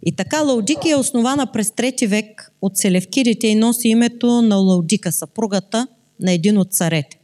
И 0.05 0.11
така 0.11 0.41
Лаудикия 0.41 0.93
е 0.93 0.99
основана 0.99 1.51
през 1.51 1.71
трети 1.71 2.07
век 2.07 2.51
от 2.61 2.77
селевкидите 2.77 3.47
и 3.47 3.55
носи 3.55 3.87
името 3.87 4.41
на 4.41 4.55
Лаудика, 4.55 5.11
съпругата 5.11 5.87
на 6.19 6.31
един 6.31 6.57
от 6.57 6.73
царете. 6.73 7.19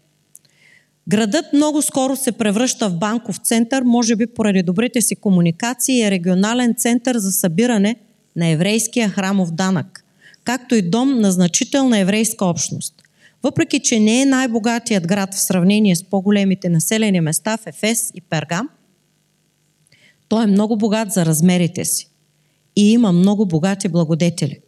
Градът 1.07 1.45
много 1.53 1.81
скоро 1.81 2.15
се 2.15 2.31
превръща 2.31 2.89
в 2.89 2.97
банков 2.97 3.37
център, 3.37 3.83
може 3.83 4.15
би 4.15 4.27
поради 4.27 4.63
добрите 4.63 5.01
си 5.01 5.15
комуникации 5.15 5.95
и 5.95 6.01
е 6.01 6.11
регионален 6.11 6.75
център 6.77 7.17
за 7.17 7.31
събиране 7.31 7.95
на 8.35 8.47
еврейския 8.47 9.09
храмов 9.09 9.51
данък, 9.51 10.05
както 10.43 10.75
и 10.75 10.81
дом 10.81 11.19
на 11.19 11.31
значителна 11.31 11.99
еврейска 11.99 12.45
общност. 12.45 12.93
Въпреки, 13.43 13.79
че 13.79 13.99
не 13.99 14.21
е 14.21 14.25
най-богатият 14.25 15.07
град 15.07 15.33
в 15.33 15.39
сравнение 15.39 15.95
с 15.95 16.03
по-големите 16.03 16.69
населени 16.69 17.21
места 17.21 17.57
в 17.57 17.67
Ефес 17.67 18.11
и 18.13 18.21
Пергам, 18.21 18.69
той 20.27 20.43
е 20.43 20.47
много 20.47 20.77
богат 20.77 21.11
за 21.11 21.25
размерите 21.25 21.85
си 21.85 22.10
и 22.75 22.91
има 22.91 23.11
много 23.11 23.45
богати 23.45 23.87
благодетели. 23.87 24.59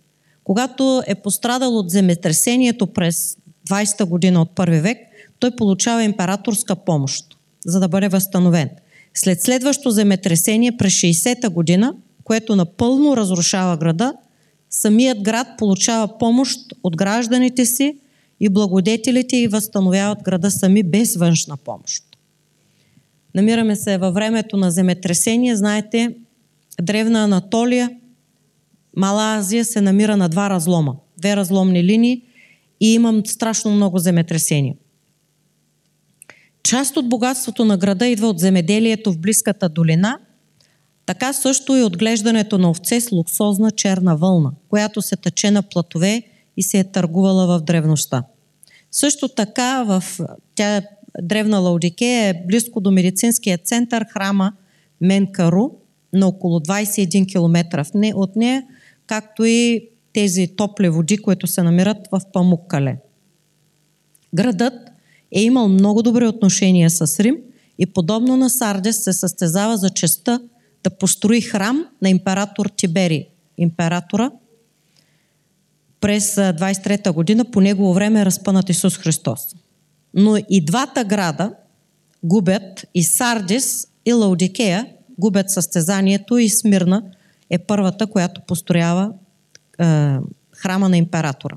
Когато 0.44 1.04
е 1.08 1.16
пострадал 1.16 1.78
от 1.78 1.90
земетресението 1.90 2.88
през 2.88 3.38
20-та 3.70 4.06
година 4.06 4.42
от 4.42 4.56
първи 4.56 4.80
век, 4.80 4.98
той 5.40 5.52
получава 5.52 6.04
императорска 6.04 6.76
помощ, 6.76 7.38
за 7.66 7.80
да 7.80 7.88
бъде 7.88 8.08
възстановен. 8.08 8.70
След 9.14 9.42
следващо 9.42 9.92
земетресение 9.92 10.78
през 10.78 10.94
60-та 10.94 11.50
година, 11.50 11.96
което 12.24 12.56
напълно 12.56 13.18
разрушава 13.18 13.78
града, 13.78 14.14
самият 14.70 15.22
град 15.22 15.48
получава 15.58 16.18
помощ 16.18 16.60
от 16.84 16.98
гражданите 16.98 17.66
си 17.66 17.98
и 18.40 18.50
благодетелите 18.50 19.38
и 19.38 19.48
възстановяват 19.48 20.24
града 20.24 20.52
сами 20.52 20.84
без 20.84 21.16
външна 21.16 21.58
помощ. 21.58 22.04
Намираме 23.36 23.76
се 23.76 23.98
във 23.98 24.14
времето 24.14 24.58
на 24.58 24.72
земетресение. 24.72 25.56
Знаете, 25.56 26.16
Древна 26.82 27.24
Анатолия, 27.24 27.90
Мала 28.98 29.36
Азия 29.38 29.66
се 29.66 29.82
намира 29.82 30.18
на 30.18 30.30
два 30.30 30.50
разлома, 30.50 30.96
две 31.18 31.36
разломни 31.36 31.84
линии 31.84 32.22
и 32.80 32.94
имам 32.94 33.26
страшно 33.26 33.72
много 33.72 34.00
земетресения. 34.00 34.76
Част 36.64 36.98
от 36.98 37.10
богатството 37.10 37.66
на 37.66 37.78
града 37.78 38.08
идва 38.08 38.28
от 38.28 38.40
земеделието 38.40 39.12
в 39.12 39.20
близката 39.20 39.70
долина, 39.70 40.20
така 41.06 41.34
също 41.34 41.76
и 41.76 41.84
отглеждането 41.84 42.58
на 42.58 42.70
овце 42.70 43.02
с 43.02 43.12
луксозна 43.12 43.72
черна 43.72 44.18
вълна, 44.18 44.52
която 44.70 45.02
се 45.02 45.16
тъче 45.16 45.52
на 45.52 45.64
платове 45.64 46.24
и 46.58 46.64
се 46.64 46.80
е 46.80 46.92
търгувала 46.92 47.48
в 47.48 47.64
древността. 47.64 48.24
Също 48.92 49.28
така 49.28 49.84
в 49.84 50.04
тя 50.56 50.82
древна 51.22 51.60
Лаудикея 51.60 52.28
е 52.30 52.46
близко 52.48 52.82
до 52.82 52.92
медицинския 52.92 53.58
център 53.58 54.06
храма 54.14 54.54
Менкару 55.02 55.70
на 56.14 56.28
около 56.28 56.60
21 56.60 57.32
км 57.32 57.86
от 58.16 58.36
нея, 58.36 58.64
както 59.08 59.46
и 59.46 59.90
тези 60.14 60.48
топли 60.48 60.90
води, 60.90 61.18
които 61.18 61.48
се 61.48 61.64
намират 61.64 61.98
в 62.12 62.22
Памуккале. 62.34 62.98
Градът 64.36 64.74
е 65.32 65.42
имал 65.42 65.68
много 65.68 66.02
добри 66.02 66.28
отношения 66.28 66.90
с 66.90 67.20
Рим 67.20 67.38
и 67.80 67.86
подобно 67.86 68.38
на 68.38 68.50
Сардес 68.50 69.04
се 69.04 69.14
състезава 69.14 69.78
за 69.78 69.90
честа 69.90 70.40
да 70.84 70.90
построи 70.90 71.42
храм 71.42 71.86
на 72.02 72.10
император 72.10 72.70
Тибери, 72.76 73.28
императора, 73.58 74.32
през 76.00 76.36
23-та 76.36 77.12
година 77.12 77.46
по 77.46 77.62
негово 77.62 77.94
време 77.94 78.22
е 78.22 78.26
разпънат 78.26 78.70
Исус 78.70 78.98
Христос. 78.98 79.40
Но 80.14 80.38
и 80.50 80.66
двата 80.66 81.04
града 81.04 81.54
губят 82.24 82.86
и 82.94 83.04
Сардис 83.04 83.88
и 84.06 84.14
Лаудикея 84.14 84.88
губят 85.20 85.52
състезанието 85.52 86.38
и 86.38 86.50
Смирна 86.50 87.04
е 87.50 87.58
първата, 87.58 88.08
която 88.08 88.42
построява 88.42 89.12
е, 89.80 90.18
храма 90.52 90.90
на 90.90 90.98
императора. 90.98 91.56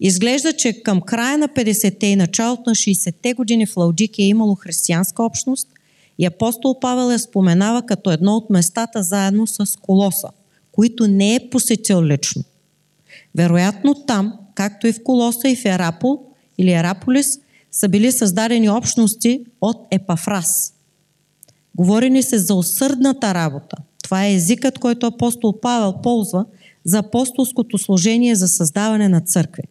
Изглежда, 0.00 0.52
че 0.52 0.82
към 0.82 1.00
края 1.00 1.38
на 1.38 1.48
50-те 1.48 2.06
и 2.06 2.16
началото 2.16 2.62
на 2.66 2.74
60-те 2.74 3.34
години 3.34 3.66
в 3.66 3.76
Лаудикия 3.76 4.24
е 4.24 4.28
имало 4.28 4.54
християнска 4.54 5.22
общност 5.22 5.68
и 6.18 6.26
апостол 6.26 6.80
Павел 6.80 7.12
я 7.12 7.18
споменава 7.18 7.82
като 7.82 8.10
едно 8.10 8.36
от 8.36 8.50
местата 8.50 9.02
заедно 9.02 9.46
с 9.46 9.78
Колоса, 9.80 10.28
които 10.72 11.06
не 11.06 11.34
е 11.34 11.48
посетил 11.50 12.04
лично. 12.04 12.44
Вероятно 13.34 13.94
там, 13.94 14.32
както 14.54 14.86
и 14.86 14.92
в 14.92 15.02
Колоса 15.04 15.48
и 15.48 15.56
в 15.56 15.64
Ерапол 15.64 16.22
или 16.58 16.72
Ераполис, 16.72 17.38
са 17.72 17.88
били 17.88 18.12
създадени 18.12 18.70
общности 18.70 19.44
от 19.60 19.86
Епафрас. 19.90 20.72
Говори 21.80 22.10
ни 22.10 22.22
се 22.22 22.38
за 22.38 22.54
усърдната 22.54 23.34
работа. 23.34 23.76
Това 24.02 24.26
е 24.26 24.34
езикът, 24.34 24.78
който 24.78 25.06
апостол 25.06 25.60
Павел 25.60 25.94
ползва 26.02 26.44
за 26.84 26.98
апостолското 26.98 27.78
служение 27.78 28.34
за 28.34 28.48
създаване 28.48 29.08
на 29.08 29.20
църкви. 29.20 29.62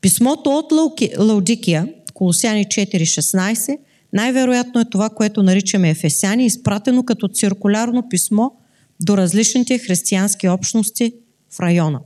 Писмото 0.00 0.50
от 0.50 0.72
Лаудикия, 1.18 1.88
Колосяни 2.14 2.64
4.16, 2.64 3.78
най-вероятно 4.12 4.80
е 4.80 4.90
това, 4.90 5.10
което 5.10 5.42
наричаме 5.42 5.90
Ефесяни, 5.90 6.46
изпратено 6.46 7.02
като 7.02 7.28
циркулярно 7.28 8.08
писмо 8.08 8.50
до 9.00 9.16
различните 9.16 9.78
християнски 9.78 10.48
общности 10.48 11.12
в 11.50 11.60
района. 11.60 12.00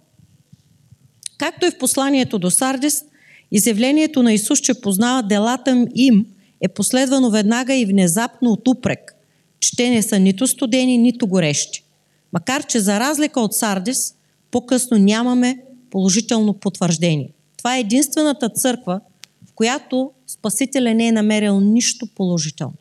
Както 1.38 1.66
и 1.66 1.70
в 1.70 1.78
посланието 1.78 2.38
до 2.38 2.50
Сардис, 2.50 3.04
изявлението 3.52 4.22
на 4.22 4.32
Исус, 4.32 4.60
че 4.60 4.80
познава 4.80 5.22
делата 5.22 5.86
им, 5.94 6.26
е 6.60 6.68
последвано 6.68 7.30
веднага 7.30 7.74
и 7.74 7.86
внезапно 7.86 8.50
от 8.50 8.68
упрек, 8.68 9.14
че 9.60 9.76
те 9.76 9.90
не 9.90 10.02
са 10.02 10.18
нито 10.18 10.46
студени, 10.46 10.98
нито 10.98 11.26
горещи. 11.26 11.84
Макар, 12.32 12.66
че 12.66 12.80
за 12.80 13.00
разлика 13.00 13.40
от 13.40 13.54
Сардис, 13.54 14.14
по-късно 14.50 14.98
нямаме 14.98 15.58
положително 15.90 16.54
потвърждение. 16.54 17.30
Това 17.56 17.76
е 17.76 17.80
единствената 17.80 18.48
църква, 18.48 19.00
в 19.46 19.52
която 19.54 20.10
Спасителя 20.26 20.94
не 20.94 21.08
е 21.08 21.12
намерил 21.12 21.60
нищо 21.60 22.06
положително. 22.06 22.74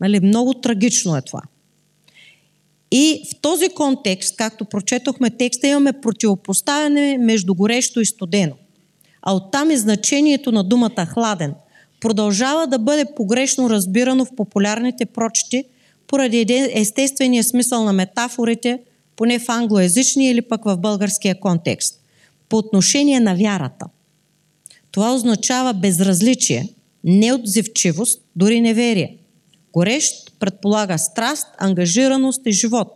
Нали, 0.00 0.20
много 0.20 0.54
трагично 0.54 1.16
е 1.16 1.22
това. 1.22 1.42
И 2.90 3.22
в 3.32 3.40
този 3.40 3.68
контекст, 3.68 4.36
както 4.36 4.64
прочетохме 4.64 5.30
текста, 5.30 5.66
имаме 5.66 5.92
противопоставяне 5.92 7.18
между 7.18 7.54
горещо 7.54 8.00
и 8.00 8.06
студено. 8.06 8.54
А 9.22 9.34
оттам 9.34 9.70
и 9.70 9.76
значението 9.76 10.52
на 10.52 10.64
думата 10.64 11.06
хладен 11.06 11.54
продължава 12.00 12.66
да 12.66 12.78
бъде 12.78 13.04
погрешно 13.16 13.70
разбирано 13.70 14.24
в 14.24 14.36
популярните 14.36 15.06
прочети 15.06 15.64
поради 16.06 16.68
естествения 16.72 17.44
смисъл 17.44 17.84
на 17.84 17.92
метафорите, 17.92 18.78
поне 19.16 19.38
в 19.38 19.48
англоязичния 19.48 20.30
или 20.30 20.42
пък 20.42 20.64
в 20.64 20.76
българския 20.76 21.40
контекст. 21.40 21.96
по 22.48 22.56
отношение 22.56 23.20
на 23.20 23.34
вярата. 23.34 23.86
Това 24.90 25.14
означава 25.14 25.74
безразличие, 25.74 26.68
неотзивчивост, 27.04 28.22
дори 28.36 28.60
неверие. 28.60 29.16
Горещ 29.72 30.32
предполага 30.38 30.98
страст, 30.98 31.46
ангажираност 31.58 32.40
и 32.46 32.52
живот. 32.52 32.88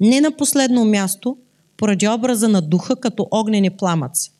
Не 0.00 0.20
на 0.20 0.30
последно 0.30 0.84
място, 0.84 1.36
поради 1.76 2.08
образа 2.08 2.48
на 2.48 2.62
духа 2.62 2.96
като 2.96 3.28
огнени 3.30 3.70
пламъци. 3.70 4.32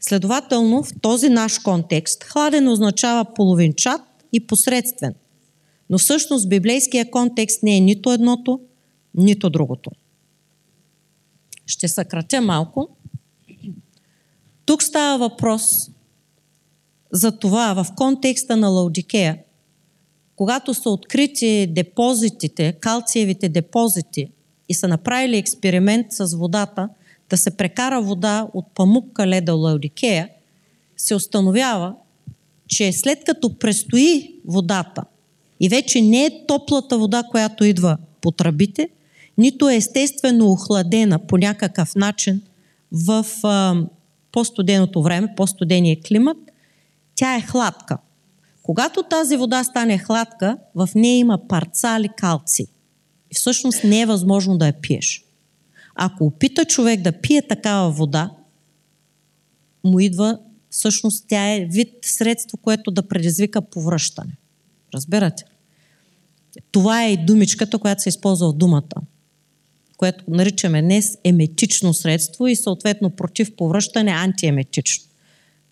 Следователно, 0.00 0.82
в 0.82 0.92
този 1.00 1.28
наш 1.28 1.58
контекст, 1.58 2.24
хладен 2.24 2.68
означава 2.68 3.34
половинчат 3.34 4.00
и 4.32 4.46
посредствен. 4.46 5.14
Но 5.90 5.98
всъщност 5.98 6.48
библейския 6.48 7.10
контекст 7.10 7.62
не 7.62 7.76
е 7.76 7.80
нито 7.80 8.12
едното, 8.12 8.60
нито 9.14 9.50
другото. 9.50 9.90
Ще 11.66 11.88
съкратя 11.88 12.40
малко. 12.40 12.88
Тук 14.66 14.82
става 14.82 15.18
въпрос 15.18 15.90
за 17.12 17.38
това 17.38 17.84
в 17.84 17.86
контекста 17.96 18.56
на 18.56 18.68
Лаудикея, 18.68 19.38
когато 20.36 20.74
са 20.74 20.90
открити 20.90 21.66
депозитите, 21.70 22.72
калциевите 22.80 23.48
депозити 23.48 24.28
и 24.68 24.74
са 24.74 24.88
направили 24.88 25.36
експеримент 25.36 26.06
с 26.10 26.36
водата, 26.36 26.88
да 27.34 27.38
се 27.38 27.56
прекара 27.56 28.02
вода 28.02 28.48
от 28.54 28.66
памук 28.74 29.12
кале 29.12 29.40
до 29.40 29.56
Лаудикея, 29.56 30.28
се 30.96 31.14
установява, 31.14 31.94
че 32.68 32.92
след 32.92 33.24
като 33.24 33.58
престои 33.58 34.34
водата 34.46 35.04
и 35.60 35.68
вече 35.68 36.02
не 36.02 36.24
е 36.24 36.46
топлата 36.46 36.98
вода, 36.98 37.22
която 37.30 37.64
идва 37.64 37.96
по 38.20 38.30
тръбите, 38.30 38.88
нито 39.38 39.68
е 39.68 39.76
естествено 39.76 40.52
охладена 40.52 41.18
по 41.18 41.38
някакъв 41.38 41.94
начин 41.94 42.42
в 42.92 43.26
а, 43.42 43.76
по-студеното 44.32 45.02
време, 45.02 45.34
по-студения 45.36 46.00
климат, 46.00 46.38
тя 47.14 47.36
е 47.36 47.40
хладка. 47.40 47.98
Когато 48.62 49.02
тази 49.02 49.36
вода 49.36 49.64
стане 49.64 49.98
хладка, 49.98 50.58
в 50.74 50.88
нея 50.94 51.18
има 51.18 51.38
парцали 51.48 52.08
калци. 52.16 52.66
И 53.30 53.34
всъщност 53.34 53.84
не 53.84 54.00
е 54.00 54.06
възможно 54.06 54.58
да 54.58 54.66
я 54.66 54.72
пиеш. 54.80 55.24
Ако 55.94 56.24
опита 56.24 56.64
човек 56.64 57.00
да 57.00 57.12
пие 57.12 57.42
такава 57.48 57.90
вода, 57.90 58.30
му 59.84 60.00
идва, 60.00 60.38
всъщност 60.70 61.24
тя 61.28 61.54
е 61.54 61.60
вид 61.70 61.88
средство, 62.02 62.58
което 62.58 62.90
да 62.90 63.08
предизвика 63.08 63.62
повръщане. 63.62 64.36
Разбирате? 64.94 65.44
Това 66.72 67.04
е 67.04 67.12
и 67.12 67.24
думичката, 67.24 67.78
която 67.78 68.02
се 68.02 68.08
използва 68.08 68.52
в 68.52 68.56
думата, 68.56 69.02
което 69.96 70.24
наричаме 70.28 70.82
днес 70.82 71.18
еметично 71.24 71.94
средство 71.94 72.46
и 72.46 72.56
съответно 72.56 73.10
против 73.10 73.56
повръщане 73.56 74.10
антиеметично. 74.10 75.04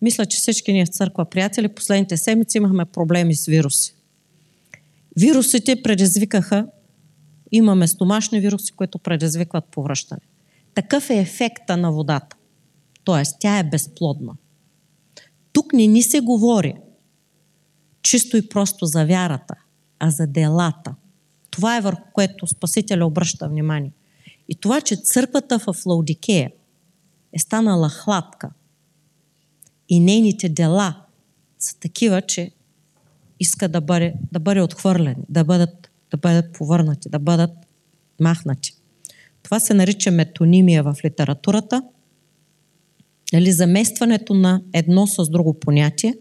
Мисля, 0.01 0.25
че 0.25 0.37
всички 0.37 0.73
ние 0.73 0.85
в 0.85 0.89
църква, 0.89 1.25
приятели, 1.25 1.67
последните 1.67 2.17
седмици 2.17 2.57
имахме 2.57 2.85
проблеми 2.85 3.35
с 3.35 3.45
вируси. 3.45 3.95
Вирусите 5.17 5.81
предизвикаха, 5.81 6.67
имаме 7.53 7.87
стомашни 7.87 8.39
вируси, 8.39 8.71
които 8.71 8.99
предизвикват 8.99 9.65
повръщане. 9.65 10.21
Такъв 10.73 11.09
е 11.09 11.19
ефекта 11.19 11.77
на 11.77 11.91
водата. 11.91 12.35
Тоест, 13.03 13.35
тя 13.39 13.57
е 13.57 13.63
безплодна. 13.63 14.33
Тук 15.53 15.73
не 15.73 15.87
ни 15.87 16.01
се 16.01 16.19
говори 16.19 16.75
чисто 18.01 18.37
и 18.37 18.49
просто 18.49 18.85
за 18.85 19.05
вярата, 19.05 19.55
а 19.99 20.09
за 20.09 20.27
делата. 20.27 20.95
Това 21.49 21.77
е 21.77 21.81
върху 21.81 22.01
което 22.13 22.47
Спасителя 22.47 23.05
обръща 23.05 23.49
внимание. 23.49 23.91
И 24.49 24.55
това, 24.55 24.81
че 24.81 24.95
църквата 24.95 25.59
в 25.59 25.75
Лаудикея 25.85 26.51
е 27.33 27.39
станала 27.39 27.89
хладка– 27.89 28.49
и 29.89 29.99
нейните 29.99 30.49
дела 30.49 31.05
са 31.59 31.79
такива, 31.79 32.21
че 32.21 32.51
иска 33.39 33.69
да 33.69 33.81
бъде, 33.81 34.13
да 34.31 34.39
бъде 34.39 34.61
отхвърлен, 34.61 35.15
да 35.29 35.43
бъдат, 35.43 35.82
да 36.13 36.17
бъдат 36.17 36.53
повърнати, 36.53 37.09
да 37.09 37.19
бъдат 37.19 37.51
махнати. 38.19 38.73
Това 39.43 39.59
се 39.59 39.73
нарича 39.73 40.11
метонимия 40.11 40.83
в 40.83 40.95
литературата, 41.05 41.83
или 43.33 43.51
заместването 43.51 44.33
на 44.33 44.61
едно 44.73 45.07
с 45.07 45.29
друго 45.29 45.53
понятие. 45.53 46.15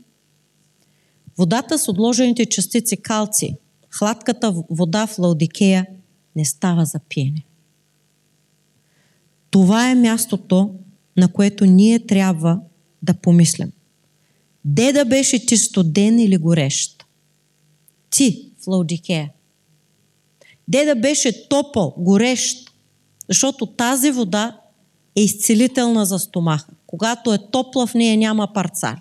Водата 1.38 1.78
с 1.78 1.88
отложените 1.88 2.46
частици 2.46 2.96
калци, 2.96 3.56
хладката 3.90 4.54
вода 4.70 5.06
в 5.06 5.18
Лаудикея 5.18 5.86
не 6.36 6.44
става 6.44 6.84
за 6.84 6.98
пиене. 7.08 7.44
Това 9.50 9.90
е 9.90 9.94
мястото, 9.94 10.74
на 11.16 11.32
което 11.32 11.64
ние 11.64 12.06
трябва 12.06 12.60
да 13.02 13.14
помислим. 13.14 13.72
Де 14.64 14.92
да 14.92 15.04
беше 15.04 15.46
ти 15.46 15.56
студен 15.56 16.18
или 16.18 16.36
горещ? 16.36 17.04
Ти 18.10 18.50
в 18.64 18.66
Лаудикея. 18.66 19.30
Де 20.72 20.84
да 20.84 20.94
беше 20.94 21.48
топъл, 21.48 21.94
горещ? 21.98 22.70
Защото 23.28 23.66
тази 23.66 24.10
вода 24.10 24.60
е 25.16 25.20
изцелителна 25.20 26.06
за 26.06 26.18
стомаха. 26.18 26.72
Когато 26.86 27.34
е 27.34 27.38
топла, 27.50 27.86
в 27.86 27.94
нея 27.94 28.16
няма 28.16 28.52
парцали. 28.52 29.00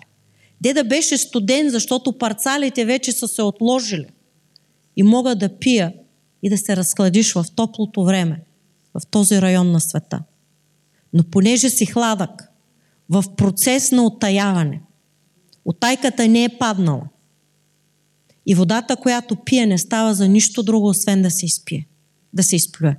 Де 0.60 0.74
да 0.74 0.84
беше 0.84 1.18
студен, 1.18 1.70
защото 1.70 2.18
парцалите 2.18 2.84
вече 2.84 3.12
са 3.12 3.28
се 3.28 3.42
отложили 3.42 4.06
и 4.96 5.02
мога 5.02 5.34
да 5.34 5.58
пия 5.58 5.92
и 6.42 6.50
да 6.50 6.58
се 6.58 6.76
разхладиш 6.76 7.32
в 7.32 7.44
топлото 7.56 8.04
време, 8.04 8.42
в 8.94 9.06
този 9.06 9.42
район 9.42 9.72
на 9.72 9.80
света. 9.80 10.22
Но 11.12 11.24
понеже 11.24 11.70
си 11.70 11.86
хладък, 11.86 12.48
в 13.08 13.24
процес 13.36 13.92
на 13.92 14.04
оттаяване. 14.04 14.80
Отайката 15.64 16.28
не 16.28 16.44
е 16.44 16.58
паднала. 16.58 17.02
И 18.46 18.54
водата, 18.54 18.96
която 18.96 19.36
пие, 19.36 19.66
не 19.66 19.78
става 19.78 20.14
за 20.14 20.28
нищо 20.28 20.62
друго, 20.62 20.88
освен 20.88 21.22
да 21.22 21.30
се 21.30 21.46
изпие, 21.46 21.88
да 22.32 22.42
се 22.42 22.56
изплюе. 22.56 22.96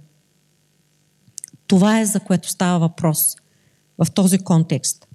Това 1.68 2.00
е 2.00 2.06
за 2.06 2.20
което 2.20 2.50
става 2.50 2.80
въпрос 2.80 3.36
в 3.98 4.12
този 4.12 4.38
контекст. 4.38 5.08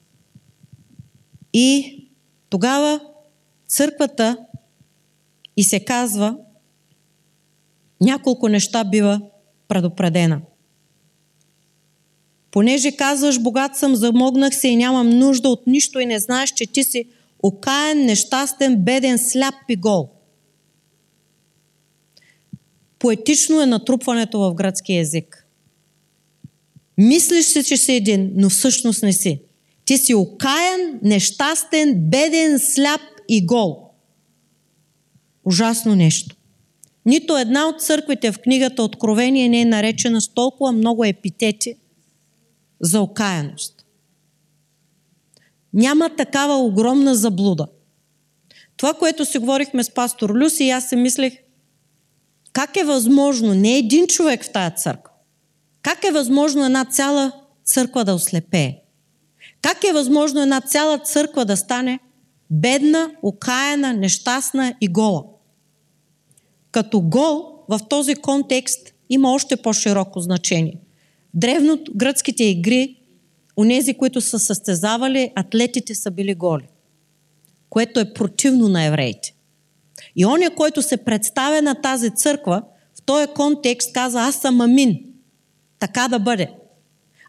И 1.52 1.98
тогава 2.48 3.00
църквата 3.68 4.38
и 5.56 5.64
се 5.64 5.84
казва, 5.84 6.36
няколко 8.00 8.48
неща 8.48 8.84
бива 8.84 9.20
предупредена– 9.68 10.40
Понеже 12.50 12.92
казваш, 12.92 13.40
богат 13.40 13.76
съм, 13.76 13.94
замогнах 13.94 14.54
се 14.54 14.68
и 14.68 14.76
нямам 14.76 15.10
нужда 15.10 15.48
от 15.48 15.66
нищо 15.66 16.00
и 16.00 16.06
не 16.06 16.18
знаеш, 16.18 16.50
че 16.50 16.66
ти 16.66 16.84
си 16.84 17.04
окаен, 17.42 18.04
нещастен, 18.04 18.76
беден, 18.76 19.18
сляп 19.18 19.54
и 19.68 19.76
гол. 19.76 20.10
Поетично 22.98 23.60
е 23.60 23.66
натрупването 23.66 24.40
в 24.40 24.54
градски 24.54 24.92
язик. 24.92 25.46
Мислиш 26.98 27.46
си, 27.46 27.64
че 27.64 27.76
си 27.76 27.92
един, 27.92 28.32
но 28.34 28.50
всъщност 28.50 29.02
не 29.02 29.12
си. 29.12 29.40
Ти 29.84 29.98
си 29.98 30.14
окаен, 30.14 31.00
нещастен, 31.02 31.94
беден, 31.96 32.58
сляп 32.58 33.00
и 33.28 33.46
гол. 33.46 33.90
Ужасно 35.44 35.94
нещо. 35.94 36.36
Нито 37.06 37.36
една 37.36 37.68
от 37.68 37.82
църквите 37.82 38.32
в 38.32 38.38
книгата 38.38 38.82
Откровение 38.82 39.48
не 39.48 39.60
е 39.60 39.64
наречена 39.64 40.20
с 40.20 40.28
толкова 40.28 40.72
много 40.72 41.04
епитети– 41.04 41.74
за 42.80 43.00
окаяност. 43.00 43.84
Няма 45.74 46.16
такава 46.16 46.56
огромна 46.56 47.14
заблуда. 47.14 47.66
Това, 48.76 48.94
което 48.94 49.24
си 49.24 49.38
говорихме 49.38 49.84
с 49.84 49.90
пастор 49.90 50.30
Люси, 50.30 50.64
и 50.64 50.70
аз 50.70 50.88
се 50.88 50.96
мислех, 50.96 51.32
как 52.52 52.76
е 52.76 52.84
възможно 52.84 53.54
не 53.54 53.78
един 53.78 54.06
човек 54.06 54.44
в 54.44 54.52
тая 54.52 54.70
църква? 54.70 55.12
Как 55.82 56.04
е 56.04 56.10
възможно 56.10 56.64
една 56.64 56.84
цяла 56.84 57.32
църква 57.64 58.04
да 58.04 58.14
ослепее? 58.14 58.76
Как 59.62 59.84
е 59.84 59.92
възможно 59.92 60.42
една 60.42 60.60
цяла 60.60 60.98
църква 60.98 61.44
да 61.44 61.56
стане 61.56 61.98
бедна, 62.50 63.10
окаяна, 63.22 63.92
нещастна 63.92 64.74
и 64.80 64.88
гола? 64.88 65.24
Като 66.70 67.00
гол 67.00 67.44
в 67.68 67.80
този 67.90 68.14
контекст 68.14 68.94
има 69.10 69.32
още 69.32 69.56
по-широко 69.56 70.20
значение. 70.20 70.80
Древно 71.34 71.78
гръцките 71.96 72.44
игри, 72.44 72.96
онези, 73.56 73.94
които 73.94 74.20
са 74.20 74.38
състезавали, 74.38 75.32
атлетите 75.34 75.94
са 75.94 76.10
били 76.10 76.34
голи, 76.34 76.68
което 77.70 78.00
е 78.00 78.14
противно 78.14 78.68
на 78.68 78.84
евреите. 78.84 79.34
И 80.16 80.26
оня, 80.26 80.50
който 80.54 80.82
се 80.82 80.96
представя 80.96 81.62
на 81.62 81.74
тази 81.74 82.10
църква, 82.10 82.62
в 82.94 83.02
този 83.02 83.26
контекст 83.26 83.92
каза, 83.92 84.20
аз 84.20 84.34
съм 84.34 84.60
Амин. 84.60 84.98
Така 85.78 86.08
да 86.08 86.18
бъде. 86.18 86.50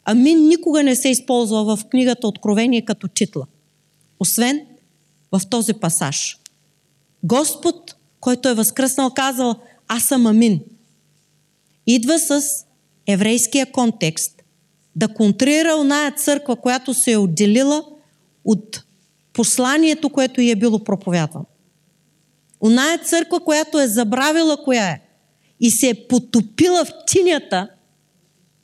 Амин 0.06 0.48
никога 0.48 0.84
не 0.84 0.96
се 0.96 1.10
използва 1.10 1.76
в 1.76 1.86
книгата 1.86 2.28
Откровение 2.28 2.86
като 2.86 3.08
титла. 3.08 3.46
Освен 4.20 4.62
в 5.32 5.42
този 5.50 5.74
пасаж. 5.74 6.38
Господ, 7.24 7.96
който 8.20 8.50
е 8.50 8.54
възкръснал, 8.54 9.10
казал, 9.10 9.56
аз 9.88 10.04
съм 10.04 10.28
Амин. 10.28 10.60
Идва 11.88 12.20
с 12.20 12.42
еврейския 13.08 13.72
контекст 13.72 14.42
да 14.96 15.08
контрира 15.08 15.76
оная 15.76 16.12
църква, 16.12 16.56
която 16.56 16.94
се 16.94 17.12
е 17.12 17.18
отделила 17.18 17.84
от 18.46 18.84
посланието, 19.34 20.10
което 20.10 20.42
й 20.42 20.52
е 20.52 20.56
било 20.56 20.84
проповядвано. 20.84 21.46
Оная 22.66 22.98
църква, 22.98 23.40
която 23.40 23.80
е 23.80 23.88
забравила 23.88 24.64
коя 24.64 24.90
е 24.90 25.02
и 25.60 25.72
се 25.72 25.90
е 25.90 26.08
потопила 26.08 26.86
в 26.86 26.94
тинята 27.08 27.68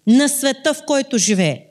на 0.07 0.29
света, 0.29 0.73
в 0.73 0.83
който 0.85 1.17
живее. 1.17 1.65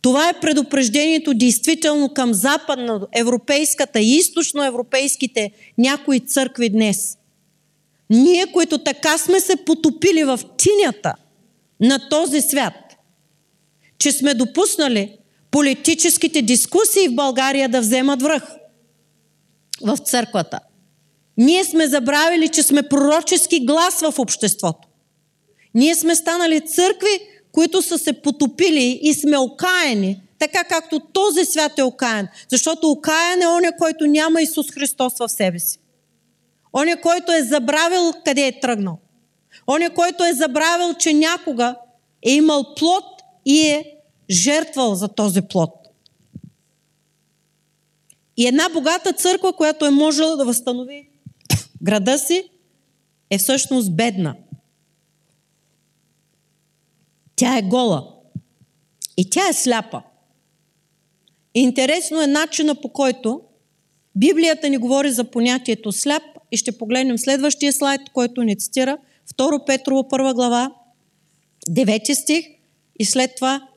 Това 0.00 0.28
е 0.28 0.40
предупреждението 0.40 1.34
действително 1.34 2.08
към 2.08 2.34
западноевропейската 2.34 4.00
и 4.00 4.16
източноевропейските 4.16 5.50
някои 5.78 6.20
църкви 6.20 6.68
днес. 6.70 7.18
Ние, 8.10 8.46
които 8.46 8.78
така 8.78 9.18
сме 9.18 9.40
се 9.40 9.56
потопили 9.56 10.24
в 10.24 10.40
тинята 10.56 11.14
на 11.80 12.08
този 12.08 12.40
свят, 12.40 12.74
че 13.98 14.12
сме 14.12 14.34
допуснали 14.34 15.18
политическите 15.50 16.42
дискусии 16.42 17.08
в 17.08 17.14
България 17.14 17.68
да 17.68 17.80
вземат 17.80 18.22
връх 18.22 18.42
в 19.82 19.96
църквата. 19.96 20.60
Ние 21.36 21.64
сме 21.64 21.86
забравили, 21.86 22.48
че 22.48 22.62
сме 22.62 22.82
пророчески 22.82 23.66
глас 23.66 24.00
в 24.00 24.18
обществото. 24.18 24.88
Ние 25.74 25.94
сме 25.94 26.16
станали 26.16 26.60
църкви, 26.60 27.20
които 27.52 27.82
са 27.82 27.98
се 27.98 28.12
потопили 28.12 29.00
и 29.02 29.14
сме 29.14 29.38
окаяни, 29.38 30.22
така 30.38 30.64
както 30.64 31.00
този 31.00 31.44
свят 31.44 31.78
е 31.78 31.82
окаян. 31.82 32.28
Защото 32.48 32.90
окаян 32.90 33.42
е 33.42 33.46
оня, 33.46 33.72
който 33.78 34.06
няма 34.06 34.42
Исус 34.42 34.70
Христос 34.70 35.12
в 35.18 35.28
себе 35.28 35.58
си. 35.58 35.78
Оня, 36.72 37.00
който 37.00 37.32
е 37.32 37.42
забравил 37.42 38.12
къде 38.24 38.46
е 38.46 38.60
тръгнал. 38.60 38.98
Оня, 39.66 39.90
който 39.90 40.24
е 40.24 40.32
забравил, 40.32 40.94
че 40.94 41.12
някога 41.12 41.76
е 42.22 42.30
имал 42.30 42.74
плод 42.74 43.04
и 43.46 43.60
е 43.60 43.96
жертвал 44.30 44.94
за 44.94 45.08
този 45.08 45.42
плод. 45.42 45.83
И 48.36 48.46
една 48.46 48.68
богата 48.68 49.12
църква, 49.12 49.52
която 49.52 49.84
е 49.84 49.90
можела 49.90 50.36
да 50.36 50.44
възстанови 50.44 51.08
града 51.82 52.18
си, 52.18 52.50
е 53.30 53.38
всъщност 53.38 53.96
бедна. 53.96 54.36
Тя 57.36 57.58
е 57.58 57.62
гола. 57.62 58.14
И 59.16 59.30
тя 59.30 59.48
е 59.48 59.52
сляпа. 59.52 60.02
Интересно 61.54 62.22
е 62.22 62.26
начина 62.26 62.74
по 62.74 62.88
който 62.88 63.40
Библията 64.16 64.68
ни 64.68 64.76
говори 64.76 65.10
за 65.10 65.24
понятието 65.24 65.92
сляп 65.92 66.22
и 66.52 66.56
ще 66.56 66.78
погледнем 66.78 67.18
следващия 67.18 67.72
слайд, 67.72 68.00
който 68.12 68.42
ни 68.42 68.56
цитира 68.56 68.98
2 69.38 69.66
Петрово 69.66 70.02
1 70.02 70.34
глава, 70.34 70.70
9 71.70 72.14
стих 72.14 72.44
и 72.98 73.04
след 73.04 73.36
това 73.36 73.68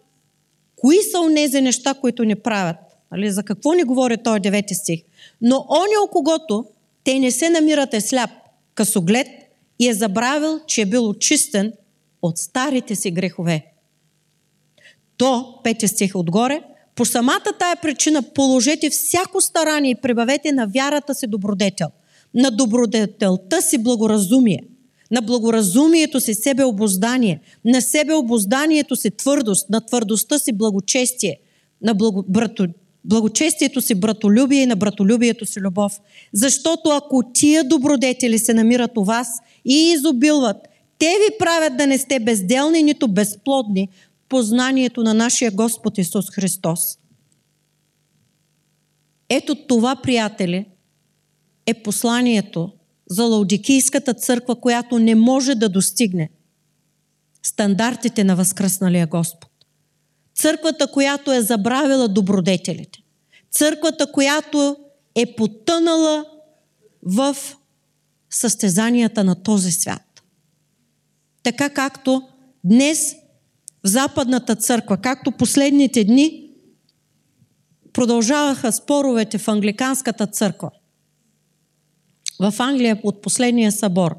кои 0.75 0.97
са 1.11 1.19
онези 1.19 1.61
неща, 1.61 1.93
които 1.93 2.23
ни 2.23 2.35
правят. 2.35 2.86
Али, 3.11 3.31
за 3.31 3.43
какво 3.43 3.73
ни 3.73 3.83
говори 3.83 4.17
този 4.17 4.39
9 4.39 4.73
стих? 4.73 5.01
Но 5.41 5.65
оня, 5.69 6.03
о 6.05 6.11
когото 6.11 6.65
те 7.03 7.19
не 7.19 7.31
се 7.31 7.49
намират 7.49 7.93
е 7.93 8.01
сляп, 8.01 8.29
късоглед 8.75 9.27
и 9.79 9.87
е 9.87 9.93
забравил, 9.93 10.59
че 10.67 10.81
е 10.81 10.85
бил 10.85 11.09
очистен 11.09 11.73
от 12.21 12.37
старите 12.37 12.95
си 12.95 13.11
грехове. 13.11 13.65
То, 15.17 15.59
петия 15.63 15.89
стих 15.89 16.15
отгоре, 16.15 16.61
по 16.95 17.05
самата 17.05 17.53
тая 17.59 17.75
причина 17.81 18.21
положете 18.21 18.89
всяко 18.89 19.41
старание 19.41 19.91
и 19.91 19.95
прибавете 19.95 20.51
на 20.51 20.67
вярата 20.67 21.15
си 21.15 21.27
добродетел, 21.27 21.87
на 22.33 22.51
добродетелта 22.51 23.61
си 23.61 23.77
благоразумие, 23.77 24.63
на 25.11 25.21
благоразумието 25.21 26.19
си 26.19 26.33
себеобоздание, 26.33 27.39
на 27.65 27.81
себеобозданието 27.81 28.95
си 28.95 29.11
твърдост, 29.11 29.69
на 29.69 29.81
твърдостта 29.81 30.39
си 30.39 30.53
благочестие, 30.53 31.39
на 31.81 31.93
благо, 31.93 32.25
брато, 32.27 32.67
благочестието 33.07 33.81
си 33.81 33.95
братолюбие 33.95 34.61
и 34.61 34.65
на 34.65 34.75
братолюбието 34.75 35.45
си 35.45 35.59
любов. 35.59 35.99
Защото 36.33 36.89
ако 36.89 37.23
тия 37.33 37.63
добродетели 37.63 38.39
се 38.39 38.53
намират 38.53 38.97
у 38.97 39.03
вас 39.03 39.27
и 39.65 39.91
изобилват, 39.91 40.57
те 40.99 41.05
ви 41.05 41.37
правят 41.39 41.77
да 41.77 41.87
не 41.87 41.97
сте 41.97 42.19
безделни, 42.19 42.83
нито 42.83 43.07
безплодни 43.07 43.89
познанието 44.29 45.03
на 45.03 45.13
нашия 45.13 45.51
Господ 45.51 45.97
Исус 45.97 46.29
Христос. 46.31 46.97
Ето 49.29 49.55
това, 49.55 49.95
приятели, 49.95 50.65
е 51.65 51.73
посланието 51.73 52.71
за 53.09 53.23
Лаудикийската 53.23 54.13
църква, 54.13 54.55
която 54.55 54.99
не 54.99 55.15
може 55.15 55.55
да 55.55 55.69
достигне 55.69 56.29
стандартите 57.43 58.23
на 58.23 58.35
възкръсналия 58.35 59.07
Господ. 59.07 59.46
Църквата, 60.37 60.91
която 60.91 61.31
е 61.31 61.41
забравила 61.41 62.07
добродетелите. 62.07 62.99
Църквата, 63.51 64.11
която 64.11 64.77
е 65.15 65.35
потънала 65.35 66.25
в 67.03 67.37
състезанията 68.29 69.23
на 69.23 69.43
този 69.43 69.71
свят. 69.71 70.23
Така 71.43 71.69
както 71.69 72.27
днес 72.63 73.15
в 73.83 73.87
Западната 73.87 74.55
църква, 74.55 74.97
както 74.97 75.31
последните 75.31 76.03
дни 76.03 76.49
продължаваха 77.93 78.71
споровете 78.71 79.37
в 79.37 79.47
Англиканската 79.47 80.27
църква. 80.27 80.71
В 82.39 82.53
Англия 82.59 82.99
от 83.03 83.21
последния 83.21 83.71
събор. 83.71 84.15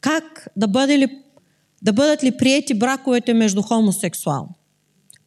Как 0.00 0.48
да, 0.56 0.68
бъде 0.68 0.98
ли, 0.98 1.22
да 1.82 1.92
бъдат 1.92 2.24
ли 2.24 2.36
приети 2.36 2.74
браковете 2.74 3.34
между 3.34 3.62
хомосексуални? 3.62 4.59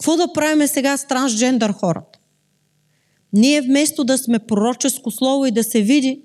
Какво 0.03 0.17
да 0.17 0.33
правиме 0.33 0.67
сега 0.67 0.97
с 0.97 1.07
трансджендър 1.07 1.73
хората? 1.73 2.19
Ние 3.33 3.61
вместо 3.61 4.03
да 4.03 4.17
сме 4.17 4.39
пророческо 4.39 5.11
слово 5.11 5.45
и 5.45 5.51
да 5.51 5.63
се 5.63 5.81
види 5.81 6.21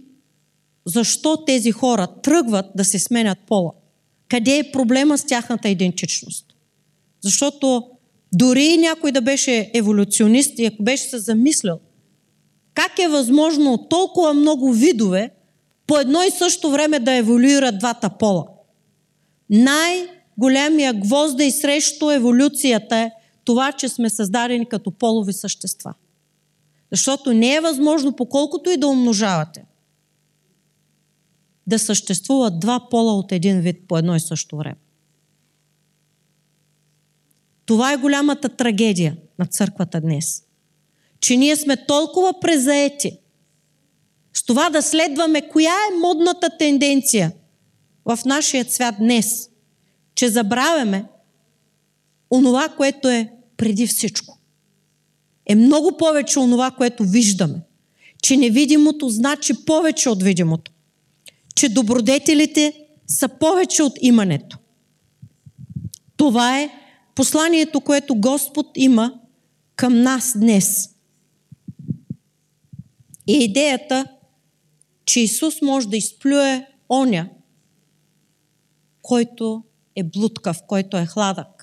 защо 0.86 1.44
тези 1.44 1.70
хора 1.70 2.06
тръгват 2.22 2.66
да 2.74 2.84
се 2.84 2.98
сменят 2.98 3.38
пола. 3.46 3.72
Къде 4.28 4.58
е 4.58 4.70
проблема 4.72 5.18
с 5.18 5.24
тяхната 5.24 5.68
идентичност? 5.68 6.46
Защото 7.20 7.90
дори 8.32 8.76
някой 8.76 9.12
да 9.12 9.20
беше 9.20 9.70
еволюционист 9.74 10.58
и 10.58 10.66
ако 10.66 10.82
беше 10.82 11.04
се 11.04 11.18
замислял, 11.18 11.80
как 12.74 12.98
е 12.98 13.08
възможно 13.08 13.86
толкова 13.90 14.34
много 14.34 14.72
видове 14.72 15.30
по 15.86 15.98
едно 15.98 16.22
и 16.22 16.30
също 16.30 16.70
време 16.70 16.98
да 16.98 17.12
еволюират 17.12 17.78
двата 17.78 18.10
пола? 18.18 18.46
Най-големия 19.50 20.92
гвозда 20.94 21.44
и 21.44 21.50
срещу 21.50 22.10
еволюцията 22.10 22.96
е 22.96 23.10
това, 23.48 23.72
че 23.72 23.88
сме 23.88 24.10
създадени 24.10 24.68
като 24.68 24.90
полови 24.90 25.32
същества. 25.32 25.94
Защото 26.90 27.32
не 27.32 27.54
е 27.54 27.60
възможно, 27.60 28.16
поколкото 28.16 28.70
и 28.70 28.76
да 28.76 28.88
умножавате, 28.88 29.64
да 31.66 31.78
съществуват 31.78 32.60
два 32.60 32.88
пола 32.90 33.14
от 33.14 33.32
един 33.32 33.60
вид 33.60 33.88
по 33.88 33.98
едно 33.98 34.16
и 34.16 34.20
също 34.20 34.56
време. 34.56 34.76
Това 37.64 37.92
е 37.92 37.96
голямата 37.96 38.48
трагедия 38.48 39.16
на 39.38 39.46
църквата 39.46 40.00
днес. 40.00 40.44
Че 41.20 41.36
ние 41.36 41.56
сме 41.56 41.86
толкова 41.86 42.40
презаети 42.40 43.18
с 44.32 44.42
това 44.42 44.70
да 44.70 44.82
следваме 44.82 45.48
коя 45.48 45.72
е 45.72 45.98
модната 46.00 46.58
тенденция 46.58 47.32
в 48.04 48.18
нашия 48.24 48.64
свят 48.64 48.94
днес, 48.98 49.50
че 50.14 50.28
забравяме 50.28 51.04
онова, 52.30 52.68
което 52.68 53.08
е 53.08 53.37
преди 53.58 53.86
всичко. 53.86 54.38
Е 55.46 55.54
много 55.54 55.96
повече 55.96 56.38
онова, 56.38 56.70
което 56.70 57.04
виждаме. 57.04 57.60
Че 58.22 58.36
невидимото 58.36 59.08
значи 59.08 59.64
повече 59.64 60.08
от 60.08 60.22
видимото. 60.22 60.72
Че 61.54 61.68
добродетелите 61.68 62.72
са 63.06 63.28
повече 63.28 63.82
от 63.82 63.92
имането. 64.00 64.58
Това 66.16 66.60
е 66.60 66.70
посланието, 67.14 67.80
което 67.80 68.14
Господ 68.14 68.66
има 68.76 69.20
към 69.76 70.02
нас 70.02 70.32
днес. 70.36 70.90
И 73.26 73.32
идеята, 73.32 74.06
че 75.04 75.20
Исус 75.20 75.62
може 75.62 75.88
да 75.88 75.96
изплюе 75.96 76.66
оня, 76.88 77.28
който 79.02 79.62
е 79.96 80.02
блудкав, 80.02 80.62
който 80.66 80.96
е 80.96 81.06
хладък. 81.06 81.57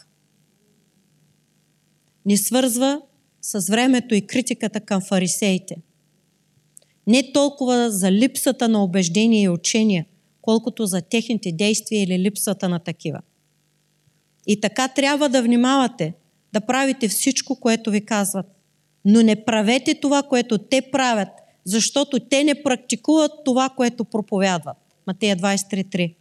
Ни 2.26 2.38
свързва 2.38 3.01
с 3.41 3.69
времето 3.69 4.15
и 4.15 4.28
критиката 4.28 4.80
към 4.80 5.01
фарисеите. 5.01 5.76
Не 7.07 7.32
толкова 7.32 7.91
за 7.91 8.11
липсата 8.11 8.69
на 8.69 8.84
убеждение 8.84 9.41
и 9.41 9.49
учения, 9.49 10.05
колкото 10.41 10.86
за 10.86 11.01
техните 11.01 11.51
действия 11.51 12.03
или 12.03 12.19
липсата 12.19 12.69
на 12.69 12.80
такива. 12.80 13.19
И 14.47 14.61
така 14.61 14.88
трябва 14.88 15.30
да 15.30 15.41
внимавате, 15.41 16.13
да 16.53 16.61
правите 16.61 17.07
всичко, 17.07 17.59
което 17.59 17.91
ви 17.91 18.05
казват. 18.05 18.45
Но 19.05 19.21
не 19.21 19.45
правете 19.45 19.95
това, 19.95 20.23
което 20.23 20.57
те 20.57 20.82
правят, 20.91 21.30
защото 21.65 22.19
те 22.19 22.43
не 22.43 22.63
практикуват 22.63 23.32
това, 23.45 23.69
което 23.69 24.05
проповядват. 24.05 24.78
Матея 25.07 25.38
23.3 25.38 26.15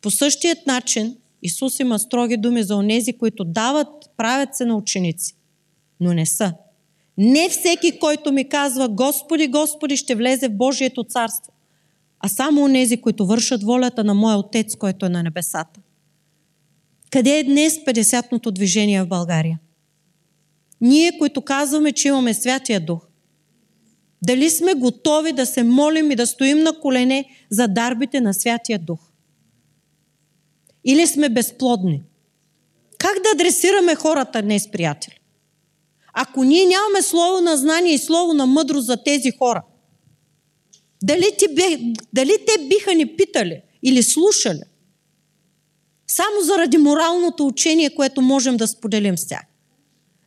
По 0.00 0.10
същият 0.10 0.66
начин 0.66 1.16
Исус 1.42 1.80
има 1.80 1.98
строги 1.98 2.36
думи 2.36 2.62
за 2.62 2.76
онези, 2.76 3.12
които 3.12 3.44
дават, 3.44 3.88
правят 4.16 4.54
се 4.54 4.64
на 4.64 4.76
ученици, 4.76 5.34
но 6.00 6.12
не 6.12 6.26
са. 6.26 6.52
Не 7.18 7.48
всеки, 7.48 7.98
който 7.98 8.32
ми 8.32 8.48
казва 8.48 8.88
Господи, 8.88 9.48
Господи, 9.48 9.96
ще 9.96 10.14
влезе 10.14 10.48
в 10.48 10.56
Божието 10.56 11.04
царство, 11.04 11.52
а 12.20 12.28
само 12.28 12.64
онези, 12.64 12.96
които 12.96 13.26
вършат 13.26 13.62
волята 13.62 14.04
на 14.04 14.14
Моя 14.14 14.38
Отец, 14.38 14.76
който 14.76 15.06
е 15.06 15.08
на 15.08 15.22
небесата. 15.22 15.80
Къде 17.10 17.38
е 17.38 17.44
днес 17.44 17.74
50-ното 17.74 18.50
движение 18.50 19.02
в 19.02 19.08
България? 19.08 19.58
Ние, 20.80 21.18
които 21.18 21.42
казваме, 21.42 21.92
че 21.92 22.08
имаме 22.08 22.34
Святия 22.34 22.80
Дух, 22.80 23.06
дали 24.22 24.50
сме 24.50 24.74
готови 24.74 25.32
да 25.32 25.46
се 25.46 25.62
молим 25.62 26.10
и 26.10 26.16
да 26.16 26.26
стоим 26.26 26.58
на 26.58 26.80
колене 26.80 27.24
за 27.50 27.68
дарбите 27.68 28.20
на 28.20 28.34
Святия 28.34 28.78
Дух? 28.78 29.00
Или 30.86 31.06
сме 31.06 31.28
безплодни? 31.28 32.02
Как 32.98 33.22
да 33.22 33.30
адресираме 33.34 33.94
хората 33.94 34.42
днес, 34.42 34.70
приятели? 34.70 35.18
Ако 36.12 36.44
ние 36.44 36.66
нямаме 36.66 37.02
слово 37.02 37.40
на 37.40 37.56
знание 37.56 37.94
и 37.94 37.98
слово 37.98 38.34
на 38.34 38.46
мъдрост 38.46 38.86
за 38.86 38.96
тези 39.04 39.30
хора, 39.38 39.62
дали, 41.02 41.30
ти, 41.38 41.46
дали 42.12 42.32
те 42.46 42.68
биха 42.68 42.94
ни 42.94 43.16
питали 43.16 43.62
или 43.82 44.02
слушали? 44.02 44.62
Само 46.06 46.40
заради 46.40 46.78
моралното 46.78 47.46
учение, 47.46 47.94
което 47.94 48.22
можем 48.22 48.56
да 48.56 48.68
споделим 48.68 49.18
с 49.18 49.26
тях. 49.26 49.42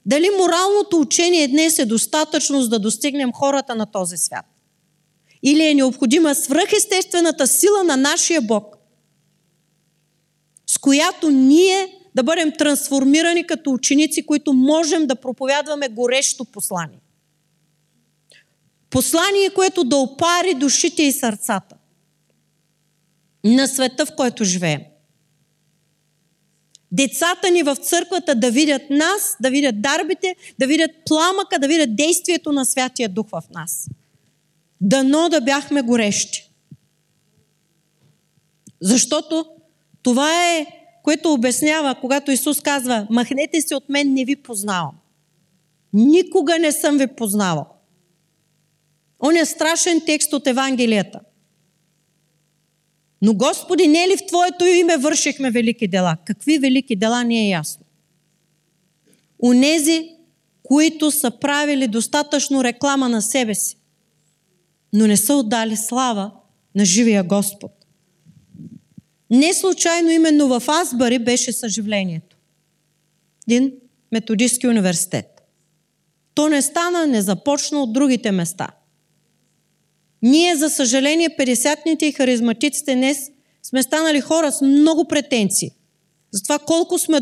Дали 0.05 0.29
моралното 0.29 0.99
учение 0.99 1.47
днес 1.47 1.79
е 1.79 1.85
достатъчно, 1.85 2.61
за 2.61 2.69
да 2.69 2.79
достигнем 2.79 3.31
хората 3.33 3.75
на 3.75 3.85
този 3.85 4.17
свят? 4.17 4.45
Или 5.43 5.67
е 5.67 5.75
необходима 5.75 6.35
свръхестествената 6.35 7.47
сила 7.47 7.83
на 7.83 7.97
нашия 7.97 8.41
Бог, 8.41 8.78
която 10.81 11.29
ние 11.29 11.95
да 12.15 12.23
бъдем 12.23 12.51
трансформирани 12.57 13.47
като 13.47 13.71
ученици, 13.71 14.25
които 14.25 14.53
можем 14.53 15.07
да 15.07 15.15
проповядваме 15.15 15.89
горещо 15.89 16.45
послание. 16.45 16.99
Послание, 18.89 19.49
което 19.49 19.83
да 19.83 19.95
опари 19.95 20.53
душите 20.53 21.03
и 21.03 21.11
сърцата 21.11 21.75
на 23.43 23.67
света, 23.67 24.05
в 24.05 24.15
който 24.15 24.43
живеем. 24.43 24.81
Децата 26.91 27.51
ни 27.51 27.63
в 27.63 27.75
църквата 27.75 28.35
да 28.35 28.51
видят 28.51 28.81
нас, 28.89 29.37
да 29.39 29.49
видят 29.49 29.81
дарбите, 29.81 30.35
да 30.59 30.67
видят 30.67 30.91
пламъка, 31.05 31.59
да 31.59 31.67
видят 31.67 31.95
действието 31.95 32.51
на 32.51 32.65
Святия 32.65 33.09
Дух 33.09 33.27
в 33.31 33.43
нас. 33.51 33.89
Дано 34.81 35.29
да 35.29 35.41
бяхме 35.41 35.81
горещи. 35.81 36.51
Защото 38.81 39.45
това 40.03 40.55
е, 40.55 40.65
което 41.03 41.33
обяснява, 41.33 41.95
когато 42.01 42.31
Исус 42.31 42.61
казва, 42.61 43.07
махнете 43.09 43.61
се 43.61 43.75
от 43.75 43.89
мен, 43.89 44.13
не 44.13 44.25
ви 44.25 44.35
познавам. 44.35 44.95
Никога 45.93 46.59
не 46.59 46.71
съм 46.71 46.97
ви 46.97 47.07
познавал. 47.07 47.67
Он 49.19 49.35
е 49.35 49.45
страшен 49.45 50.01
текст 50.05 50.33
от 50.33 50.47
Евангелията. 50.47 51.19
Но 53.21 53.33
Господи, 53.33 53.87
не 53.87 54.03
е 54.03 54.07
ли 54.07 54.17
в 54.17 54.25
Твоето 54.25 54.65
име 54.65 54.97
вършихме 54.97 55.51
велики 55.51 55.87
дела? 55.87 56.17
Какви 56.25 56.59
велики 56.59 56.95
дела 56.95 57.23
не 57.23 57.45
е 57.45 57.49
ясно. 57.49 57.85
Унези, 59.39 60.15
които 60.63 61.11
са 61.11 61.31
правили 61.31 61.87
достатъчно 61.87 62.63
реклама 62.63 63.09
на 63.09 63.21
себе 63.21 63.55
си, 63.55 63.77
но 64.93 65.07
не 65.07 65.17
са 65.17 65.35
отдали 65.35 65.77
слава 65.77 66.31
на 66.75 66.85
живия 66.85 67.23
Господ. 67.23 67.78
Не 69.29 69.53
случайно 69.53 70.09
именно 70.09 70.47
в 70.47 70.63
Азбари 70.67 71.19
беше 71.19 71.51
съживлението. 71.51 72.37
Един 73.47 73.71
методистски 74.11 74.67
университет. 74.67 75.25
То 76.33 76.49
не 76.49 76.61
стана, 76.61 77.07
не 77.07 77.21
започна 77.21 77.83
от 77.83 77.93
другите 77.93 78.31
места– 78.31 78.67
ние, 80.21 80.55
за 80.55 80.69
съжаление, 80.69 81.29
50-ните 81.29 82.05
и 82.05 82.11
харизматиците 82.11 82.95
днес 82.95 83.31
сме 83.63 83.83
станали 83.83 84.21
хора 84.21 84.51
с 84.51 84.61
много 84.61 85.05
претенции. 85.05 85.71
За 86.31 86.43
това 86.43 86.59
колко 86.59 86.99
сме 86.99 87.19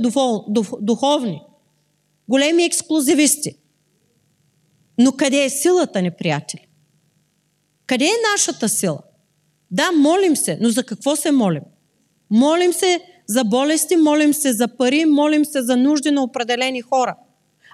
духовни. 0.82 1.42
Големи 2.30 2.64
ексклюзивисти. 2.64 3.56
Но 4.98 5.12
къде 5.12 5.44
е 5.44 5.50
силата 5.50 6.02
ни, 6.02 6.12
приятели? 6.12 6.68
Къде 7.86 8.06
е 8.06 8.32
нашата 8.34 8.70
сила? 8.70 9.00
Да, 9.72 9.92
молим 9.92 10.36
се, 10.36 10.58
но 10.62 10.70
за 10.70 10.84
какво 10.84 11.16
се 11.16 11.32
молим? 11.32 11.64
Молим 12.30 12.74
се 12.74 13.00
за 13.28 13.44
болести, 13.44 13.96
молим 13.96 14.34
се 14.34 14.54
за 14.54 14.68
пари, 14.68 15.06
молим 15.06 15.46
се 15.46 15.62
за 15.62 15.78
нужди 15.78 16.12
на 16.12 16.24
определени 16.24 16.82
хора. 16.82 17.16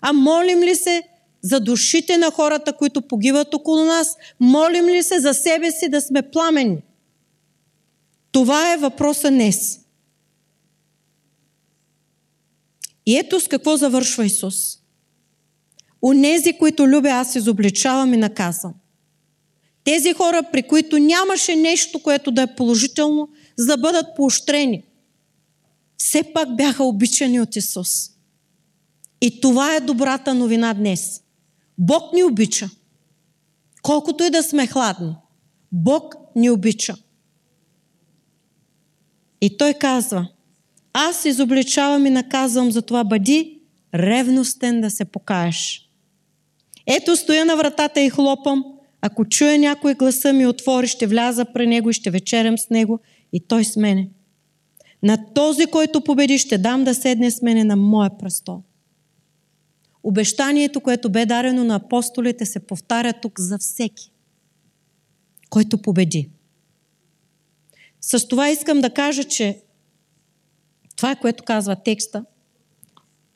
А 0.02 0.14
молим 0.14 0.60
ли 0.60 0.76
се 0.76 1.04
за 1.42 1.60
душите 1.60 2.18
на 2.18 2.32
хората, 2.32 2.74
които 2.74 3.02
погиват 3.02 3.54
около 3.54 3.86
нас? 3.86 4.18
Молим 4.40 4.86
ли 4.86 5.04
се 5.04 5.20
за 5.20 5.34
себе 5.34 5.72
си 5.72 5.90
да 5.90 6.02
сме 6.02 6.22
пламени? 6.22 6.78
Това 8.32 8.74
е 8.74 8.78
въпроса 8.78 9.30
днес. 9.30 9.80
И 13.06 13.18
ето 13.18 13.40
с 13.40 13.48
какво 13.48 13.78
завършва 13.78 14.26
Исус. 14.26 14.56
Онези, 16.02 16.54
които 16.54 16.88
любя, 16.88 17.10
аз 17.10 17.36
изобличавам 17.36 18.14
и 18.14 18.18
наказвам. 18.18 18.74
Тези 19.84 20.14
хора, 20.14 20.44
при 20.52 20.64
които 20.64 20.98
нямаше 20.98 21.56
нещо, 21.56 22.00
което 22.00 22.32
да 22.32 22.42
е 22.42 22.56
положително, 22.56 23.30
за 23.58 23.66
да 23.66 23.78
бъдат 23.78 24.06
поощрени, 24.16 24.84
все 25.98 26.24
пак 26.34 26.56
бяха 26.56 26.84
обичани 26.84 27.42
от 27.42 27.56
Исус. 27.56 28.10
И 29.22 29.42
това 29.42 29.76
е 29.76 29.80
добрата 29.80 30.34
новина 30.34 30.74
днес. 30.74 31.22
Бог 31.78 32.14
ни 32.14 32.24
обича. 32.24 32.70
Колкото 33.82 34.24
и 34.24 34.30
да 34.30 34.44
сме 34.44 34.68
хладни, 34.68 35.16
Бог 35.72 36.16
ни 36.36 36.50
обича. 36.50 36.96
И 39.42 39.58
той 39.58 39.74
казва, 39.74 40.28
аз 40.94 41.26
изобличавам 41.26 42.06
и 42.06 42.10
наказвам 42.10 42.72
за 42.72 42.82
това 42.82 43.04
бъди 43.04 43.60
ревностен 43.94 44.82
да 44.82 44.90
се 44.90 45.06
покаеш. 45.06 45.90
Ето 46.88 47.16
стоя 47.16 47.46
на 47.46 47.56
вратата 47.56 48.02
и 48.02 48.10
хлопам. 48.10 48.64
Ако 49.02 49.26
чуя 49.26 49.60
някой 49.60 49.94
гласа 49.94 50.34
ми 50.34 50.48
отвори, 50.48 50.88
ще 50.88 51.08
вляза 51.08 51.46
при 51.46 51.68
него 51.68 51.90
и 51.90 51.94
ще 51.94 52.12
вечерям 52.12 52.58
с 52.58 52.70
него 52.70 53.00
и 53.34 53.40
той 53.40 53.66
с 53.66 53.76
мене. 53.76 54.10
На 55.04 55.34
този, 55.34 55.66
който 55.66 56.02
победи, 56.02 56.38
ще 56.38 56.58
дам 56.58 56.84
да 56.84 56.96
седне 56.96 57.32
с 57.32 57.42
мене 57.42 57.64
на 57.64 57.76
моя 57.76 58.18
престол. 58.18 58.64
Обещанието, 60.04 60.82
което 60.82 61.10
бе 61.10 61.26
дарено 61.26 61.64
на 61.64 61.76
апостолите, 61.76 62.46
се 62.46 62.60
повтаря 62.60 63.14
тук 63.14 63.40
за 63.40 63.58
всеки, 63.58 64.12
който 65.50 65.78
победи. 65.78 66.30
С 68.02 68.28
това 68.28 68.50
искам 68.50 68.82
да 68.82 68.90
кажа, 68.90 69.24
че 69.24 69.62
това 70.96 71.12
е 71.12 71.20
което 71.20 71.44
казва 71.44 71.76
текста. 71.76 72.26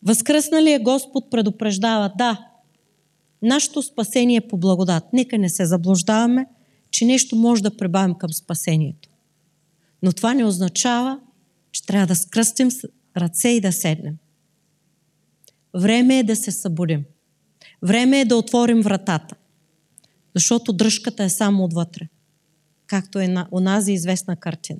Възкръсналият 0.04 0.84
Господ 0.84 1.32
предупреждава, 1.32 2.12
да, 2.18 2.48
нашето 3.41 3.82
спасение 3.82 4.38
е 4.38 4.48
по 4.48 4.58
благодат. 4.58 5.04
Нека 5.14 5.38
не 5.38 5.50
се 5.50 5.66
заблуждаваме, 5.66 6.45
че 6.91 7.06
нещо 7.06 7.36
може 7.36 7.64
да 7.64 7.78
прибавим 7.78 8.16
към 8.16 8.34
спасението. 8.34 9.07
Но 10.02 10.14
това 10.14 10.34
не 10.34 10.45
означава, 10.45 11.20
че 11.72 11.86
трябва 11.86 12.08
да 12.08 12.16
скръстим 12.16 12.70
ръце 13.18 13.50
и 13.50 13.62
да 13.62 13.72
седнем. 13.72 14.18
Време 15.76 16.20
е 16.20 16.24
да 16.24 16.36
се 16.36 16.52
събудим. 16.52 17.06
Време 17.82 18.20
е 18.22 18.26
да 18.26 18.36
отворим 18.36 18.82
вратата. 18.82 19.36
Защото 20.36 20.74
дръжката 20.74 21.24
е 21.24 21.30
само 21.30 21.64
отвътре. 21.64 22.08
Както 22.88 23.20
е 23.20 23.28
на 23.28 23.48
онази 23.52 23.91
известна 23.91 24.36
картина. 24.36 24.80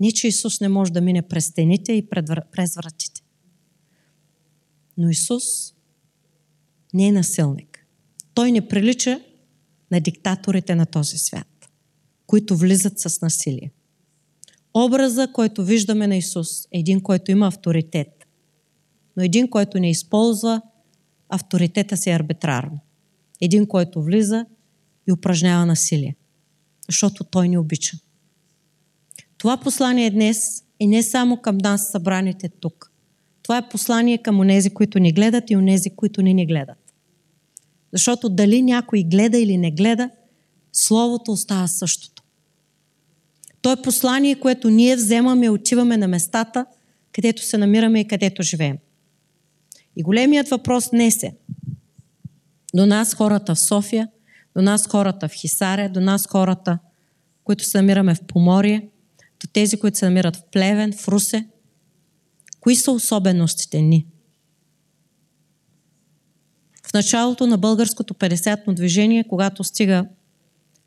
Не, 0.00 0.12
че 0.12 0.28
Исус 0.28 0.60
не 0.60 0.68
може 0.68 0.92
да 0.92 1.00
мине 1.00 1.22
през 1.22 1.46
стените 1.46 1.92
и 1.92 2.08
през 2.52 2.74
вратите. 2.74 3.22
Но 4.98 5.10
Исус 5.10 5.44
не 6.94 7.08
е 7.08 7.12
насилник. 7.12 7.86
Той 8.34 8.52
не 8.52 8.68
прилича 8.68 9.20
на 9.90 10.00
диктаторите 10.00 10.74
на 10.74 10.86
този 10.86 11.18
свят, 11.18 11.70
които 12.26 12.56
влизат 12.56 12.98
с 12.98 13.20
насилие. 13.20 13.70
Образа, 14.74 15.28
който 15.32 15.64
виждаме 15.64 16.06
на 16.06 16.16
Исус, 16.16 16.64
е 16.64 16.78
един, 16.78 17.00
който 17.00 17.30
има 17.30 17.46
авторитет 17.46 18.24
но 19.16 19.22
един, 19.22 19.50
който 19.50 19.78
не 19.78 19.90
използва 19.90 20.62
авторитета 21.28 21.96
си 21.96 22.10
арбитрарно. 22.10 22.78
Един, 23.40 23.66
който 23.66 24.02
влиза 24.02 24.46
и 25.08 25.12
упражнява 25.12 25.66
насилие. 25.66 26.16
Защото 26.88 27.24
той 27.24 27.48
ни 27.48 27.58
обича. 27.58 27.96
Това 29.38 29.56
послание 29.56 30.10
днес 30.10 30.64
е 30.80 30.86
не 30.86 31.02
само 31.02 31.36
към 31.36 31.58
нас, 31.58 31.90
събраните 31.90 32.48
тук. 32.48 32.92
Това 33.42 33.58
е 33.58 33.68
послание 33.68 34.18
към 34.18 34.40
онези, 34.40 34.70
които 34.70 34.98
ни 34.98 35.12
гледат 35.12 35.50
и 35.50 35.56
онези, 35.56 35.90
които 35.90 36.22
не 36.22 36.34
ни 36.34 36.46
гледат. 36.46 36.92
Защото 37.92 38.28
дали 38.28 38.62
някой 38.62 39.02
гледа 39.02 39.38
или 39.38 39.56
не 39.56 39.70
гледа, 39.70 40.10
Словото 40.76 41.32
остава 41.32 41.68
същото. 41.68 42.13
То 43.64 43.72
е 43.72 43.82
послание, 43.82 44.40
което 44.40 44.70
ние 44.70 44.96
вземаме 44.96 45.46
и 45.46 45.48
отиваме 45.48 45.96
на 45.96 46.08
местата, 46.08 46.66
където 47.12 47.42
се 47.42 47.58
намираме 47.58 48.00
и 48.00 48.08
където 48.08 48.42
живеем. 48.42 48.78
И 49.96 50.02
големият 50.02 50.48
въпрос 50.48 50.90
днес 50.90 51.22
е 51.22 51.34
до 52.74 52.86
нас 52.86 53.14
хората 53.14 53.54
в 53.54 53.60
София, 53.60 54.08
до 54.56 54.62
нас 54.62 54.86
хората 54.88 55.28
в 55.28 55.32
Хисаре, 55.32 55.88
до 55.88 56.00
нас 56.00 56.26
хората, 56.26 56.78
които 57.44 57.64
се 57.64 57.78
намираме 57.78 58.14
в 58.14 58.20
Поморие, 58.26 58.88
до 59.40 59.46
тези, 59.52 59.76
които 59.76 59.98
се 59.98 60.04
намират 60.04 60.36
в 60.36 60.42
Плевен, 60.52 60.92
в 60.92 61.08
Русе. 61.08 61.46
Кои 62.60 62.76
са 62.76 62.92
особеностите 62.92 63.82
ни? 63.82 64.06
В 66.86 66.92
началото 66.94 67.46
на 67.46 67.58
българското 67.58 68.14
50-но 68.14 68.74
движение, 68.74 69.24
когато 69.28 69.64
стига 69.64 70.06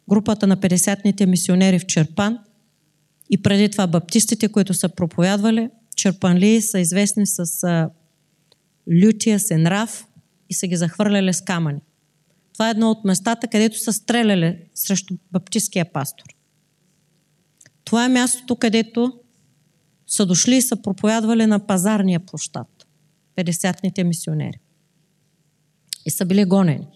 групата 0.09 0.47
на 0.47 0.57
50-ните 0.57 1.25
мисионери 1.25 1.79
в 1.79 1.85
Черпан 1.85 2.39
и 3.29 3.41
преди 3.41 3.69
това 3.69 3.87
баптистите, 3.87 4.47
които 4.47 4.73
са 4.73 4.89
проповядвали, 4.89 5.69
черпанли 5.95 6.61
са 6.61 6.79
известни 6.79 7.27
с 7.27 7.63
а, 7.63 7.89
лютия 9.03 9.39
се 9.39 9.57
нрав 9.57 10.07
и 10.49 10.53
са 10.53 10.67
ги 10.67 10.75
захвърляли 10.75 11.33
с 11.33 11.41
камъни. 11.41 11.79
Това 12.53 12.67
е 12.67 12.71
едно 12.71 12.91
от 12.91 13.05
местата, 13.05 13.47
където 13.47 13.79
са 13.79 13.93
стреляли 13.93 14.59
срещу 14.73 15.17
баптистския 15.31 15.93
пастор. 15.93 16.25
Това 17.83 18.05
е 18.05 18.09
мястото, 18.09 18.55
където 18.55 19.19
са 20.07 20.25
дошли 20.25 20.55
и 20.55 20.61
са 20.61 20.81
проповядвали 20.81 21.45
на 21.45 21.67
пазарния 21.67 22.19
площад. 22.19 22.67
50-ните 23.37 24.03
мисионери. 24.03 24.59
И 26.05 26.11
са 26.11 26.25
били 26.25 26.45
гонени. 26.45 26.87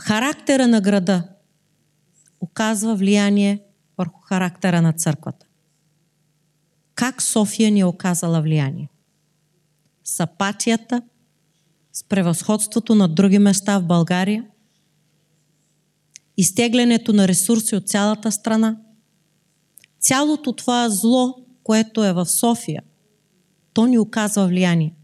Характера 0.00 0.68
на 0.68 0.80
града 0.80 1.28
оказва 2.42 2.96
влияние 2.96 3.62
върху 3.98 4.20
характера 4.20 4.82
на 4.82 4.92
църквата. 4.92 5.46
Как 6.94 7.22
София 7.22 7.70
ни 7.70 7.80
е 7.80 7.84
оказала 7.84 8.42
влияние? 8.42 8.88
С 10.04 10.20
апатията, 10.20 11.02
с 11.92 12.04
превъзходството 12.04 12.94
на 12.94 13.08
други 13.08 13.38
места 13.38 13.78
в 13.78 13.86
България, 13.86 14.46
изтеглянето 16.36 17.12
на 17.12 17.28
ресурси 17.28 17.76
от 17.76 17.88
цялата 17.88 18.32
страна, 18.32 18.76
цялото 20.00 20.52
това 20.52 20.88
зло, 20.90 21.34
което 21.62 22.04
е 22.04 22.12
в 22.12 22.26
София, 22.26 22.82
то 23.72 23.86
ни 23.86 23.98
оказва 23.98 24.46
влияние. 24.46 24.94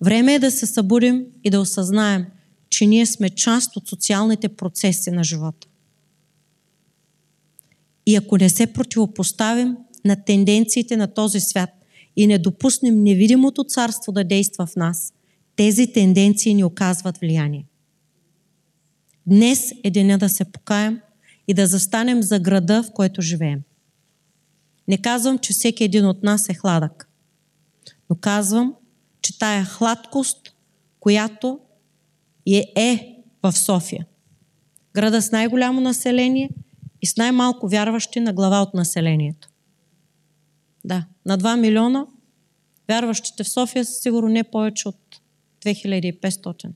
Време 0.00 0.34
е 0.34 0.38
да 0.38 0.50
се 0.50 0.66
събудим 0.66 1.26
и 1.44 1.50
да 1.50 1.60
осъзнаем, 1.60 2.26
че 2.70 2.86
ние 2.86 3.06
сме 3.06 3.30
част 3.30 3.76
от 3.76 3.88
социалните 3.88 4.48
процеси 4.48 5.10
на 5.10 5.24
живота. 5.24 5.68
И 8.06 8.16
ако 8.16 8.36
не 8.36 8.48
се 8.48 8.72
противопоставим 8.72 9.76
на 10.04 10.24
тенденциите 10.24 10.96
на 10.96 11.14
този 11.14 11.40
свят 11.40 11.70
и 12.16 12.26
не 12.26 12.38
допуснем 12.38 13.02
невидимото 13.02 13.64
царство 13.64 14.12
да 14.12 14.24
действа 14.24 14.66
в 14.66 14.76
нас, 14.76 15.12
тези 15.56 15.92
тенденции 15.92 16.54
ни 16.54 16.64
оказват 16.64 17.18
влияние. 17.18 17.66
Днес 19.26 19.72
е 19.84 19.90
деня 19.90 20.18
да 20.18 20.28
се 20.28 20.44
покаем 20.44 21.00
и 21.48 21.54
да 21.54 21.66
застанем 21.66 22.22
за 22.22 22.38
града, 22.38 22.82
в 22.82 22.92
който 22.92 23.22
живеем. 23.22 23.60
Не 24.88 24.98
казвам, 24.98 25.38
че 25.38 25.52
всеки 25.52 25.84
един 25.84 26.06
от 26.06 26.22
нас 26.22 26.48
е 26.48 26.54
хладък, 26.54 27.08
но 28.10 28.16
казвам, 28.16 28.74
че 29.22 29.38
тая 29.38 29.64
хладкост, 29.64 30.54
която 31.00 31.60
е, 32.46 32.72
е 32.76 33.16
в 33.42 33.52
София, 33.52 34.06
града 34.94 35.22
с 35.22 35.32
най-голямо 35.32 35.80
население 35.80 36.50
и 37.04 37.06
с 37.06 37.16
най-малко 37.16 37.68
вярващи 37.68 38.20
на 38.20 38.32
глава 38.32 38.62
от 38.62 38.74
населението. 38.74 39.48
Да, 40.84 41.06
на 41.26 41.38
2 41.38 41.60
милиона 41.60 42.06
вярващите 42.88 43.44
в 43.44 43.48
София 43.48 43.84
са 43.84 43.92
сигурно 43.92 44.28
не 44.28 44.44
повече 44.44 44.88
от 44.88 45.20
2500. 45.64 46.70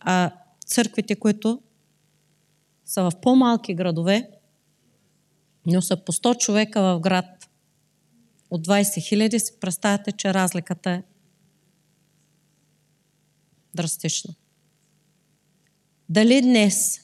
А 0.00 0.30
църквите, 0.66 1.16
които 1.16 1.62
са 2.84 3.02
в 3.02 3.12
по-малки 3.22 3.74
градове, 3.74 4.30
но 5.66 5.82
са 5.82 6.04
по 6.04 6.12
100 6.12 6.38
човека 6.38 6.82
в 6.82 7.00
град 7.00 7.50
от 8.50 8.66
20 8.66 9.08
хиляди, 9.08 9.38
си 9.38 9.52
представяте, 9.60 10.12
че 10.12 10.34
разликата 10.34 10.90
е 10.90 11.02
драстична. 13.74 14.34
Дали 16.08 16.42
днес 16.42 17.03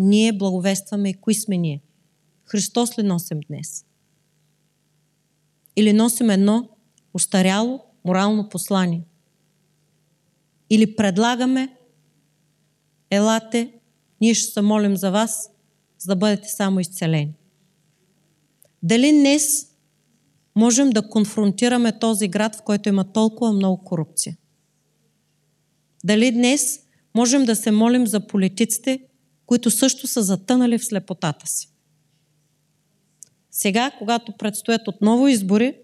ние 0.00 0.32
благовестваме 0.32 1.14
кои 1.14 1.34
сме 1.34 1.56
ние? 1.56 1.82
Христос 2.44 2.98
ли 2.98 3.02
носим 3.02 3.40
днес? 3.48 3.84
Или 5.76 5.92
носим 5.92 6.30
едно 6.30 6.68
устаряло 7.14 7.80
морално 8.04 8.48
послание? 8.48 9.02
Или 10.70 10.96
предлагаме, 10.96 11.76
елате, 13.10 13.72
ние 14.20 14.34
ще 14.34 14.52
се 14.52 14.60
молим 14.60 14.96
за 14.96 15.10
вас, 15.10 15.50
за 15.98 16.06
да 16.06 16.16
бъдете 16.16 16.48
само 16.48 16.80
изцелени? 16.80 17.34
Дали 18.82 19.12
днес 19.12 19.66
можем 20.56 20.90
да 20.90 21.08
конфронтираме 21.08 21.98
този 21.98 22.28
град, 22.28 22.56
в 22.56 22.62
който 22.62 22.88
има 22.88 23.12
толкова 23.12 23.52
много 23.52 23.84
корупция? 23.84 24.36
Дали 26.04 26.32
днес 26.32 26.80
можем 27.14 27.44
да 27.44 27.56
се 27.56 27.70
молим 27.70 28.06
за 28.06 28.26
политиците, 28.26 29.09
които 29.50 29.70
също 29.70 30.06
са 30.06 30.22
затънали 30.22 30.78
в 30.78 30.84
слепотата 30.84 31.46
си? 31.46 31.70
Сега, 33.50 33.90
когато 33.98 34.32
предстоят 34.32 34.88
отново 34.88 35.28
избори, 35.28 35.76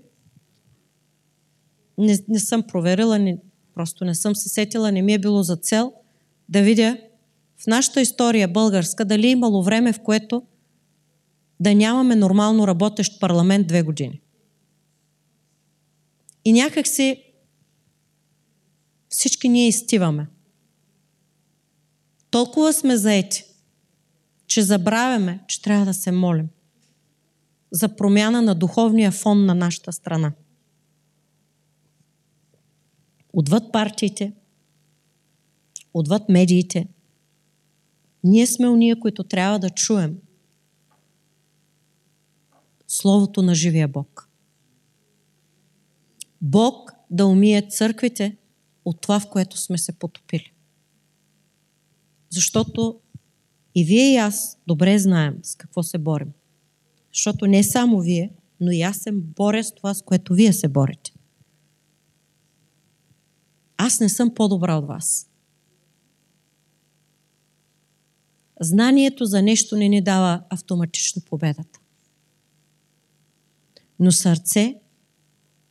не, 1.99 2.19
не 2.29 2.41
съм 2.41 2.63
проверила, 2.63 3.19
не, 3.19 3.39
просто 3.75 4.05
не 4.05 4.15
съм 4.15 4.37
се 4.37 4.49
сетила, 4.49 4.93
не 4.93 5.03
ми 5.03 5.15
е 5.15 5.19
било 5.19 5.43
за 5.43 5.57
цел 5.57 5.93
да 6.49 6.63
видя 6.63 6.99
в 7.57 7.67
нашата 7.67 8.01
история 8.01 8.49
българска 8.49 9.05
дали 9.05 9.27
е 9.27 9.31
имало 9.31 9.63
време, 9.63 9.93
в 9.93 10.03
което 10.03 10.43
да 11.61 11.75
нямаме 11.75 12.17
нормално 12.17 12.67
работещ 12.67 13.21
парламент 13.21 13.67
две 13.67 13.83
години. 13.83 14.21
И 16.45 16.53
някак 16.53 16.87
си 16.87 17.23
всички 19.09 19.49
ние 19.49 19.69
изтиваме. 19.69 20.27
Толкова 22.31 22.73
сме 22.73 22.97
заети, 22.97 23.45
че 24.47 24.63
забравяме, 24.63 25.45
че 25.47 25.63
трябва 25.63 25.85
да 25.85 25.95
се 25.95 26.13
молим 26.13 26.49
за 27.71 27.97
промяна 27.97 28.43
на 28.43 28.55
духовния 28.55 29.13
фон 29.13 29.47
на 29.47 29.55
нашата 29.55 29.93
страна. 29.93 30.33
Отвъд 33.33 33.73
партиите, 33.73 34.33
отвъд 35.95 36.29
медиите, 36.29 36.89
ние 38.25 38.47
сме 38.47 38.69
уния, 38.69 39.01
които 39.01 39.25
трябва 39.25 39.59
да 39.59 39.71
чуем 39.71 40.19
Словото 42.89 43.43
на 43.43 43.55
живия 43.55 43.89
Бог. 43.89 44.29
Бог 46.41 46.93
да 47.11 47.27
умие 47.27 47.69
църквите 47.69 48.37
от 48.85 49.01
това, 49.01 49.21
в 49.21 49.31
което 49.31 49.57
сме 49.57 49.79
се 49.79 49.93
потопили. 49.93 50.53
Защото 52.31 53.01
и 53.79 53.85
вие 53.85 54.13
и 54.13 54.17
аз 54.17 54.59
добре 54.67 54.99
знаем 54.99 55.39
с 55.43 55.55
какво 55.55 55.83
се 55.83 55.99
борим. 55.99 56.33
Защото 57.13 57.47
не 57.47 57.63
само 57.63 58.01
вие, 58.01 58.31
но 58.61 58.71
и 58.71 58.83
аз 58.83 58.97
се 58.97 59.13
боря 59.13 59.65
с 59.65 59.75
това, 59.75 59.95
с 59.95 60.03
което 60.03 60.35
вие 60.35 60.53
се 60.53 60.69
борите. 60.69 61.13
Аз 63.77 64.01
не 64.01 64.09
съм 64.09 64.35
по-добра 64.35 64.77
от 64.77 64.87
вас. 64.87 65.31
Знанието 68.61 69.25
за 69.25 69.43
нещо 69.43 69.77
не 69.77 69.89
ни 69.89 70.03
дава 70.03 70.43
автоматично 70.51 71.23
победата. 71.23 71.81
Но 73.99 74.13
сърце 74.13 74.75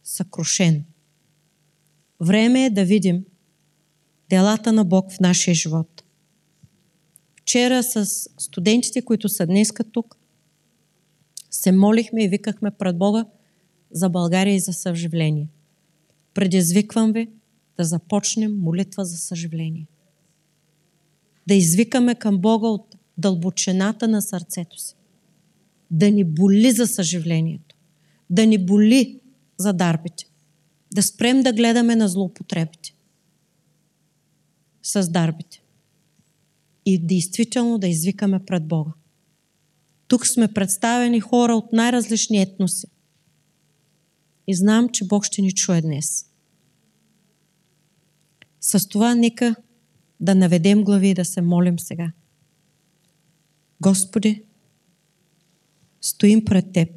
съкрушено. 0.04 0.82
Време 2.20 2.66
е 2.66 2.70
да 2.70 2.86
видим 2.86 3.26
делата 4.30 4.74
на 4.74 4.86
Бог 4.86 5.12
в 5.12 5.20
нашия 5.20 5.56
живот. 5.56 6.05
Вчера 7.46 7.84
с 7.84 8.06
студентите, 8.38 9.02
които 9.02 9.30
са 9.30 9.46
днеска 9.46 9.84
тук, 9.84 10.18
се 11.52 11.72
молихме 11.72 12.24
и 12.24 12.28
викахме 12.28 12.72
пред 12.72 12.98
Бога 12.98 13.26
за 13.92 14.10
България 14.10 14.56
и 14.56 14.60
за 14.60 14.74
съживление. 14.74 15.48
Предизвиквам 16.34 17.14
ви 17.14 17.30
да 17.78 17.84
започнем 17.84 18.58
молитва 18.60 19.06
за 19.06 19.18
съживление. 19.18 19.88
Да 21.48 21.54
извикаме 21.54 22.16
към 22.16 22.38
Бога 22.38 22.68
от 22.68 22.96
дълбочината 23.18 24.08
на 24.08 24.22
сърцето 24.22 24.80
си. 24.80 24.96
Да 25.92 26.12
ни 26.12 26.24
боли 26.24 26.72
за 26.72 26.88
съживлението. 26.88 27.76
Да 28.30 28.46
ни 28.46 28.66
боли 28.66 29.20
за 29.58 29.74
дарбите. 29.74 30.26
Да 30.94 31.04
спрем 31.04 31.44
да 31.44 31.54
гледаме 31.54 31.96
на 31.96 32.08
злоупотребите 32.08 32.96
с 34.84 35.10
дарбите. 35.10 35.65
И 36.86 37.00
действително 37.00 37.78
да 37.78 37.88
извикаме 37.88 38.46
пред 38.46 38.68
Бога. 38.68 38.92
Тук 40.08 40.28
сме 40.28 40.54
представени 40.54 41.20
хора 41.20 41.56
от 41.56 41.74
най-различни 41.74 42.42
етноси. 42.42 42.88
И 44.48 44.56
знам, 44.56 44.90
че 44.90 45.08
Бог 45.08 45.26
ще 45.26 45.42
ни 45.42 45.52
чуе 45.52 45.82
днес. 45.82 46.26
С 48.62 48.88
това 48.88 49.16
нека 49.16 49.56
да 50.20 50.36
наведем 50.36 50.84
глави 50.84 51.10
и 51.10 51.14
да 51.14 51.26
се 51.26 51.42
молим 51.42 51.80
сега. 51.80 52.12
Господи, 53.82 54.44
стоим 56.02 56.46
пред 56.46 56.72
Теб 56.72 56.90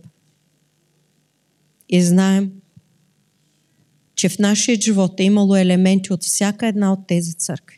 и 1.89 2.03
знаем, 2.03 2.53
че 4.14 4.28
в 4.28 4.39
нашия 4.39 4.80
живот 4.80 5.20
е 5.20 5.22
имало 5.22 5.57
елементи 5.57 6.12
от 6.12 6.24
всяка 6.24 6.66
една 6.66 6.93
от 6.93 7.07
тези 7.07 7.34
църкви. 7.34 7.77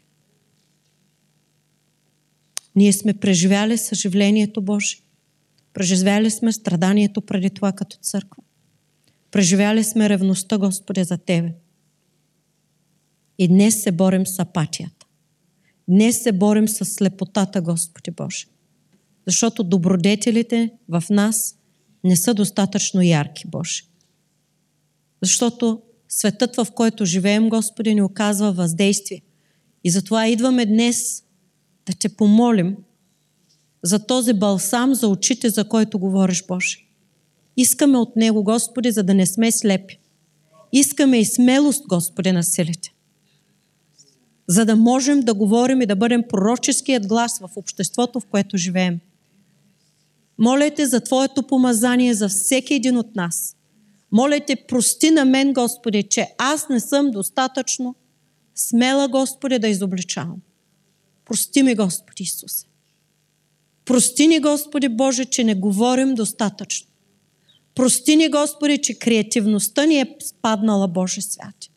Ние 2.76 2.92
сме 2.92 3.14
преживяли 3.14 3.78
съживлението 3.78 4.62
Божие. 4.62 5.00
Преживяли 5.72 6.30
сме 6.30 6.52
страданието 6.52 7.20
преди 7.20 7.50
това 7.50 7.72
като 7.72 7.96
църква. 7.96 8.42
Преживяли 9.30 9.84
сме 9.84 10.08
ревността, 10.08 10.58
Господи, 10.58 11.04
за 11.04 11.18
Тебе. 11.18 11.52
И 13.38 13.48
днес 13.48 13.82
се 13.82 13.92
борим 13.92 14.26
с 14.26 14.38
апатията. 14.38 15.06
Днес 15.88 16.22
се 16.22 16.32
борим 16.32 16.68
с 16.68 16.84
слепотата, 16.84 17.60
Господи 17.60 18.10
Боже. 18.10 18.46
Защото 19.26 19.64
добродетелите 19.64 20.70
в 20.88 21.04
нас 21.10 21.56
не 22.04 22.16
са 22.16 22.34
достатъчно 22.34 23.02
ярки, 23.02 23.44
Боже. 23.46 23.82
Защото 25.22 25.82
светът, 26.08 26.56
в 26.56 26.66
който 26.74 27.04
живеем, 27.04 27.48
Господи, 27.48 27.94
ни 27.94 28.02
оказва 28.02 28.52
въздействие. 28.52 29.22
И 29.84 29.90
затова 29.90 30.28
идваме 30.28 30.66
днес 30.66 31.24
да 31.90 31.96
те 31.98 32.08
помолим 32.08 32.76
за 33.82 34.06
този 34.06 34.32
балсам 34.32 34.94
за 34.94 35.08
очите, 35.08 35.50
за 35.50 35.68
който 35.68 35.98
говориш, 35.98 36.44
Боже. 36.46 36.78
Искаме 37.56 37.98
от 37.98 38.16
Него, 38.16 38.44
Господи, 38.44 38.90
за 38.90 39.02
да 39.02 39.14
не 39.14 39.26
сме 39.26 39.52
слепи. 39.52 39.98
Искаме 40.72 41.18
и 41.18 41.24
смелост, 41.24 41.84
Господи, 41.88 42.32
на 42.32 42.42
силите. 42.42 42.94
За 44.48 44.64
да 44.64 44.76
можем 44.76 45.20
да 45.20 45.34
говорим 45.34 45.82
и 45.82 45.86
да 45.86 45.96
бъдем 45.96 46.22
пророческият 46.28 47.06
глас 47.06 47.38
в 47.38 47.50
обществото, 47.56 48.20
в 48.20 48.26
което 48.26 48.56
живеем. 48.56 49.00
Моля 50.38 50.70
те 50.76 50.86
за 50.86 51.00
Твоето 51.00 51.42
помазание 51.42 52.14
за 52.14 52.28
всеки 52.28 52.74
един 52.74 52.96
от 52.96 53.16
нас. 53.16 53.56
Моля 54.12 54.40
те, 54.46 54.56
прости 54.68 55.10
на 55.10 55.24
мен, 55.24 55.52
Господи, 55.52 56.02
че 56.02 56.34
аз 56.38 56.68
не 56.68 56.80
съм 56.80 57.10
достатъчно 57.10 57.94
смела, 58.54 59.08
Господи, 59.08 59.58
да 59.58 59.68
изобличавам. 59.68 60.36
Прости 61.30 61.62
ми, 61.62 61.74
Господи 61.74 62.22
Исусе. 62.22 62.66
Прости 63.84 64.28
ни, 64.28 64.40
Господи 64.40 64.88
Боже, 64.88 65.24
че 65.24 65.44
не 65.44 65.54
говорим 65.54 66.14
достатъчно. 66.14 66.88
Прости 67.74 68.16
ни, 68.16 68.28
Господи, 68.28 68.78
че 68.78 68.98
креативността 68.98 69.86
ни 69.86 70.00
е 70.00 70.16
спаднала, 70.24 70.88
Боже 70.88 71.20
свят. 71.20 71.70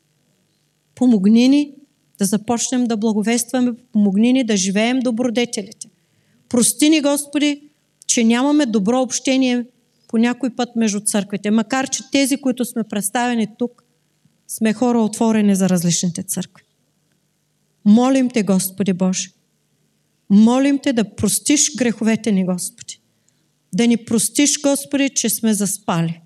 Помогни 0.95 1.49
ни 1.49 1.73
да 2.19 2.25
започнем 2.25 2.85
да 2.85 2.97
благовестваме, 2.97 3.73
помогни 3.91 4.33
ни 4.33 4.43
да 4.43 4.57
живеем 4.57 4.99
добродетелите. 4.99 5.89
Прости 6.49 6.89
ни, 6.89 7.01
Господи, 7.01 7.61
че 8.07 8.23
нямаме 8.23 8.65
добро 8.65 9.01
общение 9.01 9.65
по 10.07 10.17
някой 10.17 10.55
път 10.55 10.75
между 10.75 10.99
църквите, 10.99 11.51
макар 11.51 11.89
че 11.89 12.03
тези, 12.11 12.37
които 12.37 12.65
сме 12.65 12.83
представени 12.83 13.47
тук, 13.59 13.83
сме 14.47 14.73
хора 14.73 15.01
отворени 15.01 15.55
за 15.55 15.69
различните 15.69 16.23
църкви. 16.23 16.63
Молим 17.85 18.29
Те, 18.29 18.43
Господи 18.43 18.93
Боже, 18.93 19.29
молим 20.29 20.79
Те 20.83 20.93
да 20.93 21.15
простиш 21.15 21.75
греховете 21.75 22.31
ни, 22.31 22.45
Господи. 22.45 22.99
Да 23.73 23.87
ни 23.87 23.97
простиш, 23.97 24.61
Господи, 24.61 25.09
че 25.09 25.29
сме 25.29 25.53
заспали. 25.53 26.21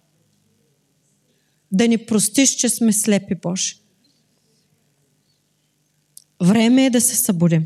Да 1.72 1.88
ни 1.88 1.98
простиш, 1.98 2.56
че 2.56 2.70
сме 2.70 2.94
слепи, 2.94 3.36
Боже. 3.36 3.76
Време 6.42 6.86
е 6.86 6.90
да 6.90 7.02
се 7.02 7.16
събудим. 7.16 7.66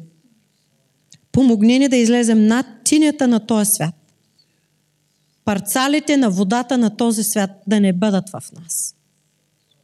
Помогни 1.32 1.80
ни 1.80 1.88
да 1.88 1.96
излезем 1.98 2.48
над 2.48 2.66
тинята 2.84 3.28
на 3.28 3.46
този 3.46 3.72
свят. 3.72 3.96
Парцалите 5.46 6.18
на 6.18 6.30
водата 6.30 6.78
на 6.78 6.98
този 6.98 7.24
свят 7.24 7.50
да 7.68 7.80
не 7.80 7.94
бъдат 7.94 8.30
в 8.30 8.44
нас. 8.52 8.96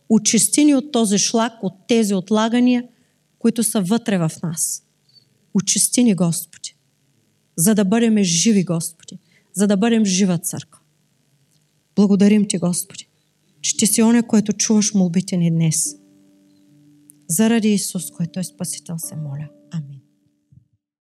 Очисти 0.10 0.66
ни 0.66 0.76
от 0.76 0.92
този 0.92 1.18
шлак, 1.18 1.54
от 1.62 1.74
тези 1.88 2.14
отлагания, 2.14 2.84
които 3.40 3.64
са 3.64 3.82
вътре 3.82 4.18
в 4.18 4.32
нас. 4.44 4.87
Очисти 5.58 6.04
ни, 6.04 6.16
Господи, 6.16 6.76
за 7.56 7.76
да 7.76 7.86
бъдем 7.86 8.24
живи, 8.24 8.64
Господи, 8.64 9.20
за 9.54 9.68
да 9.68 9.78
бъдем 9.78 10.06
жива 10.06 10.38
църква. 10.38 10.82
Благодарим 11.96 12.48
Ти, 12.48 12.58
Господи, 12.58 13.08
че 13.62 13.78
Ти 13.78 13.88
си 13.88 14.04
оня, 14.04 14.28
който 14.28 14.54
чуваш 14.54 14.94
молбите 14.94 15.38
ни 15.38 15.52
днес. 15.52 15.96
Заради 17.30 17.70
Исус, 17.70 18.12
който 18.12 18.40
е 18.40 18.44
Спасител, 18.44 18.96
се 18.98 19.16
моля. 19.16 19.50